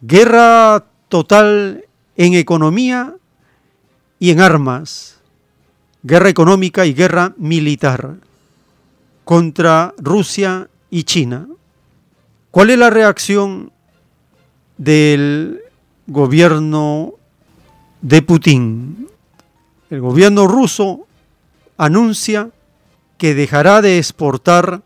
[0.00, 1.84] guerra total
[2.16, 3.14] en economía
[4.18, 5.20] y en armas,
[6.02, 8.16] guerra económica y guerra militar
[9.24, 11.48] contra Rusia y China.
[12.50, 13.72] ¿Cuál es la reacción
[14.76, 15.61] del
[16.06, 17.14] gobierno
[18.00, 19.08] de Putin.
[19.90, 21.06] El gobierno ruso
[21.76, 22.50] anuncia
[23.18, 24.82] que dejará de exportar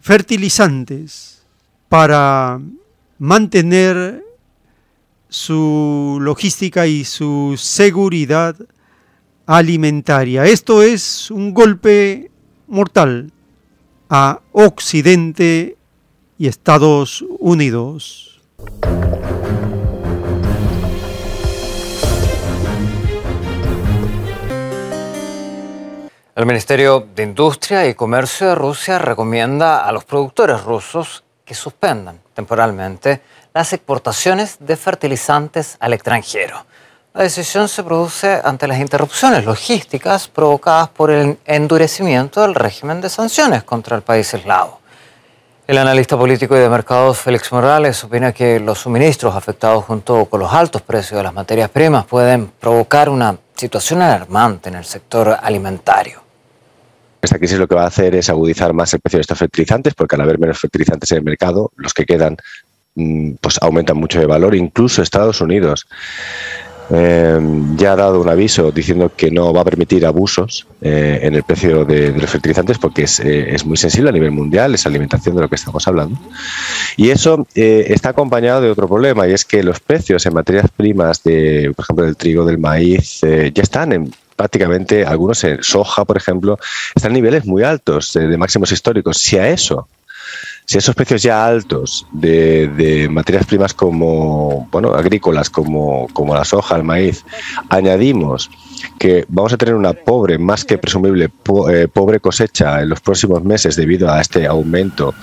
[0.00, 1.42] fertilizantes
[1.88, 2.60] para
[3.18, 4.24] mantener
[5.28, 8.56] su logística y su seguridad
[9.46, 10.46] alimentaria.
[10.46, 12.30] Esto es un golpe
[12.66, 13.32] mortal
[14.08, 15.76] a Occidente
[16.38, 18.40] y Estados Unidos.
[26.38, 32.20] El Ministerio de Industria y Comercio de Rusia recomienda a los productores rusos que suspendan
[32.32, 36.64] temporalmente las exportaciones de fertilizantes al extranjero.
[37.12, 43.08] La decisión se produce ante las interrupciones logísticas provocadas por el endurecimiento del régimen de
[43.08, 44.78] sanciones contra el país eslavo.
[45.66, 50.38] El analista político y de mercados Félix Morales opina que los suministros afectados junto con
[50.38, 55.36] los altos precios de las materias primas pueden provocar una situación alarmante en el sector
[55.42, 56.27] alimentario.
[57.20, 59.94] Esta crisis lo que va a hacer es agudizar más el precio de estos fertilizantes,
[59.94, 62.36] porque al haber menos fertilizantes en el mercado, los que quedan
[62.94, 65.86] mm, pues aumentan mucho de valor, incluso Estados Unidos.
[66.90, 67.38] Eh,
[67.76, 71.42] ya ha dado un aviso diciendo que no va a permitir abusos eh, en el
[71.42, 75.36] precio de, los fertilizantes porque es, eh, es, muy sensible a nivel mundial, es alimentación
[75.36, 76.18] de lo que estamos hablando.
[76.96, 81.22] Y eso está acompañado de otro problema y es que los precios en materias primas,
[81.22, 86.16] de, por ejemplo, del trigo, del maíz, ya están en prácticamente, algunos en soja, por
[86.16, 86.58] ejemplo,
[86.94, 89.18] están a niveles muy altos de, máximos históricos.
[89.18, 89.88] Si a eso
[90.64, 96.44] si a esos precios ya altos de, materias primas como bueno agrícolas como, como la
[96.44, 97.24] soja, el maíz,
[97.70, 98.50] añadimos
[98.98, 101.30] que vamos a tener una pobre, más que presumible,
[101.70, 105.14] eh, pobre cosecha en los próximos meses debido a este aumento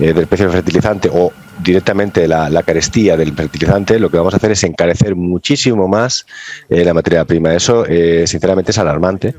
[0.00, 1.32] eh, del precio del fertilizante o
[1.62, 6.26] directamente la, carestía del fertilizante, lo que vamos a hacer es encarecer muchísimo más
[6.68, 7.54] eh, la materia prima.
[7.54, 7.84] Eso,
[8.26, 9.34] sinceramente, es alarmante.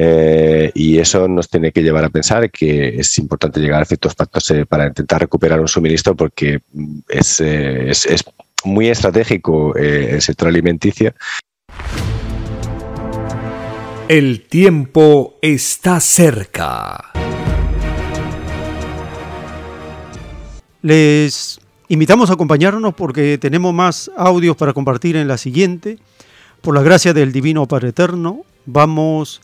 [0.00, 4.14] Eh, y eso nos tiene que llevar a pensar que es importante llegar a ciertos
[4.14, 8.22] pactos eh, para intentar recuperar un suministro porque mm, es, eh, es, es
[8.64, 11.14] muy estratégico el sector alimenticio.
[14.08, 17.17] El tiempo está cerca.
[20.88, 21.60] Les
[21.90, 25.98] invitamos a acompañarnos porque tenemos más audios para compartir en la siguiente.
[26.62, 29.42] Por la gracia del Divino Padre Eterno, vamos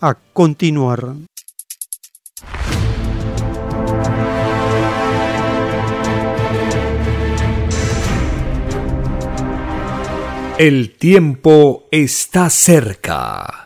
[0.00, 1.12] a continuar.
[10.56, 13.65] El tiempo está cerca.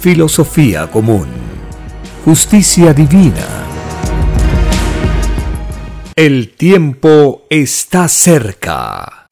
[0.00, 1.26] filosofía común,
[2.24, 3.64] justicia divina.
[6.14, 9.26] El tiempo está cerca.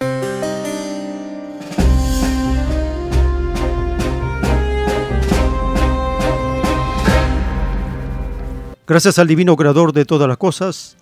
[8.89, 10.97] Gracias al divino creador de todas las cosas,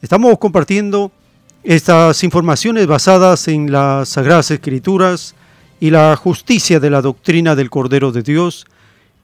[0.00, 1.10] estamos compartiendo
[1.64, 5.34] estas informaciones basadas en las Sagradas Escrituras
[5.80, 8.66] y la justicia de la doctrina del Cordero de Dios,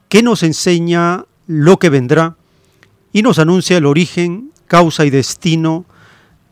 [0.09, 2.37] que nos enseña lo que vendrá
[3.13, 5.85] y nos anuncia el origen, causa y destino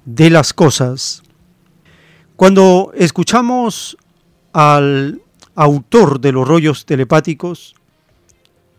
[0.04, 1.22] de las cosas.
[2.36, 3.96] Cuando escuchamos
[4.52, 5.20] al
[5.54, 7.74] autor de los rollos telepáticos,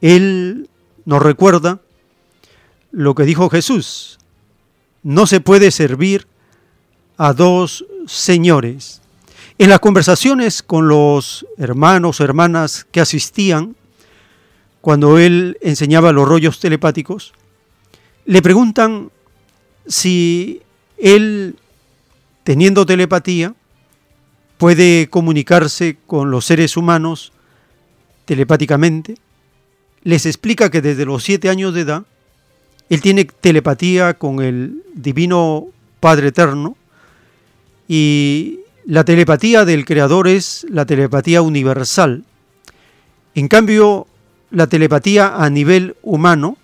[0.01, 0.69] él
[1.05, 1.81] nos recuerda
[2.91, 4.19] lo que dijo Jesús.
[5.03, 6.27] No se puede servir
[7.17, 9.01] a dos señores.
[9.57, 13.75] En las conversaciones con los hermanos o hermanas que asistían,
[14.87, 17.33] cuando él enseñaba los rollos telepáticos,
[18.23, 19.11] le preguntan
[19.85, 20.61] si
[20.97, 21.57] él,
[22.45, 23.53] teniendo telepatía,
[24.57, 27.33] puede comunicarse con los seres humanos
[28.23, 29.15] telepáticamente.
[30.03, 32.03] Les explica que desde los siete años de edad
[32.87, 35.67] él tiene telepatía con el divino
[35.99, 36.77] Padre Eterno
[37.89, 42.23] y la telepatía del Creador es la telepatía universal.
[43.35, 44.07] En cambio,
[44.49, 46.57] la telepatía a nivel humano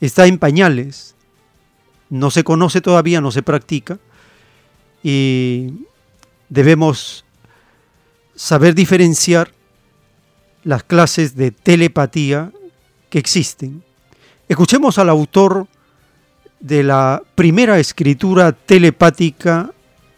[0.00, 1.14] está en pañales.
[2.10, 3.98] No se conoce todavía, no se practica
[5.02, 5.72] y
[6.48, 7.24] debemos
[8.34, 9.52] saber diferenciar
[10.62, 12.52] las clases de telepatía
[13.10, 13.84] que existen.
[14.48, 15.66] Escuchemos al autor
[16.60, 19.70] de la primera escritura telepática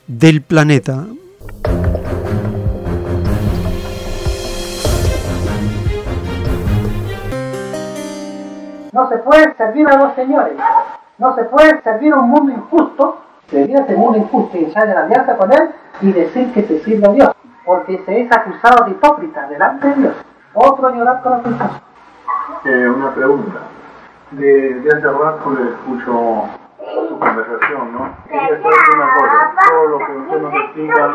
[0.06, 1.06] del planeta.
[9.26, 10.54] Puede servir a los señores.
[11.18, 13.18] No se puede servir a un mundo injusto,
[13.50, 15.70] servir a ese mundo injusto y echar en alianza con él
[16.00, 17.32] y decir que se sirve a Dios.
[17.64, 20.14] Porque se es acusado de hipócrita delante de Dios.
[20.54, 21.82] Otro llorar con la
[22.64, 23.58] eh, una pregunta
[24.30, 26.44] de, de hace rato le escucho
[27.08, 28.08] su conversación, ¿no?
[28.28, 31.14] Quería saber una cosa, todo lo que usted nos explica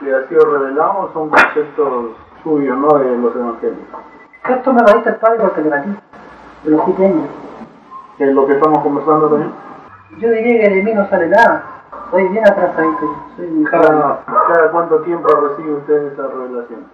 [0.00, 2.98] que ha sido revelado son conceptos suyos, ¿no?
[2.98, 3.78] De los evangelios.
[4.48, 5.70] Esto me lo dice el padre porque le
[6.64, 7.14] de los siete
[8.20, 8.30] años.
[8.30, 9.52] ¿Es lo que estamos conversando también?
[10.18, 11.64] Yo diría que de mí no sale nada.
[12.10, 13.16] Soy bien atrasadito.
[13.36, 16.84] Soy cada, ¿Cada cuánto tiempo recibe usted esa revelación?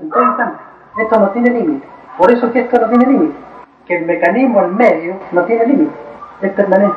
[0.00, 0.58] En todo instante.
[0.98, 1.86] Esto no tiene límite.
[2.18, 3.46] Por eso es que esto no tiene límite
[3.86, 5.94] que el mecanismo al medio no tiene límite,
[6.42, 6.96] es permanente.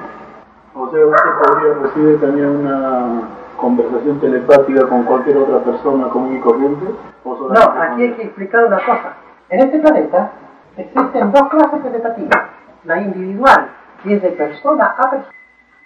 [0.76, 3.22] O sea, usted podría recibir también una
[3.58, 6.86] conversación telepática con cualquier otra persona común y corriente.
[7.26, 9.14] no, aquí hay que explicar una cosa.
[9.50, 10.32] En este planeta
[10.78, 12.50] existen dos clases de telepatía.
[12.86, 13.70] La individual,
[14.04, 15.34] que es de persona a persona,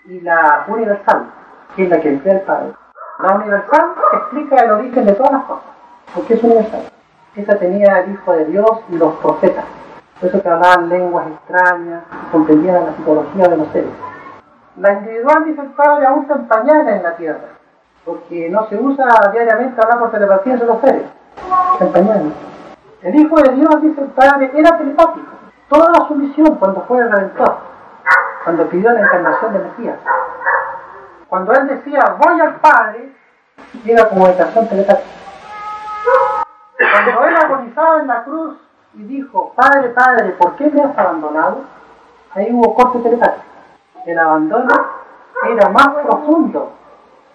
[0.05, 1.31] y la universal,
[1.75, 2.73] que es la que emplea el Padre.
[3.19, 5.65] La universal explica el origen de todas las cosas,
[6.13, 6.81] porque es universal.
[7.35, 9.65] Esa tenía el Hijo de Dios y los profetas
[10.23, 13.89] por eso que hablaban lenguas extrañas, comprendían la psicología de los seres.
[14.77, 17.45] La individual, dice el padre, aún en pañales en la tierra,
[18.05, 21.03] porque no se usa diariamente hablar por telepatía entre los seres,
[21.77, 22.33] en pañales.
[23.01, 25.27] El Hijo de Dios, dice el padre, era telepático.
[25.67, 27.57] Toda su misión cuando fue el Redentor,
[28.43, 29.99] cuando pidió la encarnación de Mesías.
[31.27, 33.11] Cuando él decía, voy al Padre,
[33.83, 35.09] llega comunicación telepática.
[36.77, 38.57] Cuando él agonizaba en la cruz,
[38.95, 41.61] y dijo, Padre, Padre, ¿por qué me has abandonado?
[42.35, 43.43] Ahí hubo corte telepático.
[44.05, 44.73] El abandono
[45.49, 46.73] era más profundo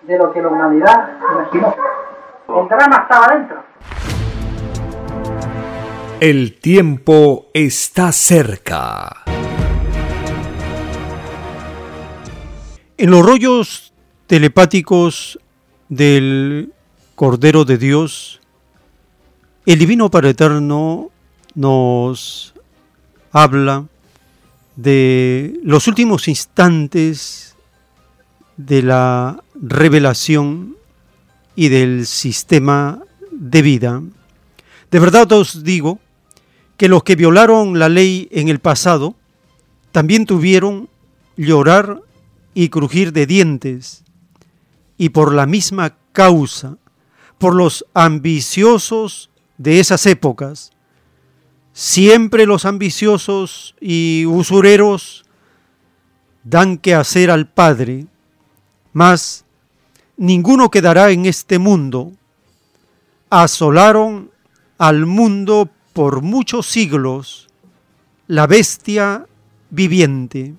[0.03, 1.75] de lo que la humanidad imaginó.
[2.49, 3.59] El drama estaba dentro.
[6.21, 9.38] El tiempo está cerca.
[13.01, 13.93] En los rollos
[14.27, 15.39] telepáticos
[15.89, 16.73] del
[17.15, 18.41] Cordero de Dios,
[19.67, 21.09] el Divino Padre Eterno
[21.55, 22.55] nos
[23.31, 23.87] habla
[24.75, 27.55] de los últimos instantes
[28.57, 30.77] de la revelación
[31.55, 33.01] y del sistema
[33.31, 34.03] de vida.
[34.91, 36.01] De verdad os digo
[36.77, 39.15] que los que violaron la ley en el pasado
[39.93, 40.89] también tuvieron
[41.37, 42.03] llorar
[42.61, 44.03] y crujir de dientes,
[44.97, 46.77] y por la misma causa,
[47.39, 50.73] por los ambiciosos de esas épocas.
[51.73, 55.25] Siempre los ambiciosos y usureros
[56.43, 58.07] dan que hacer al Padre,
[58.93, 59.45] mas
[60.17, 62.11] ninguno quedará en este mundo.
[63.31, 64.33] Asolaron
[64.79, 67.47] al mundo por muchos siglos
[68.27, 69.29] la bestia
[69.71, 70.57] viviente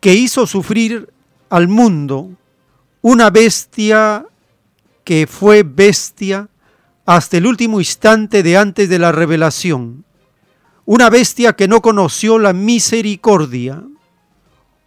[0.00, 1.11] que hizo sufrir
[1.52, 2.30] al mundo,
[3.02, 4.24] una bestia
[5.04, 6.48] que fue bestia
[7.04, 10.06] hasta el último instante de antes de la revelación,
[10.86, 13.84] una bestia que no conoció la misericordia,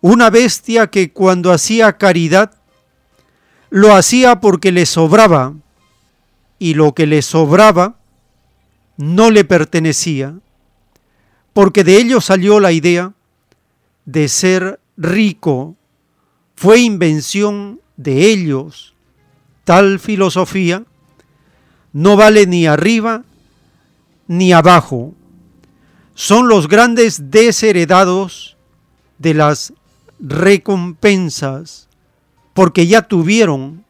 [0.01, 2.55] una bestia que cuando hacía caridad
[3.69, 5.53] lo hacía porque le sobraba
[6.57, 7.99] y lo que le sobraba
[8.97, 10.33] no le pertenecía,
[11.53, 13.13] porque de ello salió la idea
[14.05, 15.75] de ser rico,
[16.55, 18.93] fue invención de ellos.
[19.63, 20.83] Tal filosofía
[21.93, 23.23] no vale ni arriba
[24.27, 25.13] ni abajo.
[26.13, 28.57] Son los grandes desheredados
[29.17, 29.73] de las
[30.19, 31.87] recompensas,
[32.53, 33.85] porque ya tuvieron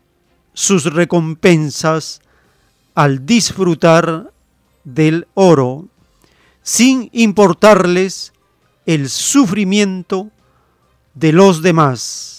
[0.54, 2.22] sus recompensas
[2.96, 4.32] al disfrutar
[4.84, 5.88] del oro,
[6.64, 8.34] sin importarles
[8.86, 10.32] el sufrimiento
[11.14, 12.35] de los demás,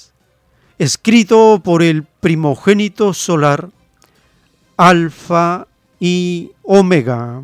[0.79, 3.71] escrito por el primogénito solar,
[4.77, 5.67] Alfa
[5.99, 7.43] y Omega.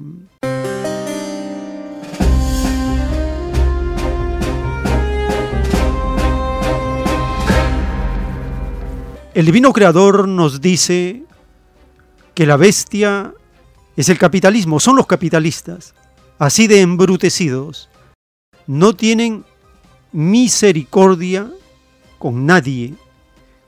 [9.34, 11.24] El divino creador nos dice
[12.34, 13.32] que la bestia
[13.96, 15.94] es el capitalismo, son los capitalistas,
[16.38, 17.88] así de embrutecidos.
[18.66, 19.46] No tienen
[20.12, 21.50] misericordia
[22.18, 22.94] con nadie.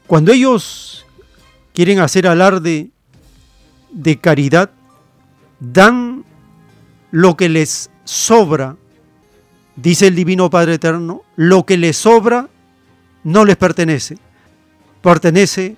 [0.06, 1.06] Cuando ellos
[1.72, 2.90] quieren hacer alarde
[3.90, 4.70] de caridad,
[5.60, 6.24] dan
[7.10, 8.76] lo que les sobra.
[9.76, 12.48] Dice el Divino Padre Eterno, lo que les sobra
[13.22, 14.18] no les pertenece.
[15.01, 15.76] Pertenece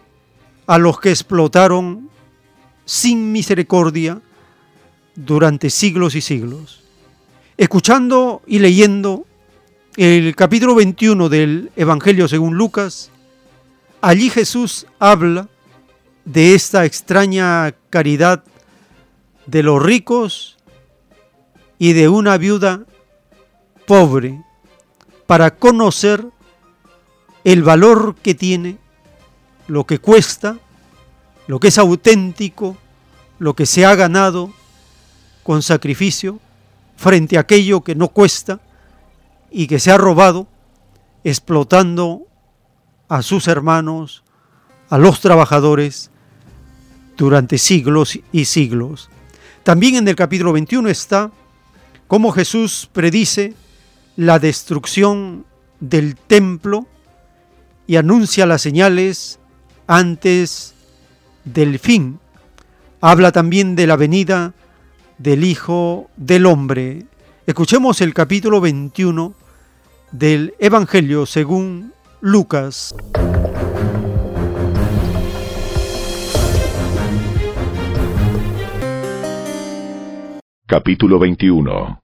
[0.66, 2.10] a los que explotaron
[2.84, 4.20] sin misericordia
[5.14, 6.82] durante siglos y siglos.
[7.56, 9.24] Escuchando y leyendo
[9.96, 13.10] el capítulo 21 del Evangelio según Lucas,
[14.00, 15.48] allí Jesús habla
[16.24, 18.42] de esta extraña caridad
[19.46, 20.56] de los ricos
[21.78, 22.84] y de una viuda
[23.86, 24.42] pobre
[25.26, 26.26] para conocer
[27.44, 28.78] el valor que tiene,
[29.68, 30.58] lo que cuesta,
[31.46, 32.76] lo que es auténtico,
[33.38, 34.52] lo que se ha ganado
[35.42, 36.40] con sacrificio
[36.96, 38.60] frente a aquello que no cuesta
[39.50, 40.48] y que se ha robado
[41.22, 42.26] explotando
[43.08, 44.22] a sus hermanos,
[44.88, 46.10] a los trabajadores,
[47.16, 49.08] durante siglos y siglos.
[49.62, 51.30] También en el capítulo 21 está
[52.06, 53.54] cómo Jesús predice
[54.16, 55.44] la destrucción
[55.80, 56.86] del templo
[57.86, 59.38] y anuncia las señales
[59.86, 60.74] antes
[61.44, 62.18] del fin.
[63.00, 64.54] Habla también de la venida
[65.18, 67.06] del Hijo del Hombre.
[67.46, 69.34] Escuchemos el capítulo 21
[70.12, 72.94] del Evangelio según Lucas.
[80.66, 82.00] Capítulo 21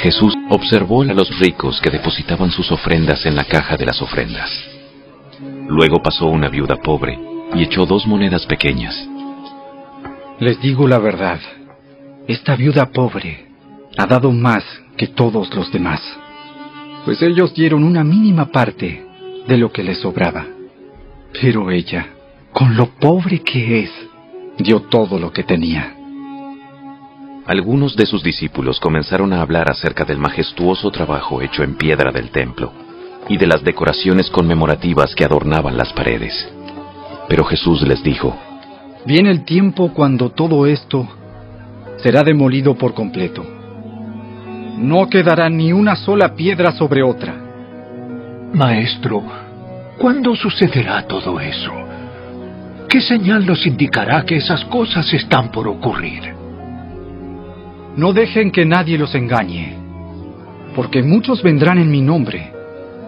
[0.00, 4.50] Jesús observó a los ricos que depositaban sus ofrendas en la caja de las ofrendas.
[5.68, 7.16] Luego pasó una viuda pobre
[7.54, 8.96] y echó dos monedas pequeñas.
[10.40, 11.38] Les digo la verdad,
[12.26, 13.46] esta viuda pobre
[13.96, 14.64] ha dado más
[14.96, 16.00] que todos los demás,
[17.04, 19.04] pues ellos dieron una mínima parte
[19.46, 20.46] de lo que les sobraba.
[21.40, 22.08] Pero ella,
[22.52, 23.90] con lo pobre que es,
[24.58, 25.94] dio todo lo que tenía.
[27.46, 32.30] Algunos de sus discípulos comenzaron a hablar acerca del majestuoso trabajo hecho en piedra del
[32.30, 32.72] templo
[33.28, 36.48] y de las decoraciones conmemorativas que adornaban las paredes.
[37.28, 38.36] Pero Jesús les dijo,
[39.06, 41.08] Viene el tiempo cuando todo esto
[41.98, 43.59] será demolido por completo.
[44.80, 47.34] No quedará ni una sola piedra sobre otra.
[48.54, 49.22] Maestro,
[49.98, 51.70] ¿cuándo sucederá todo eso?
[52.88, 56.34] ¿Qué señal nos indicará que esas cosas están por ocurrir?
[57.94, 59.76] No dejen que nadie los engañe,
[60.74, 62.50] porque muchos vendrán en mi nombre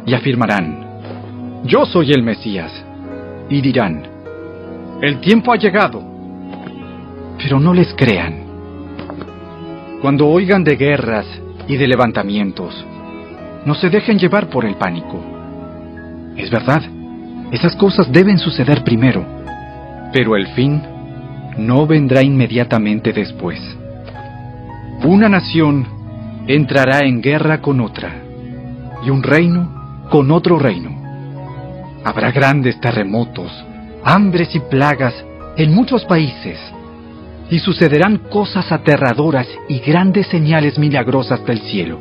[0.05, 2.71] y afirmarán, yo soy el Mesías,
[3.49, 4.03] y dirán,
[5.01, 6.03] el tiempo ha llegado,
[7.39, 8.45] pero no les crean.
[10.03, 11.27] Cuando oigan de guerras
[11.73, 12.85] y de levantamientos,
[13.65, 15.19] no se dejen llevar por el pánico.
[16.37, 16.83] Es verdad,
[17.51, 19.25] esas cosas deben suceder primero,
[20.13, 20.83] Pero el fin
[21.57, 23.59] no vendrá inmediatamente después.
[25.03, 25.87] Una nación
[26.47, 28.13] entrará en guerra con otra
[29.03, 30.91] y un reino con otro reino.
[32.05, 33.51] Habrá grandes terremotos,
[34.05, 35.15] hambres y plagas
[35.57, 36.59] en muchos países
[37.51, 41.99] y sucederán cosas aterradoras y grandes señales milagrosas del cielo.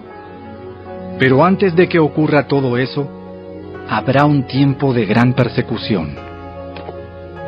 [1.20, 3.08] Pero antes de que ocurra todo eso,
[3.90, 6.16] habrá un tiempo de gran persecución.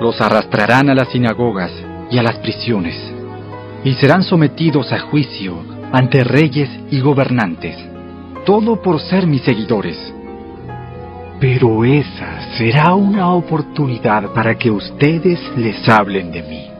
[0.01, 1.71] Los arrastrarán a las sinagogas
[2.11, 2.95] y a las prisiones,
[3.83, 5.55] y serán sometidos a juicio
[5.91, 7.77] ante reyes y gobernantes,
[8.45, 9.97] todo por ser mis seguidores.
[11.39, 16.72] Pero esa será una oportunidad para que ustedes les hablen de mí.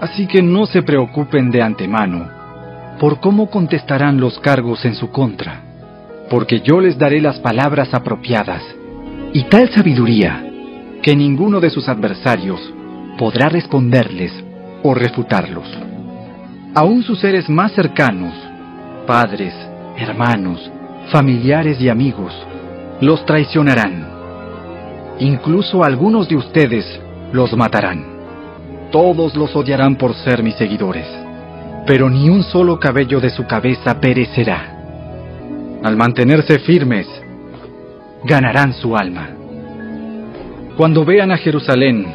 [0.00, 2.28] Así que no se preocupen de antemano
[3.00, 5.62] por cómo contestarán los cargos en su contra,
[6.30, 8.62] porque yo les daré las palabras apropiadas
[9.32, 10.44] y tal sabiduría
[11.02, 12.60] que ninguno de sus adversarios
[13.18, 14.32] podrá responderles
[14.82, 15.66] o refutarlos.
[16.74, 18.34] Aún sus seres más cercanos,
[19.06, 19.54] padres,
[19.96, 20.70] hermanos,
[21.10, 22.34] familiares y amigos,
[23.00, 24.06] los traicionarán.
[25.20, 27.00] Incluso algunos de ustedes
[27.32, 28.15] los matarán.
[28.90, 31.06] Todos los odiarán por ser mis seguidores,
[31.86, 34.72] pero ni un solo cabello de su cabeza perecerá.
[35.82, 37.06] Al mantenerse firmes,
[38.24, 39.30] ganarán su alma.
[40.76, 42.06] Cuando vean a Jerusalén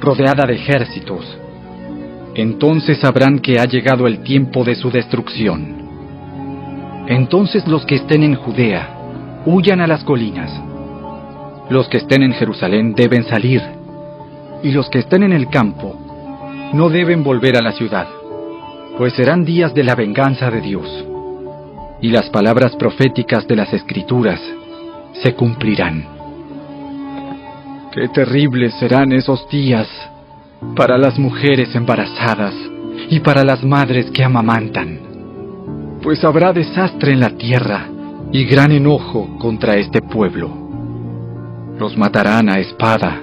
[0.00, 1.38] rodeada de ejércitos,
[2.34, 5.80] entonces sabrán que ha llegado el tiempo de su destrucción.
[7.08, 8.88] Entonces los que estén en Judea
[9.46, 10.50] huyan a las colinas.
[11.70, 13.62] Los que estén en Jerusalén deben salir,
[14.62, 16.09] y los que estén en el campo
[16.72, 18.06] no deben volver a la ciudad,
[18.96, 20.86] pues serán días de la venganza de Dios,
[22.00, 24.40] y las palabras proféticas de las Escrituras
[25.22, 26.06] se cumplirán.
[27.92, 29.88] Qué terribles serán esos días
[30.76, 32.54] para las mujeres embarazadas
[33.08, 35.00] y para las madres que amamantan,
[36.02, 37.88] pues habrá desastre en la tierra
[38.30, 40.50] y gran enojo contra este pueblo.
[41.78, 43.20] Los matarán a espada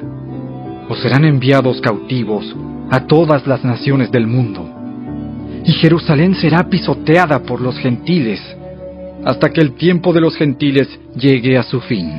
[0.90, 2.54] o serán enviados cautivos
[2.90, 4.68] a todas las naciones del mundo.
[5.66, 8.42] Y Jerusalén será pisoteada por los gentiles
[9.26, 12.10] hasta que el tiempo de los gentiles llegue a su fin.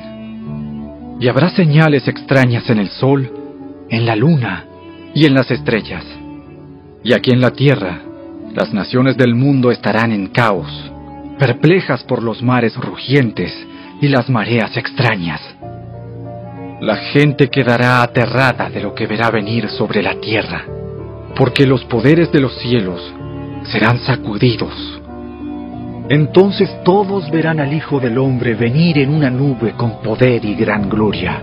[1.20, 3.30] Y habrá señales extrañas en el sol,
[3.88, 4.66] en la luna
[5.14, 6.04] y en las estrellas.
[7.02, 8.02] Y aquí en la tierra,
[8.54, 10.68] las naciones del mundo estarán en caos,
[11.38, 13.52] perplejas por los mares rugientes
[14.00, 15.40] y las mareas extrañas.
[16.80, 20.64] La gente quedará aterrada de lo que verá venir sobre la tierra,
[21.34, 23.02] porque los poderes de los cielos
[23.64, 25.00] serán sacudidos.
[26.08, 30.88] Entonces todos verán al Hijo del Hombre venir en una nube con poder y gran
[30.88, 31.42] gloria.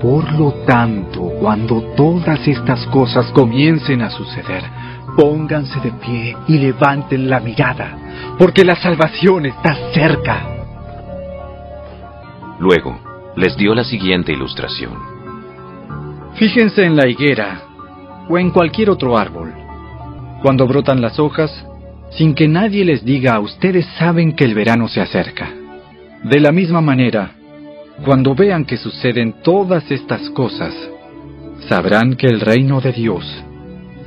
[0.00, 4.62] Por lo tanto, cuando todas estas cosas comiencen a suceder,
[5.16, 7.98] pónganse de pie y levanten la mirada,
[8.38, 10.46] porque la salvación está cerca.
[12.60, 14.92] Luego, les dio la siguiente ilustración.
[16.34, 17.62] Fíjense en la higuera
[18.28, 19.52] o en cualquier otro árbol.
[20.42, 21.50] Cuando brotan las hojas,
[22.10, 25.50] sin que nadie les diga, ustedes saben que el verano se acerca.
[26.24, 27.32] De la misma manera,
[28.04, 30.74] cuando vean que suceden todas estas cosas,
[31.68, 33.44] sabrán que el reino de Dios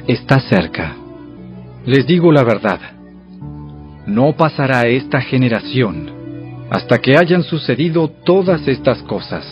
[0.07, 0.95] está cerca.
[1.85, 2.79] Les digo la verdad,
[4.07, 6.22] no pasará esta generación
[6.73, 9.45] hasta que hayan sucedido todas estas cosas.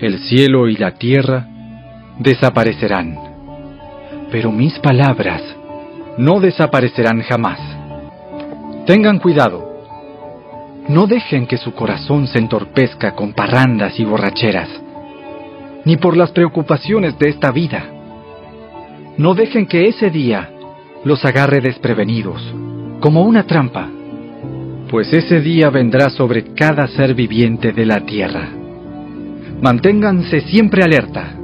[0.00, 1.46] El cielo y la tierra
[2.18, 3.16] desaparecerán,
[4.32, 5.40] pero mis palabras
[6.18, 7.60] no desaparecerán jamás.
[8.84, 9.72] Tengan cuidado.
[10.88, 14.68] No dejen que su corazón se entorpezca con parrandas y borracheras,
[15.84, 17.84] ni por las preocupaciones de esta vida.
[19.16, 20.50] No dejen que ese día
[21.04, 22.42] los agarre desprevenidos,
[22.98, 23.88] como una trampa,
[24.90, 28.48] pues ese día vendrá sobre cada ser viviente de la tierra.
[29.60, 31.34] Manténganse siempre alerta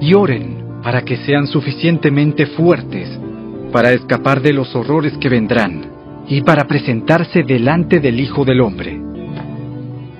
[0.00, 3.08] y oren para que sean suficientemente fuertes
[3.72, 5.90] para escapar de los horrores que vendrán
[6.28, 9.00] y para presentarse delante del Hijo del Hombre.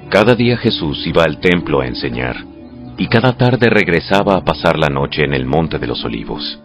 [0.08, 2.36] Cada día Jesús iba al templo a enseñar,
[2.98, 6.60] y cada tarde regresaba a pasar la noche en el Monte de los Olivos.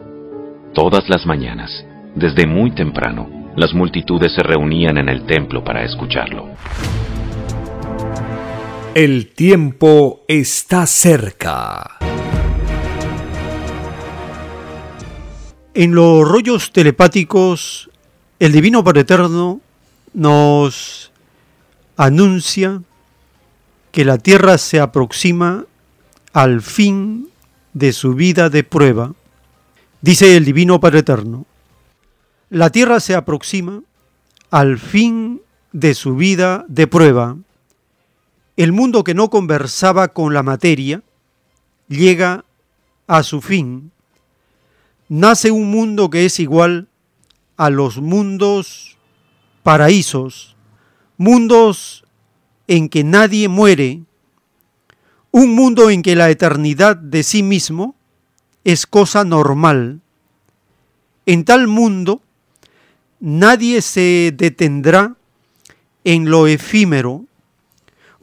[0.73, 6.49] Todas las mañanas, desde muy temprano, las multitudes se reunían en el templo para escucharlo.
[8.93, 11.97] El tiempo está cerca.
[15.73, 17.89] En los rollos telepáticos,
[18.39, 19.59] el Divino Padre Eterno
[20.13, 21.11] nos
[21.97, 22.81] anuncia
[23.91, 25.65] que la Tierra se aproxima
[26.31, 27.29] al fin
[27.73, 29.13] de su vida de prueba.
[30.01, 31.45] Dice el Divino Padre Eterno,
[32.55, 33.83] la tierra se aproxima
[34.49, 35.41] al fin
[35.73, 37.35] de su vida de prueba.
[38.55, 41.03] El mundo que no conversaba con la materia
[41.89, 42.45] llega
[43.07, 43.91] a su fin.
[45.09, 46.87] Nace un mundo que es igual
[47.57, 48.95] a los mundos
[49.61, 50.55] paraísos,
[51.17, 52.05] mundos
[52.67, 54.03] en que nadie muere,
[55.31, 57.95] un mundo en que la eternidad de sí mismo
[58.63, 59.99] es cosa normal.
[61.25, 62.21] En tal mundo
[63.19, 65.15] nadie se detendrá
[66.03, 67.25] en lo efímero,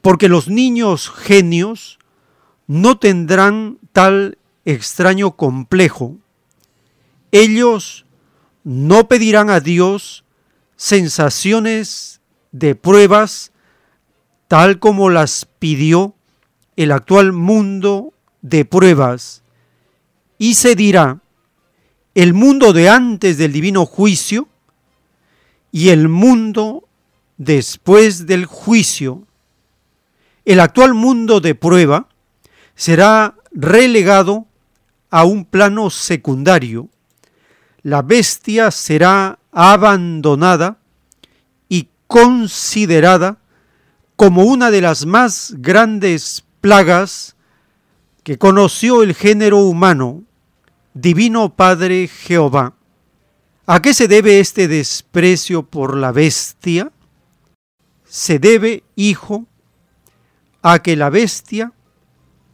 [0.01, 1.98] porque los niños genios
[2.66, 6.16] no tendrán tal extraño complejo.
[7.31, 8.06] Ellos
[8.64, 10.24] no pedirán a Dios
[10.77, 12.20] sensaciones
[12.52, 13.52] de pruebas
[14.48, 16.14] tal como las pidió
[16.77, 18.12] el actual mundo
[18.43, 19.43] de pruebas.
[20.36, 21.23] Y se dirá,
[22.14, 24.48] el mundo de antes del divino juicio
[25.73, 26.86] y el mundo
[27.39, 29.24] después del juicio.
[30.44, 32.09] El actual mundo de prueba
[32.77, 34.47] será relegado
[35.11, 36.89] a un plano secundario.
[37.82, 40.78] La bestia será abandonada
[41.69, 43.39] y considerada
[44.16, 47.35] como una de las más grandes plagas
[48.23, 50.23] que conoció el género humano,
[50.94, 52.74] Divino Padre Jehová.
[53.65, 56.91] ¿A qué se debe este desprecio por la bestia?
[58.05, 59.47] Se debe, hijo,
[60.63, 61.73] a que la bestia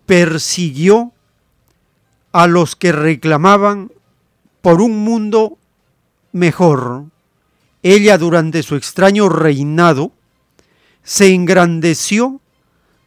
[0.05, 1.13] persiguió
[2.33, 3.91] a los que reclamaban
[4.61, 5.57] por un mundo
[6.33, 7.07] mejor.
[7.83, 10.13] Ella durante su extraño reinado
[11.03, 12.43] se engrandeció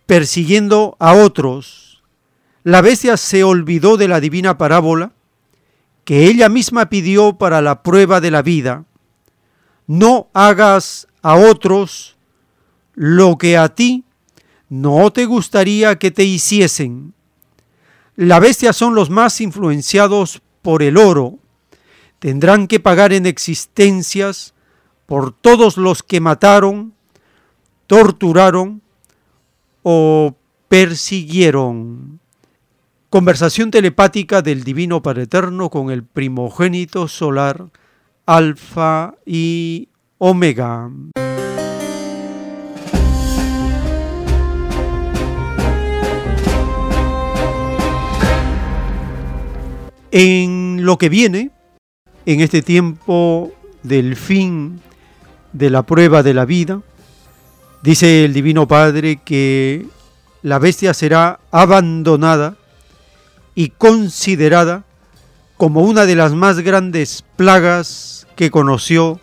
[0.08, 2.02] persiguiendo a otros.
[2.64, 5.12] La bestia se olvidó de la divina parábola
[6.04, 8.86] que ella misma pidió para la prueba de la vida.
[9.88, 12.18] No hagas a otros
[12.94, 14.04] lo que a ti
[14.70, 17.14] no te gustaría que te hiciesen.
[18.16, 21.40] La bestia son los más influenciados por el oro.
[22.20, 24.54] Tendrán que pagar en existencias
[25.08, 26.94] por todos los que mataron,
[27.88, 28.82] torturaron
[29.84, 30.36] o
[30.70, 32.11] persiguieron.
[33.12, 37.66] Conversación telepática del Divino Padre Eterno con el primogénito solar,
[38.26, 40.90] Alfa y Omega.
[50.12, 51.52] En lo que viene,
[52.26, 53.52] en este tiempo
[53.84, 54.80] del fin
[55.52, 56.82] de la prueba de la vida,
[57.84, 59.86] dice el Divino Padre que
[60.44, 62.56] la bestia será abandonada
[63.56, 64.86] y considerada
[65.58, 69.20] como una de las más grandes plagas que conoció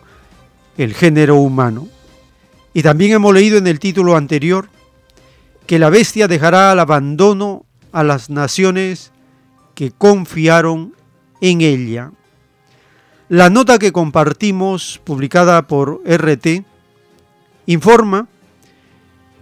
[0.77, 1.89] el género humano.
[2.75, 4.69] Y también hemos leído en el título anterior
[5.67, 9.13] que la bestia dejará al abandono a las naciones
[9.75, 10.95] que confiaron
[11.41, 12.13] en ella.
[13.29, 16.65] La nota que compartimos, publicada por RT,
[17.67, 18.29] informa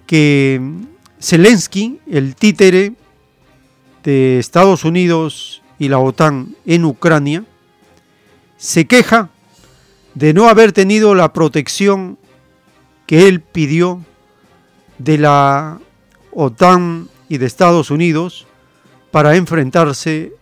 [0.06, 0.60] que
[1.20, 2.94] Zelensky, el títere
[4.06, 7.44] de Estados Unidos y la OTAN en Ucrania,
[8.56, 9.30] se queja
[10.14, 12.16] de no haber tenido la protección
[13.06, 14.00] que él pidió
[14.98, 15.80] de la
[16.30, 18.46] OTAN y de Estados Unidos
[19.10, 20.32] para enfrentarse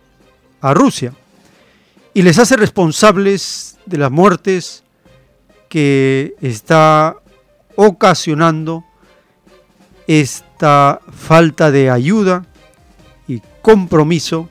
[0.61, 1.13] a Rusia.
[2.13, 4.83] Y les hace responsables de las muertes
[5.69, 7.17] que está
[7.75, 8.85] ocasionando
[10.05, 12.45] esta falta de ayuda
[13.65, 14.47] compromiso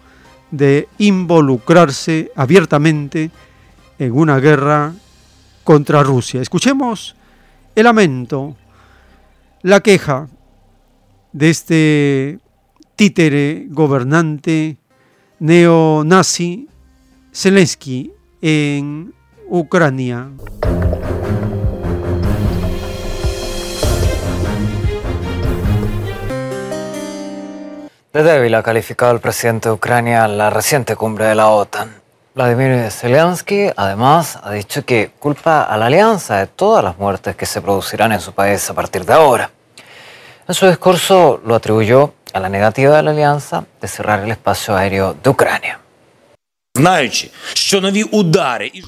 [0.50, 3.30] de involucrarse abiertamente
[4.00, 4.92] en una guerra
[5.62, 6.42] contra Rusia.
[6.42, 7.14] Escuchemos
[7.76, 8.56] el lamento,
[9.62, 10.26] la queja
[11.32, 12.40] de este
[12.96, 14.78] títere gobernante
[15.38, 16.66] neonazi
[17.32, 18.10] Zelensky
[18.42, 19.14] en
[19.48, 20.28] Ucrania.
[28.14, 32.00] De débil ha calificado el presidente de Ucrania la reciente cumbre de la OTAN.
[32.36, 37.44] Vladimir Zelensky además ha dicho que culpa a la alianza de todas las muertes que
[37.44, 39.50] se producirán en su país a partir de ahora.
[40.46, 44.76] En su discurso lo atribuyó a la negativa de la alianza de cerrar el espacio
[44.76, 45.80] aéreo de Ucrania.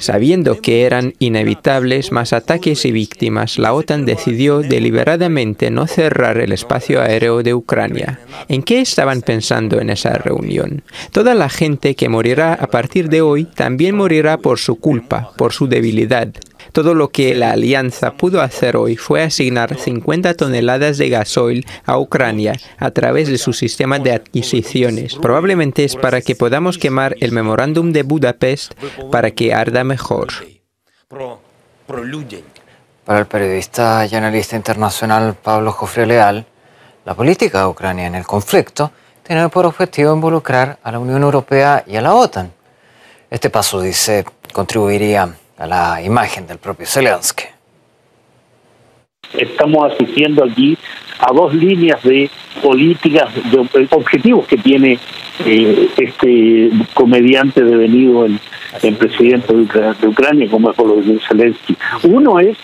[0.00, 6.50] Sabiendo que eran inevitables más ataques y víctimas, la OTAN decidió deliberadamente no cerrar el
[6.50, 8.18] espacio aéreo de Ucrania.
[8.48, 10.82] ¿En qué estaban pensando en esa reunión?
[11.12, 15.52] Toda la gente que morirá a partir de hoy también morirá por su culpa, por
[15.52, 16.30] su debilidad.
[16.76, 21.96] Todo lo que la alianza pudo hacer hoy fue asignar 50 toneladas de gasoil a
[21.96, 25.14] Ucrania a través de su sistema de adquisiciones.
[25.14, 28.74] Probablemente es para que podamos quemar el memorándum de Budapest
[29.10, 30.28] para que arda mejor.
[33.06, 36.44] Para el periodista y analista internacional Pablo Jofre Leal,
[37.06, 38.92] la política de Ucrania en el conflicto
[39.22, 42.52] tiene por objetivo involucrar a la Unión Europea y a la OTAN.
[43.30, 47.44] Este paso, dice, contribuiría a la imagen del propio Zelensky.
[49.32, 50.76] Estamos asistiendo aquí
[51.18, 52.30] a dos líneas de
[52.62, 54.98] políticas, de objetivos que tiene
[55.44, 58.38] eh, este comediante devenido el,
[58.82, 61.76] el presidente de Ucrania, como es Volodymyr Zelensky.
[62.04, 62.56] Uno es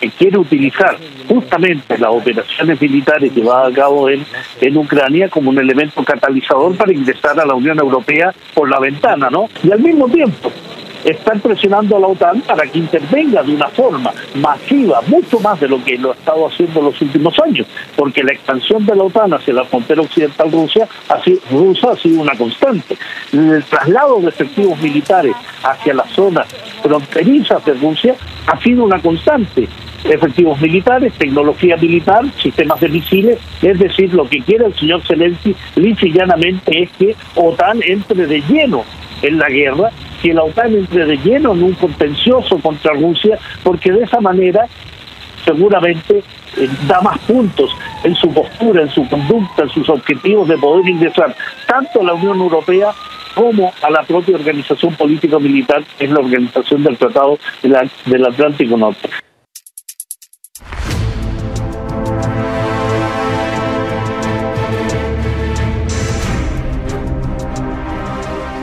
[0.00, 0.96] que quiere utilizar
[1.28, 4.24] justamente las operaciones militares llevadas a cabo en,
[4.60, 9.28] en Ucrania como un elemento catalizador para ingresar a la Unión Europea por la ventana,
[9.30, 9.48] ¿no?
[9.62, 10.50] Y al mismo tiempo
[11.04, 15.68] están presionando a la OTAN para que intervenga de una forma masiva, mucho más de
[15.68, 17.66] lo que lo ha estado haciendo en los últimos años,
[17.96, 20.88] porque la expansión de la OTAN hacia la frontera occidental Rusia
[21.50, 22.96] rusa ha sido una constante.
[23.32, 26.46] El traslado de efectivos militares hacia las zonas
[26.82, 28.14] fronterizas de Rusia
[28.46, 29.68] ha sido una constante
[30.04, 35.54] efectivos militares, tecnología militar, sistemas de misiles, es decir, lo que quiere el señor Zelensky
[36.12, 38.84] llanamente es que OTAN entre de lleno
[39.22, 39.90] en la guerra,
[40.22, 44.66] que la OTAN entre de lleno en un contencioso contra Rusia, porque de esa manera
[45.44, 46.22] seguramente
[46.56, 47.70] eh, da más puntos
[48.04, 51.34] en su postura, en su conducta, en sus objetivos de poder ingresar
[51.66, 52.92] tanto a la Unión Europea
[53.34, 58.76] como a la propia organización política militar, que es la organización del Tratado del Atlántico
[58.76, 59.08] Norte.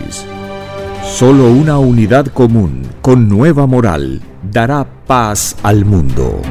[1.04, 6.42] Solo una unidad común con nueva moral dará paz al mundo.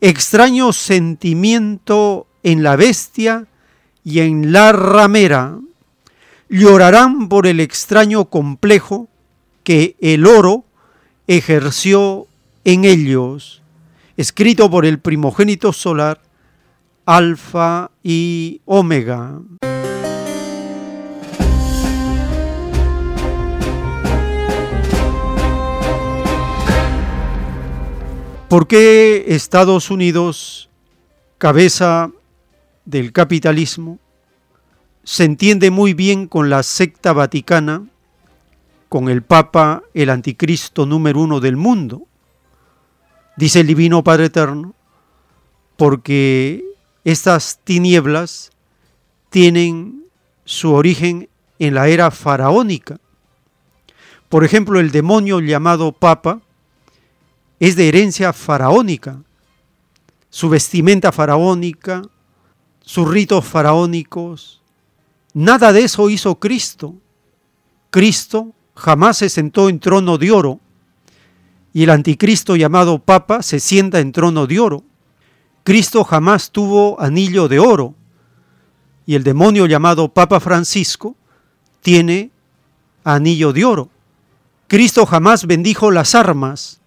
[0.00, 3.46] extraño sentimiento en la bestia
[4.04, 5.58] y en la ramera.
[6.54, 9.08] Llorarán por el extraño complejo
[9.64, 10.66] que el oro
[11.26, 12.26] ejerció
[12.64, 13.62] en ellos,
[14.18, 16.20] escrito por el primogénito solar,
[17.06, 19.40] Alfa y Omega.
[28.50, 30.68] ¿Por qué Estados Unidos,
[31.38, 32.10] cabeza
[32.84, 33.98] del capitalismo,
[35.04, 37.86] se entiende muy bien con la secta vaticana,
[38.88, 42.06] con el Papa, el anticristo número uno del mundo?
[43.36, 44.74] Dice el Divino Padre Eterno,
[45.76, 46.62] porque
[47.04, 48.50] estas tinieblas
[49.30, 50.04] tienen
[50.44, 53.00] su origen en la era faraónica.
[54.28, 56.40] Por ejemplo, el demonio llamado Papa,
[57.60, 59.22] es de herencia faraónica.
[60.30, 62.02] Su vestimenta faraónica,
[62.80, 64.61] sus ritos faraónicos,
[65.34, 66.94] nada de eso hizo Cristo.
[67.90, 70.60] Cristo jamás se sentó en trono de oro
[71.72, 74.84] y el anticristo llamado Papa se sienta en trono de oro.
[75.64, 77.94] Cristo jamás tuvo anillo de oro
[79.06, 81.16] y el demonio llamado Papa Francisco
[81.80, 82.30] tiene
[83.04, 83.88] anillo de oro.
[84.68, 86.80] Cristo jamás bendijo las armas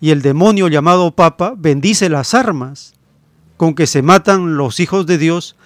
[0.00, 2.94] y el demonio llamado Papa bendice las armas
[3.56, 5.56] con que se matan los hijos de Dios,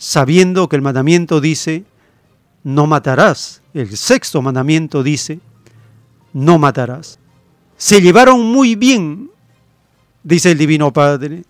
[0.00, 1.84] sabiendo que el mandamiento dice,
[2.64, 3.60] no matarás.
[3.74, 5.40] El sexto mandamiento dice,
[6.32, 7.18] no matarás.
[7.76, 9.30] Se llevaron muy bien,
[10.22, 11.44] dice el Divino Padre,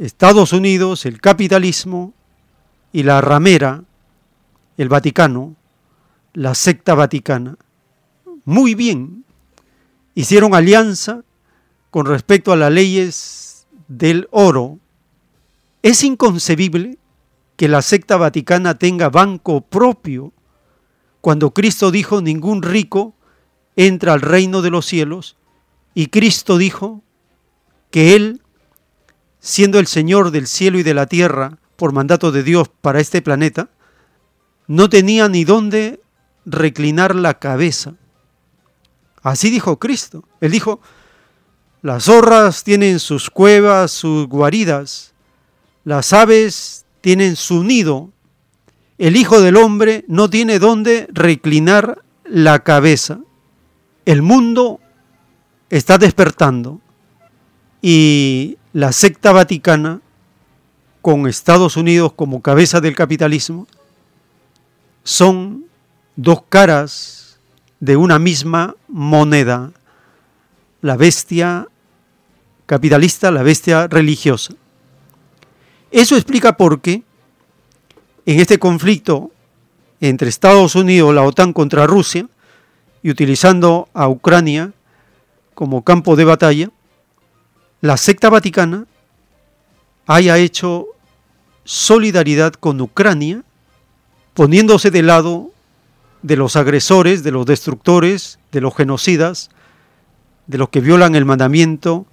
[0.00, 2.14] Estados Unidos, el capitalismo
[2.90, 3.84] y la ramera,
[4.78, 5.54] el Vaticano,
[6.32, 7.56] la secta vaticana.
[8.46, 9.24] Muy bien.
[10.14, 11.22] Hicieron alianza
[11.90, 14.78] con respecto a las leyes del oro,
[15.82, 16.96] es inconcebible
[17.58, 20.32] que la secta vaticana tenga banco propio
[21.20, 23.16] cuando Cristo dijo ningún rico
[23.74, 25.36] entra al reino de los cielos
[25.92, 27.02] y Cristo dijo
[27.90, 28.42] que Él,
[29.40, 33.22] siendo el Señor del cielo y de la tierra por mandato de Dios para este
[33.22, 33.70] planeta,
[34.68, 36.00] no tenía ni dónde
[36.46, 37.94] reclinar la cabeza.
[39.20, 40.22] Así dijo Cristo.
[40.40, 40.80] Él dijo,
[41.82, 45.12] las zorras tienen sus cuevas, sus guaridas.
[45.82, 48.10] Las aves tienen su nido.
[48.98, 53.20] El Hijo del Hombre no tiene dónde reclinar la cabeza.
[54.04, 54.80] El mundo
[55.70, 56.80] está despertando
[57.80, 60.00] y la secta vaticana,
[61.00, 63.66] con Estados Unidos como cabeza del capitalismo,
[65.04, 65.64] son
[66.16, 67.38] dos caras
[67.80, 69.72] de una misma moneda
[70.80, 71.66] la bestia
[72.66, 74.54] capitalista, la bestia religiosa.
[75.90, 77.02] Eso explica por qué
[78.26, 79.30] en este conflicto
[80.00, 82.28] entre Estados Unidos, la OTAN contra Rusia,
[83.02, 84.72] y utilizando a Ucrania
[85.54, 86.70] como campo de batalla,
[87.80, 88.86] la secta vaticana
[90.06, 90.86] haya hecho
[91.64, 93.42] solidaridad con Ucrania,
[94.34, 95.50] poniéndose de lado
[96.22, 99.50] de los agresores, de los destructores, de los genocidas,
[100.46, 102.06] de los que violan el mandamiento,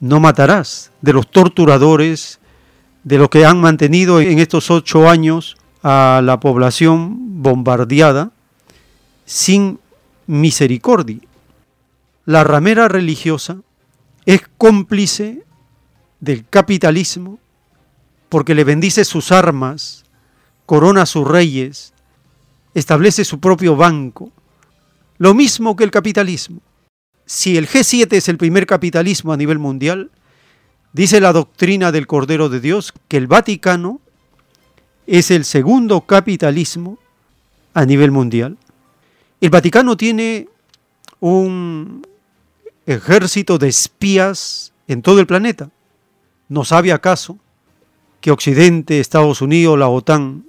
[0.00, 2.40] no matarás, de los torturadores,
[3.04, 8.30] de los que han mantenido en estos ocho años a la población bombardeada
[9.24, 9.80] sin
[10.26, 11.20] misericordia.
[12.24, 13.58] La ramera religiosa
[14.26, 15.42] es cómplice
[16.20, 17.38] del capitalismo
[18.28, 20.04] porque le bendice sus armas,
[20.66, 21.92] corona sus reyes,
[22.74, 24.30] establece su propio banco,
[25.18, 26.60] lo mismo que el capitalismo
[27.32, 30.10] si el G7 es el primer capitalismo a nivel mundial,
[30.92, 34.00] dice la doctrina del Cordero de Dios que el Vaticano
[35.06, 36.98] es el segundo capitalismo
[37.74, 38.56] a nivel mundial.
[39.40, 40.48] El Vaticano tiene
[41.20, 42.06] un
[42.86, 45.70] ejército de espías en todo el planeta.
[46.48, 47.38] ¿No sabe acaso
[48.20, 50.44] que Occidente, Estados Unidos, la OTAN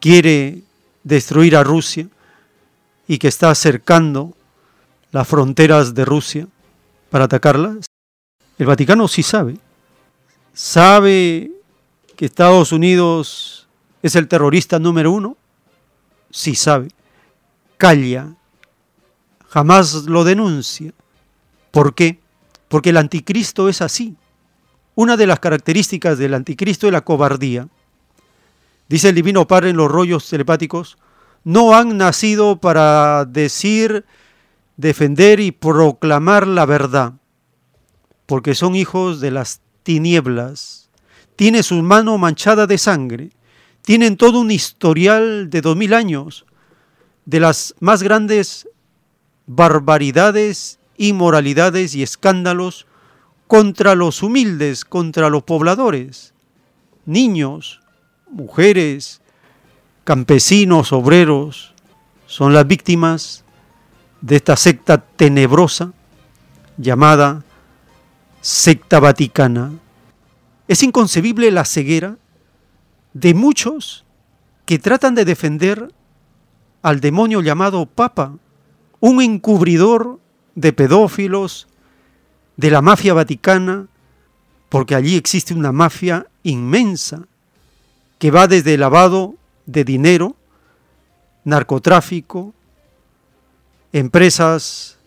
[0.00, 0.62] quiere
[1.04, 2.08] destruir a Rusia
[3.08, 4.34] y que está acercando
[5.10, 6.48] las fronteras de Rusia
[7.10, 7.78] para atacarla?
[8.58, 9.58] El Vaticano sí sabe.
[10.52, 11.50] Sabe
[12.16, 13.68] que Estados Unidos
[14.02, 15.36] es el terrorista número uno?
[16.30, 16.88] Sí sabe.
[17.76, 18.34] Calla.
[19.48, 20.92] Jamás lo denuncia.
[21.70, 22.20] ¿Por qué?
[22.68, 24.16] Porque el anticristo es así.
[24.94, 27.68] Una de las características del anticristo es la cobardía.
[28.88, 30.96] Dice el Divino Padre en los rollos telepáticos,
[31.44, 34.04] no han nacido para decir,
[34.76, 37.14] defender y proclamar la verdad,
[38.26, 40.90] porque son hijos de las tinieblas.
[41.36, 43.30] Tiene su mano manchada de sangre.
[43.82, 46.44] Tienen todo un historial de dos mil años
[47.24, 48.68] de las más grandes
[49.46, 52.86] barbaridades, inmoralidades y escándalos
[53.46, 56.34] contra los humildes, contra los pobladores,
[57.04, 57.80] niños,
[58.28, 59.20] mujeres,
[60.04, 61.74] campesinos, obreros,
[62.26, 63.44] son las víctimas
[64.20, 65.92] de esta secta tenebrosa
[66.76, 67.44] llamada
[68.46, 69.72] secta vaticana.
[70.68, 72.16] Es inconcebible la ceguera
[73.12, 74.04] de muchos
[74.66, 75.92] que tratan de defender
[76.80, 78.36] al demonio llamado Papa,
[79.00, 80.20] un encubridor
[80.54, 81.66] de pedófilos,
[82.56, 83.88] de la mafia vaticana,
[84.68, 87.26] porque allí existe una mafia inmensa
[88.20, 89.34] que va desde el lavado
[89.66, 90.36] de dinero,
[91.42, 92.54] narcotráfico,
[93.92, 94.98] empresas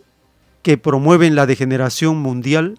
[0.61, 2.77] que promueven la degeneración mundial.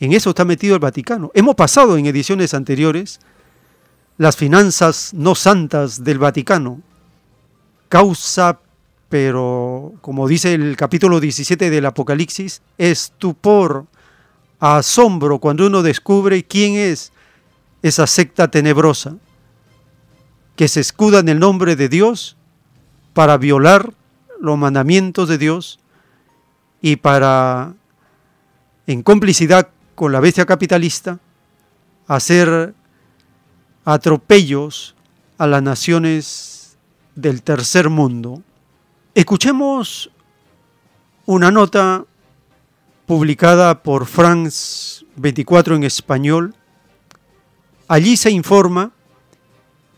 [0.00, 1.30] En eso está metido el Vaticano.
[1.34, 3.20] Hemos pasado en ediciones anteriores
[4.16, 6.82] las finanzas no santas del Vaticano,
[7.88, 8.60] causa,
[9.08, 13.86] pero como dice el capítulo 17 del Apocalipsis, estupor,
[14.60, 17.12] asombro cuando uno descubre quién es
[17.82, 19.16] esa secta tenebrosa
[20.56, 22.36] que se escuda en el nombre de Dios
[23.14, 23.94] para violar
[24.40, 25.78] los mandamientos de Dios
[26.82, 27.74] y para,
[28.88, 29.68] en complicidad
[29.98, 31.18] con la bestia capitalista,
[32.06, 32.72] hacer
[33.84, 34.94] atropellos
[35.38, 36.78] a las naciones
[37.16, 38.40] del tercer mundo.
[39.12, 40.08] Escuchemos
[41.26, 42.04] una nota
[43.06, 46.54] publicada por France 24 en español
[47.88, 48.92] Allí se informa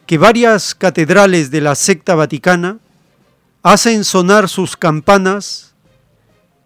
[0.07, 2.79] que varias catedrales de la secta vaticana
[3.62, 5.75] hacen sonar sus campanas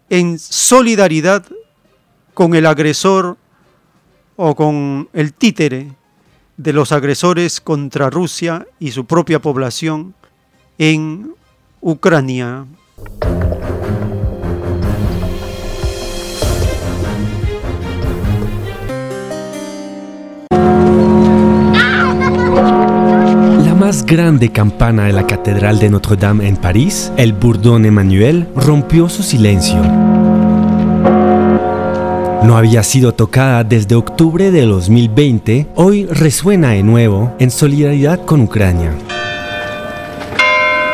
[0.09, 1.43] en solidaridad
[2.35, 3.37] con el agresor
[4.35, 5.93] o con el títere
[6.57, 10.13] de los agresores contra Rusia y su propia población
[10.77, 11.33] en
[11.81, 12.65] Ucrania.
[23.75, 29.21] más grande campana de la Catedral de Notre-Dame en París, el Bourdon Emmanuel, rompió su
[29.21, 29.79] silencio.
[32.45, 38.41] No había sido tocada desde octubre de 2020, hoy resuena de nuevo en solidaridad con
[38.41, 38.91] Ucrania.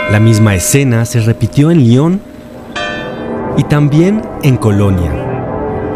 [0.09, 2.21] La misma escena se repitió en Lyon
[3.57, 5.11] y también en Colonia.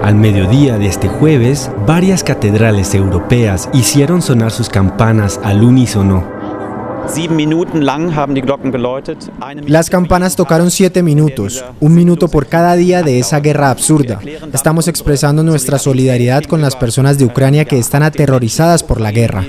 [0.04, 6.35] Al mediodía de este jueves, varias catedrales europeas hicieron sonar sus campanas al unísono
[9.68, 14.20] las campanas tocaron siete minutos, un minuto por cada día de esa guerra absurda.
[14.54, 19.46] Estamos expresando nuestra solidaridad con las personas de Ucrania que están aterrorizadas por la guerra.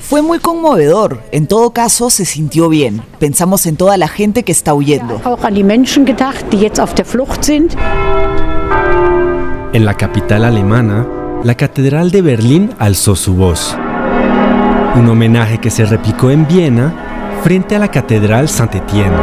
[0.00, 1.22] Fue muy conmovedor.
[1.32, 3.02] En todo caso, se sintió bien.
[3.18, 5.20] Pensamos en toda la gente que está huyendo.
[9.72, 11.06] En la capital alemana,
[11.44, 13.76] la Catedral de Berlín alzó su voz.
[14.96, 19.16] Un homenaje que se replicó en Viena frente a la Catedral Saint-Étienne.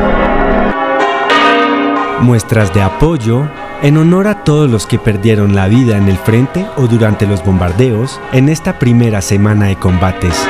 [2.22, 3.50] Muestras de apoyo
[3.82, 7.44] en honor a todos los que perdieron la vida en el frente o durante los
[7.44, 10.48] bombardeos en esta primera semana de combates.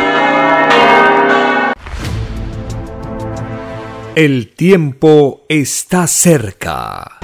[4.16, 7.20] El tiempo está cerca.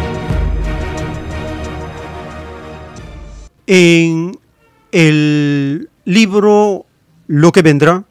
[3.74, 4.38] En
[4.91, 6.85] el libro
[7.27, 8.03] Lo que vendrá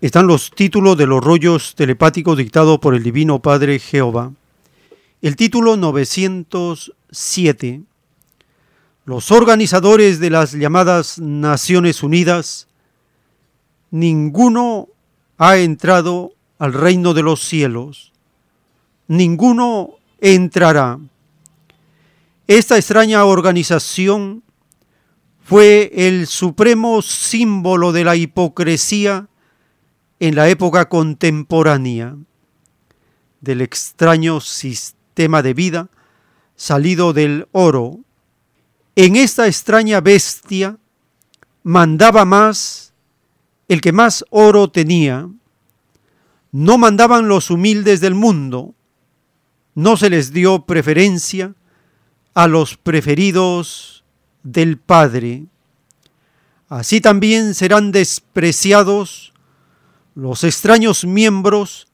[0.00, 4.32] están los títulos de los rollos telepáticos dictados por el Divino Padre Jehová.
[5.20, 7.82] El título 907.
[9.04, 12.66] Los organizadores de las llamadas Naciones Unidas,
[13.92, 14.88] ninguno
[15.38, 18.10] ha entrado al reino de los cielos.
[19.06, 20.98] Ninguno entrará.
[22.48, 24.42] Esta extraña organización
[25.52, 29.28] fue el supremo símbolo de la hipocresía
[30.18, 32.16] en la época contemporánea,
[33.42, 35.90] del extraño sistema de vida
[36.56, 37.98] salido del oro.
[38.96, 40.78] En esta extraña bestia
[41.64, 42.94] mandaba más
[43.68, 45.28] el que más oro tenía.
[46.50, 48.74] No mandaban los humildes del mundo.
[49.74, 51.54] No se les dio preferencia
[52.32, 54.01] a los preferidos
[54.42, 55.46] del Padre.
[56.68, 59.32] Así también serán despreciados
[60.14, 61.86] los extraños miembros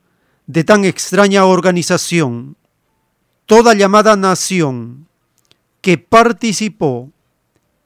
[0.47, 2.57] de tan extraña organización.
[3.47, 5.09] Toda llamada nación
[5.81, 7.11] que participó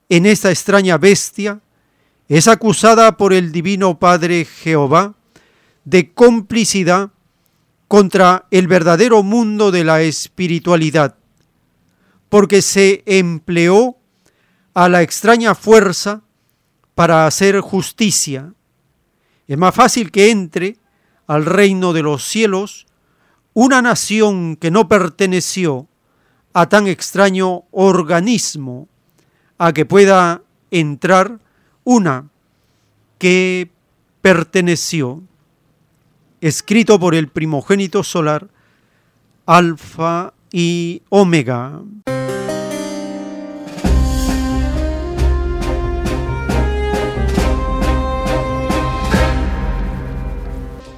[0.09, 1.61] en esta extraña bestia
[2.29, 5.15] es acusada por el Divino Padre Jehová
[5.85, 7.11] de complicidad
[7.89, 11.17] contra el verdadero mundo de la espiritualidad,
[12.29, 13.97] porque se empleó
[14.75, 16.23] a la extraña fuerza
[16.95, 18.53] para hacer justicia.
[19.49, 20.77] Es más fácil que entre
[21.27, 22.87] al reino de los cielos
[23.55, 25.87] una nación que no perteneció
[26.55, 28.89] a tan extraño organismo,
[29.59, 31.39] a que pueda entrar
[31.85, 32.29] una
[33.19, 33.71] que
[34.21, 35.23] perteneció,
[36.41, 38.49] escrito por el primogénito solar,
[39.47, 41.83] Alfa y Omega.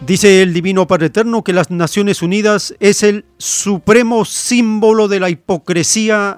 [0.07, 5.31] Dice el Divino Padre Eterno que las Naciones Unidas es el supremo símbolo de la
[5.31, 6.37] hipocresía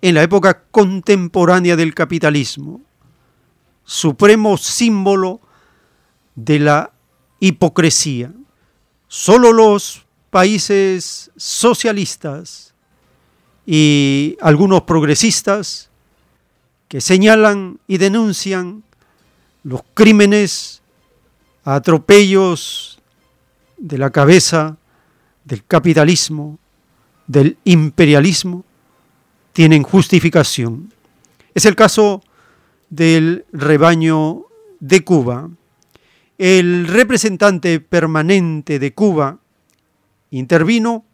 [0.00, 2.80] en la época contemporánea del capitalismo.
[3.82, 5.40] Supremo símbolo
[6.36, 6.92] de la
[7.40, 8.32] hipocresía.
[9.08, 12.72] Solo los países socialistas
[13.66, 15.90] y algunos progresistas
[16.86, 18.84] que señalan y denuncian
[19.64, 20.82] los crímenes,
[21.64, 22.97] atropellos
[23.78, 24.76] de la cabeza
[25.44, 26.58] del capitalismo,
[27.26, 28.64] del imperialismo,
[29.52, 30.92] tienen justificación.
[31.54, 32.22] Es el caso
[32.90, 34.44] del rebaño
[34.80, 35.50] de Cuba.
[36.38, 39.38] El representante permanente de Cuba
[40.30, 41.04] intervino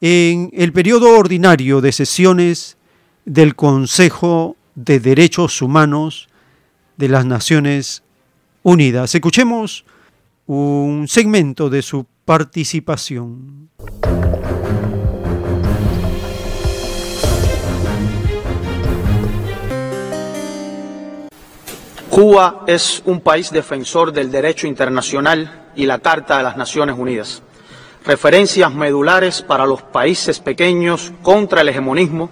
[0.00, 2.78] en el periodo ordinario de sesiones
[3.24, 6.28] del Consejo de Derechos Humanos
[6.96, 8.02] de las Naciones
[8.62, 9.14] Unidas.
[9.14, 9.84] Escuchemos
[10.52, 13.70] un segmento de su participación.
[22.10, 27.44] Cuba es un país defensor del derecho internacional y la Carta de las Naciones Unidas,
[28.04, 32.28] referencias medulares para los países pequeños contra el hegemonismo,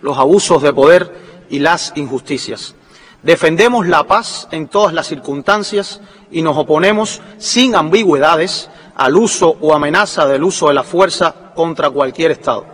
[0.00, 1.12] los abusos de poder
[1.50, 2.74] y las injusticias.
[3.22, 9.74] Defendemos la paz en todas las circunstancias y nos oponemos sin ambigüedades al uso o
[9.74, 12.64] amenaza del uso de la fuerza contra cualquier Estado.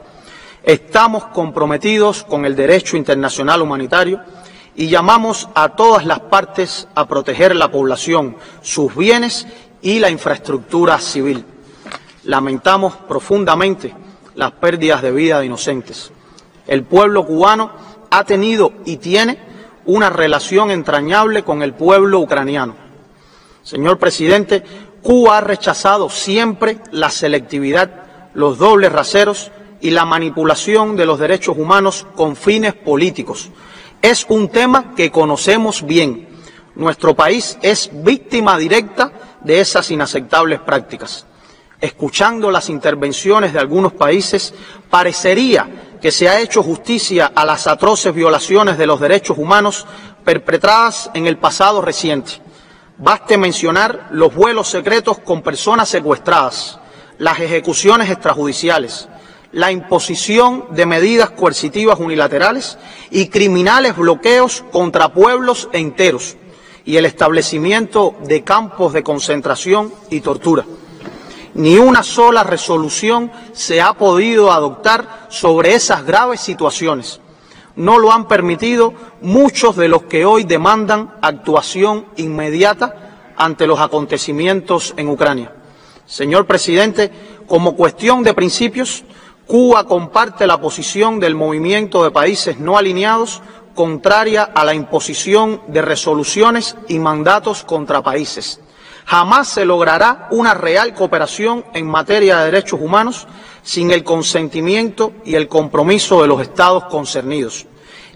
[0.63, 4.21] Estamos comprometidos con el derecho internacional humanitario
[4.77, 9.47] y llamamos a todas las partes a proteger la población, sus bienes
[9.81, 11.43] y la infraestructura civil.
[12.25, 13.95] Lamentamos profundamente
[14.35, 16.13] las pérdidas de vida de inocentes.
[16.67, 17.71] El pueblo cubano
[18.11, 19.54] ha tenido y tiene
[19.87, 22.75] una relación entrañable con el pueblo ucraniano.
[23.63, 24.63] Señor presidente,
[25.03, 31.57] Cuba ha rechazado siempre la selectividad, los dobles raseros y la manipulación de los derechos
[31.59, 33.51] humanos con fines políticos.
[34.01, 36.29] Es un tema que conocemos bien.
[36.75, 41.27] Nuestro país es víctima directa de esas inaceptables prácticas.
[41.81, 44.55] Escuchando las intervenciones de algunos países,
[44.89, 49.87] parecería que se ha hecho justicia a las atroces violaciones de los derechos humanos
[50.23, 52.43] perpetradas en el pasado reciente.
[52.99, 56.79] Baste mencionar los vuelos secretos con personas secuestradas,
[57.17, 59.09] las ejecuciones extrajudiciales,
[59.53, 62.77] la imposición de medidas coercitivas unilaterales
[63.11, 66.37] y criminales bloqueos contra pueblos enteros
[66.85, 70.67] y el establecimiento de campos de concentración y tortura.
[71.55, 77.21] Ni una sola resolución se ha podido adoptar sobre esas graves situaciones.
[77.77, 84.95] No lo han permitido muchos de los que hoy demandan actuación inmediata ante los acontecimientos
[84.97, 85.53] en Ucrania.
[86.07, 87.11] Señor presidente,
[87.47, 89.05] como cuestión de principios,
[89.47, 93.43] Cuba comparte la posición del movimiento de países no alineados
[93.75, 98.61] contraria a la imposición de resoluciones y mandatos contra países
[99.07, 103.27] Jamás se logrará una real cooperación en materia de derechos humanos
[103.63, 107.67] sin el consentimiento y el compromiso de los Estados concernidos.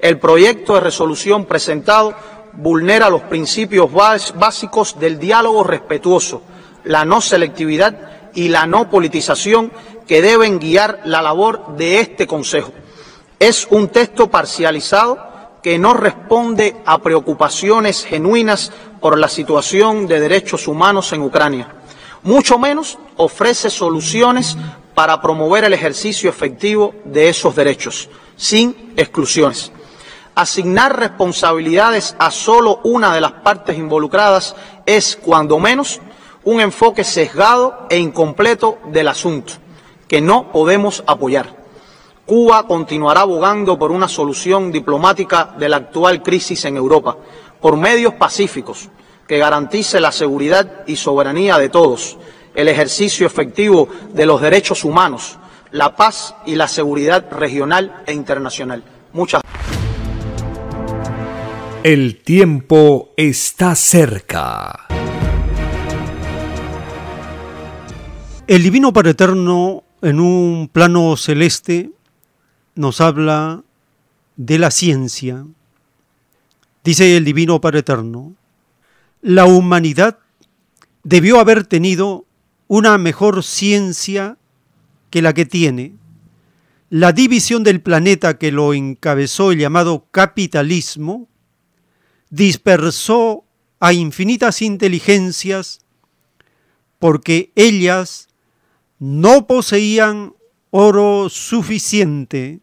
[0.00, 2.14] El proyecto de resolución presentado
[2.54, 6.42] vulnera los principios básicos del diálogo respetuoso,
[6.84, 9.72] la no selectividad y la no politización
[10.06, 12.72] que deben guiar la labor de este Consejo.
[13.38, 15.27] Es un texto parcializado
[15.68, 18.72] que no responde a preocupaciones genuinas
[19.02, 21.74] por la situación de derechos humanos en Ucrania.
[22.22, 24.56] Mucho menos ofrece soluciones
[24.94, 29.70] para promover el ejercicio efectivo de esos derechos, sin exclusiones.
[30.34, 34.56] Asignar responsabilidades a solo una de las partes involucradas
[34.86, 36.00] es, cuando menos,
[36.44, 39.52] un enfoque sesgado e incompleto del asunto,
[40.08, 41.57] que no podemos apoyar.
[42.28, 47.16] Cuba continuará abogando por una solución diplomática de la actual crisis en Europa,
[47.58, 48.90] por medios pacíficos
[49.26, 52.18] que garantice la seguridad y soberanía de todos,
[52.54, 55.38] el ejercicio efectivo de los derechos humanos,
[55.70, 58.84] la paz y la seguridad regional e internacional.
[59.14, 59.40] Muchas
[61.82, 64.86] El tiempo está cerca.
[68.46, 71.92] El Divino Padre Eterno en un plano celeste
[72.78, 73.64] nos habla
[74.36, 75.44] de la ciencia.
[76.84, 78.36] Dice el Divino Padre Eterno,
[79.20, 80.20] la humanidad
[81.02, 82.24] debió haber tenido
[82.68, 84.38] una mejor ciencia
[85.10, 85.94] que la que tiene.
[86.88, 91.26] La división del planeta que lo encabezó el llamado capitalismo
[92.30, 93.44] dispersó
[93.80, 95.80] a infinitas inteligencias
[97.00, 98.28] porque ellas
[99.00, 100.34] no poseían
[100.70, 102.60] oro suficiente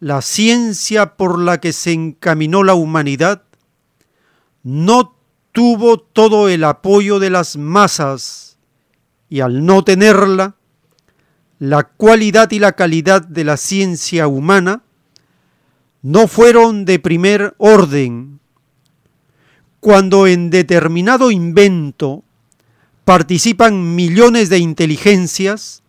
[0.00, 3.42] la ciencia por la que se encaminó la humanidad
[4.62, 5.16] no
[5.52, 8.58] tuvo todo el apoyo de las masas
[9.28, 10.56] y al no tenerla,
[11.58, 14.82] la cualidad y la calidad de la ciencia humana
[16.02, 18.40] no fueron de primer orden.
[19.80, 22.22] Cuando en determinado invento
[23.04, 25.82] participan millones de inteligencias,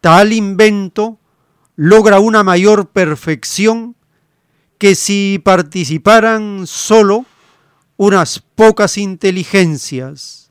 [0.00, 1.18] tal invento
[1.76, 3.96] logra una mayor perfección
[4.78, 7.26] que si participaran solo
[7.96, 10.50] unas pocas inteligencias.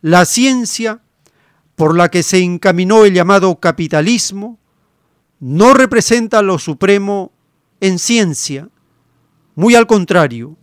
[0.00, 1.00] La ciencia
[1.76, 4.58] por la que se encaminó el llamado capitalismo
[5.40, 7.32] no representa lo supremo
[7.80, 8.68] en ciencia,
[9.54, 10.56] muy al contrario,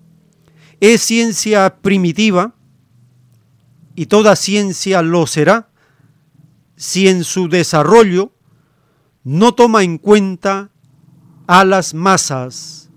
[0.79, 2.55] es ciencia primitiva
[3.95, 5.69] y toda ciencia lo será
[6.75, 8.31] si en su desarrollo
[9.23, 10.71] no toma en cuenta
[11.47, 12.89] a las masas,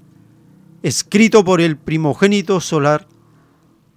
[0.83, 3.07] escrito por el primogénito solar,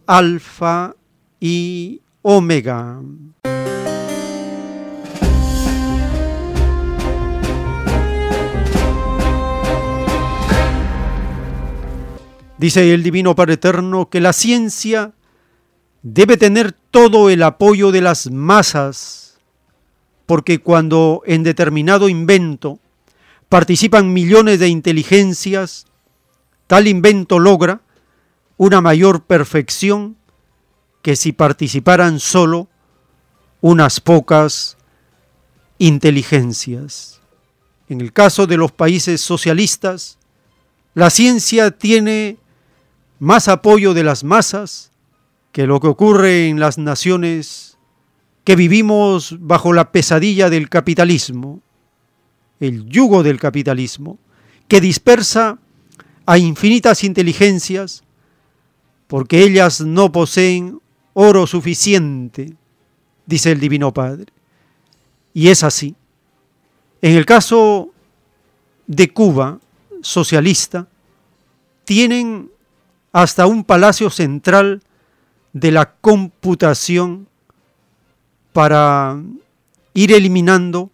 [0.05, 0.95] Alfa
[1.39, 3.01] y Omega.
[12.57, 15.13] Dice el Divino Padre Eterno que la ciencia
[16.01, 19.26] debe tener todo el apoyo de las masas
[20.27, 22.79] porque cuando en determinado invento
[23.49, 25.87] participan millones de inteligencias,
[26.67, 27.81] tal invento logra
[28.57, 30.17] una mayor perfección
[31.01, 32.67] que si participaran solo
[33.61, 34.77] unas pocas
[35.77, 37.21] inteligencias.
[37.87, 40.17] En el caso de los países socialistas,
[40.93, 42.37] la ciencia tiene
[43.19, 44.91] más apoyo de las masas
[45.53, 47.76] que lo que ocurre en las naciones
[48.47, 51.59] que vivimos bajo la pesadilla del capitalismo,
[52.61, 54.19] el yugo del capitalismo,
[54.69, 55.59] que dispersa
[56.25, 58.05] a infinitas inteligencias
[59.07, 60.79] porque ellas no poseen
[61.11, 62.55] oro suficiente,
[63.25, 64.27] dice el Divino Padre.
[65.33, 65.93] Y es así.
[67.01, 67.89] En el caso
[68.85, 69.59] de Cuba,
[69.99, 70.87] socialista,
[71.83, 72.49] tienen
[73.11, 74.83] hasta un palacio central
[75.51, 77.27] de la computación
[78.53, 79.21] para
[79.93, 80.91] ir eliminando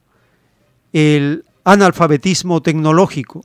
[0.92, 3.44] el analfabetismo tecnológico.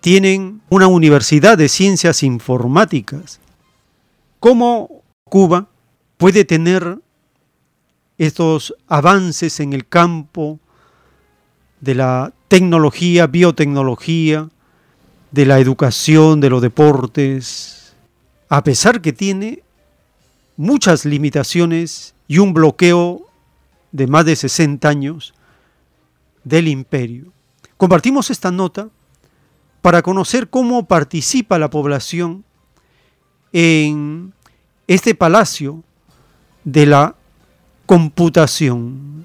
[0.00, 3.40] Tienen una universidad de ciencias informáticas.
[4.40, 5.68] ¿Cómo Cuba
[6.16, 6.98] puede tener
[8.18, 10.58] estos avances en el campo
[11.80, 14.48] de la tecnología, biotecnología,
[15.30, 17.94] de la educación, de los deportes,
[18.48, 19.62] a pesar que tiene
[20.56, 23.26] muchas limitaciones y un bloqueo
[23.90, 25.34] de más de 60 años
[26.44, 27.32] del imperio.
[27.76, 28.88] Compartimos esta nota
[29.80, 32.44] para conocer cómo participa la población
[33.52, 34.32] en
[34.86, 35.82] este palacio
[36.64, 37.16] de la
[37.86, 39.24] computación.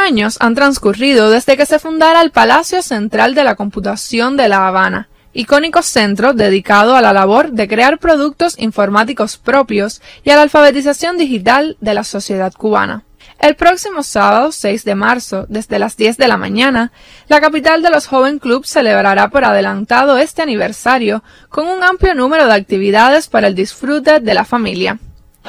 [0.00, 4.66] Años han transcurrido desde que se fundara el Palacio Central de la Computación de La
[4.66, 10.42] Habana, icónico centro dedicado a la labor de crear productos informáticos propios y a la
[10.42, 13.04] alfabetización digital de la sociedad cubana.
[13.38, 16.92] El próximo sábado 6 de marzo, desde las 10 de la mañana,
[17.28, 22.46] la capital de los Joven Club celebrará por adelantado este aniversario con un amplio número
[22.46, 24.98] de actividades para el disfrute de la familia.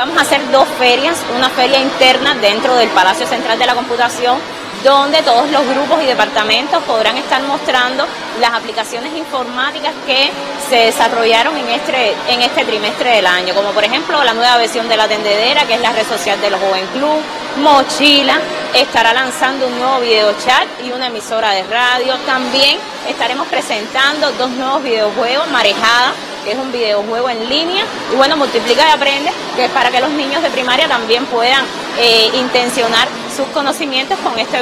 [0.02, 4.40] Vamos a hacer dos ferias, una feria interna dentro del Palacio Central de la Computación
[4.84, 8.06] donde todos los grupos y departamentos podrán estar mostrando
[8.40, 10.32] las aplicaciones informáticas que
[10.70, 14.88] se desarrollaron en este, en este trimestre del año, como por ejemplo la nueva versión
[14.88, 17.22] de la tendedera, que es la red social del Joven Club,
[17.58, 18.40] Mochila,
[18.74, 22.16] estará lanzando un nuevo video chat y una emisora de radio.
[22.26, 22.78] También
[23.08, 28.88] estaremos presentando dos nuevos videojuegos, Marejada, que es un videojuego en línea, y bueno, Multiplica
[28.88, 31.66] y Aprende, que es para que los niños de primaria también puedan
[32.00, 34.62] eh, intencionar sus conocimientos con este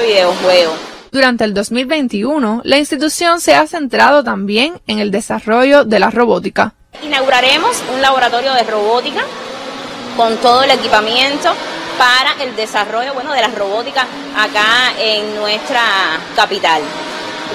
[1.12, 6.74] Durante el 2021, la institución se ha centrado también en el desarrollo de la robótica.
[7.04, 9.22] Inauguraremos un laboratorio de robótica
[10.18, 11.50] con todo el equipamiento
[11.98, 15.82] para el desarrollo bueno, de la robótica acá en nuestra
[16.36, 16.82] capital,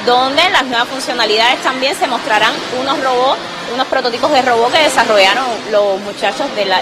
[0.06, 3.40] donde las nuevas funcionalidades también se mostrarán unos robots
[3.73, 6.73] unos prototipos de robot que desarrollaron los muchachos del,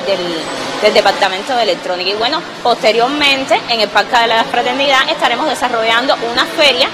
[0.92, 2.10] Departamento de Electrónica.
[2.10, 6.88] Y bueno, posteriormente en el Parque de la Fraternidad estaremos desarrollando una feria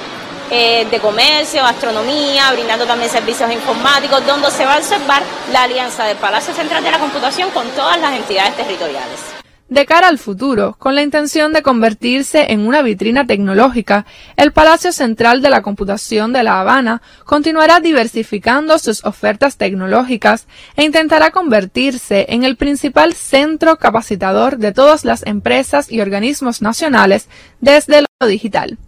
[0.51, 5.23] eh, de comercio, astronomía, brindando también servicios informáticos, donde se va a observar
[5.53, 9.38] la alianza del Palacio Central de la Computación con todas las entidades territoriales.
[9.69, 14.07] De cara al futuro, con la intención de convertirse en una vitrina tecnológica,
[14.37, 20.85] el Palacio Central de la Computación de La Habana continuará diversificando sus ofertas tecnológicas e
[20.85, 27.29] intentará convertirse en el principal centro capacitador de todas las empresas y organismos nacionales
[27.61, 28.79] desde lo digital.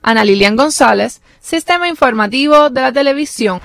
[0.00, 3.60] Ana Lilian González, Sistema Informativo de la Televisión.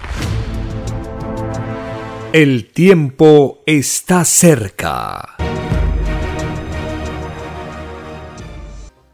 [2.33, 5.40] El tiempo está cerca.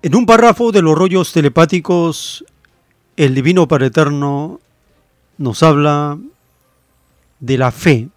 [0.07, 2.45] En un párrafo de los rollos telepáticos,
[3.17, 4.61] el Divino Padre Eterno
[5.37, 6.17] nos habla
[7.41, 8.07] de la fe.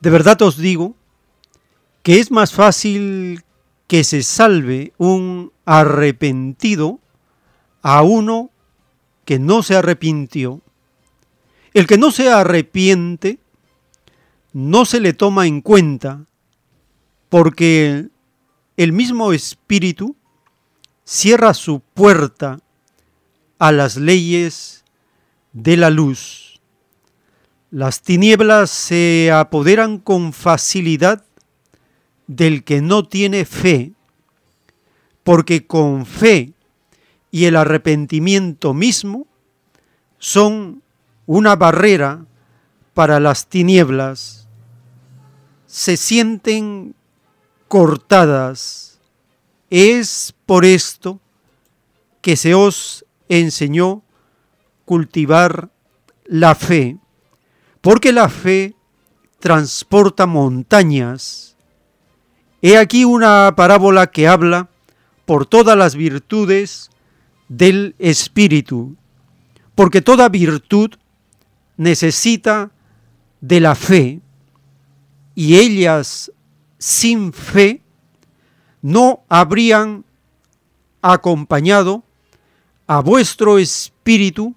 [0.00, 0.94] De verdad os digo
[2.02, 3.44] que es más fácil
[3.86, 6.98] que se salve un arrepentido
[7.82, 8.48] a uno
[9.26, 10.62] que no se arrepintió.
[11.74, 13.38] El que no se arrepiente
[14.54, 16.24] no se le toma en cuenta
[17.28, 18.08] porque
[18.78, 20.15] el mismo espíritu
[21.06, 22.58] cierra su puerta
[23.58, 24.84] a las leyes
[25.52, 26.60] de la luz.
[27.70, 31.24] Las tinieblas se apoderan con facilidad
[32.26, 33.92] del que no tiene fe,
[35.22, 36.52] porque con fe
[37.30, 39.26] y el arrepentimiento mismo
[40.18, 40.82] son
[41.24, 42.26] una barrera
[42.94, 44.48] para las tinieblas.
[45.66, 46.94] Se sienten
[47.68, 48.86] cortadas
[49.70, 51.20] es por esto
[52.22, 54.02] que se os enseñó
[54.84, 55.70] cultivar
[56.24, 56.96] la fe,
[57.80, 58.74] porque la fe
[59.40, 61.56] transporta montañas.
[62.62, 64.68] He aquí una parábola que habla
[65.24, 66.90] por todas las virtudes
[67.48, 68.96] del Espíritu,
[69.74, 70.94] porque toda virtud
[71.76, 72.70] necesita
[73.40, 74.20] de la fe,
[75.34, 76.32] y ellas
[76.78, 77.82] sin fe
[78.80, 80.04] no habrían
[81.12, 82.02] acompañado
[82.86, 84.54] a vuestro espíritu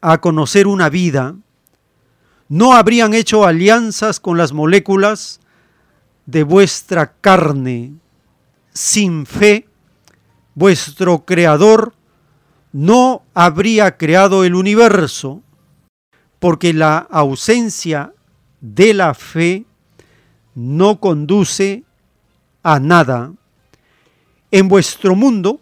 [0.00, 1.34] a conocer una vida,
[2.48, 5.40] no habrían hecho alianzas con las moléculas
[6.26, 7.94] de vuestra carne.
[8.72, 9.66] Sin fe,
[10.54, 11.94] vuestro creador
[12.72, 15.42] no habría creado el universo,
[16.38, 18.12] porque la ausencia
[18.60, 19.64] de la fe
[20.54, 21.84] no conduce
[22.62, 23.32] a nada.
[24.54, 25.60] En vuestro mundo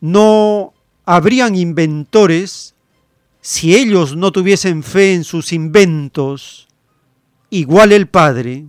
[0.00, 0.72] no
[1.04, 2.76] habrían inventores
[3.40, 6.68] si ellos no tuviesen fe en sus inventos.
[7.50, 8.66] Igual el Padre,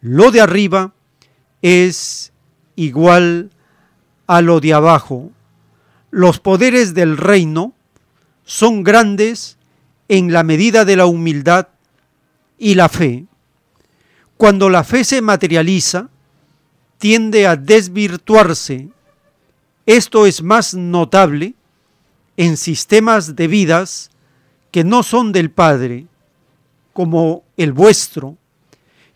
[0.00, 0.92] lo de arriba
[1.62, 2.32] es
[2.74, 3.50] igual
[4.26, 5.30] a lo de abajo.
[6.10, 7.72] Los poderes del reino
[8.42, 9.58] son grandes
[10.08, 11.68] en la medida de la humildad
[12.58, 13.26] y la fe.
[14.36, 16.08] Cuando la fe se materializa,
[17.00, 18.90] tiende a desvirtuarse.
[19.86, 21.54] Esto es más notable
[22.36, 24.10] en sistemas de vidas
[24.70, 26.06] que no son del Padre,
[26.92, 28.36] como el vuestro,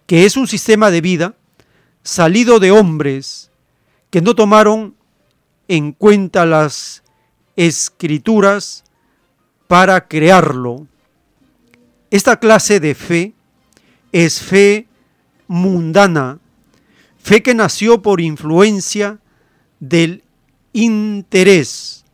[0.07, 1.35] que es un sistema de vida
[2.03, 3.51] salido de hombres
[4.11, 4.95] que no tomaron
[5.69, 7.03] en cuenta las
[7.55, 8.85] escrituras
[9.69, 10.87] para crearlo.
[12.11, 13.35] Esta clase de fe
[14.11, 14.87] es fe
[15.47, 16.39] mundana,
[17.25, 19.19] fe que nació por influencia
[19.81, 20.25] del
[20.75, 22.05] interés,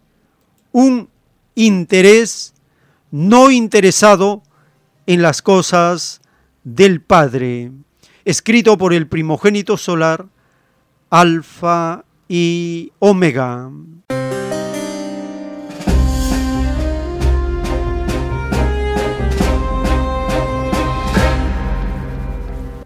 [0.71, 1.11] un
[1.57, 2.55] interés
[3.11, 4.45] no interesado
[5.07, 6.21] en las cosas
[6.63, 7.73] del Padre,
[8.25, 10.27] escrito por el primogénito solar,
[11.11, 13.69] Alfa y Omega.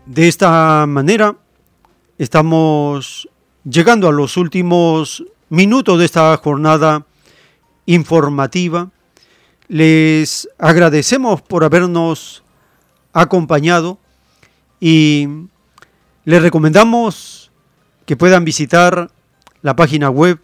[0.07, 1.36] De esta manera,
[2.18, 3.28] estamos
[3.65, 7.07] llegando a los últimos minutos de esta jornada
[7.86, 8.91] informativa.
[9.68, 12.44] Les agradecemos por habernos
[13.12, 13.99] acompañado
[14.81, 15.28] y
[16.25, 17.52] les recomendamos
[18.07, 19.10] que puedan visitar
[19.62, 20.41] la página web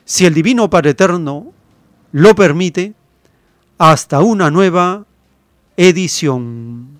[0.04, 1.52] Si el Divino Padre Eterno
[2.12, 2.94] lo permite,
[3.78, 5.06] hasta una nueva
[5.76, 6.99] edición.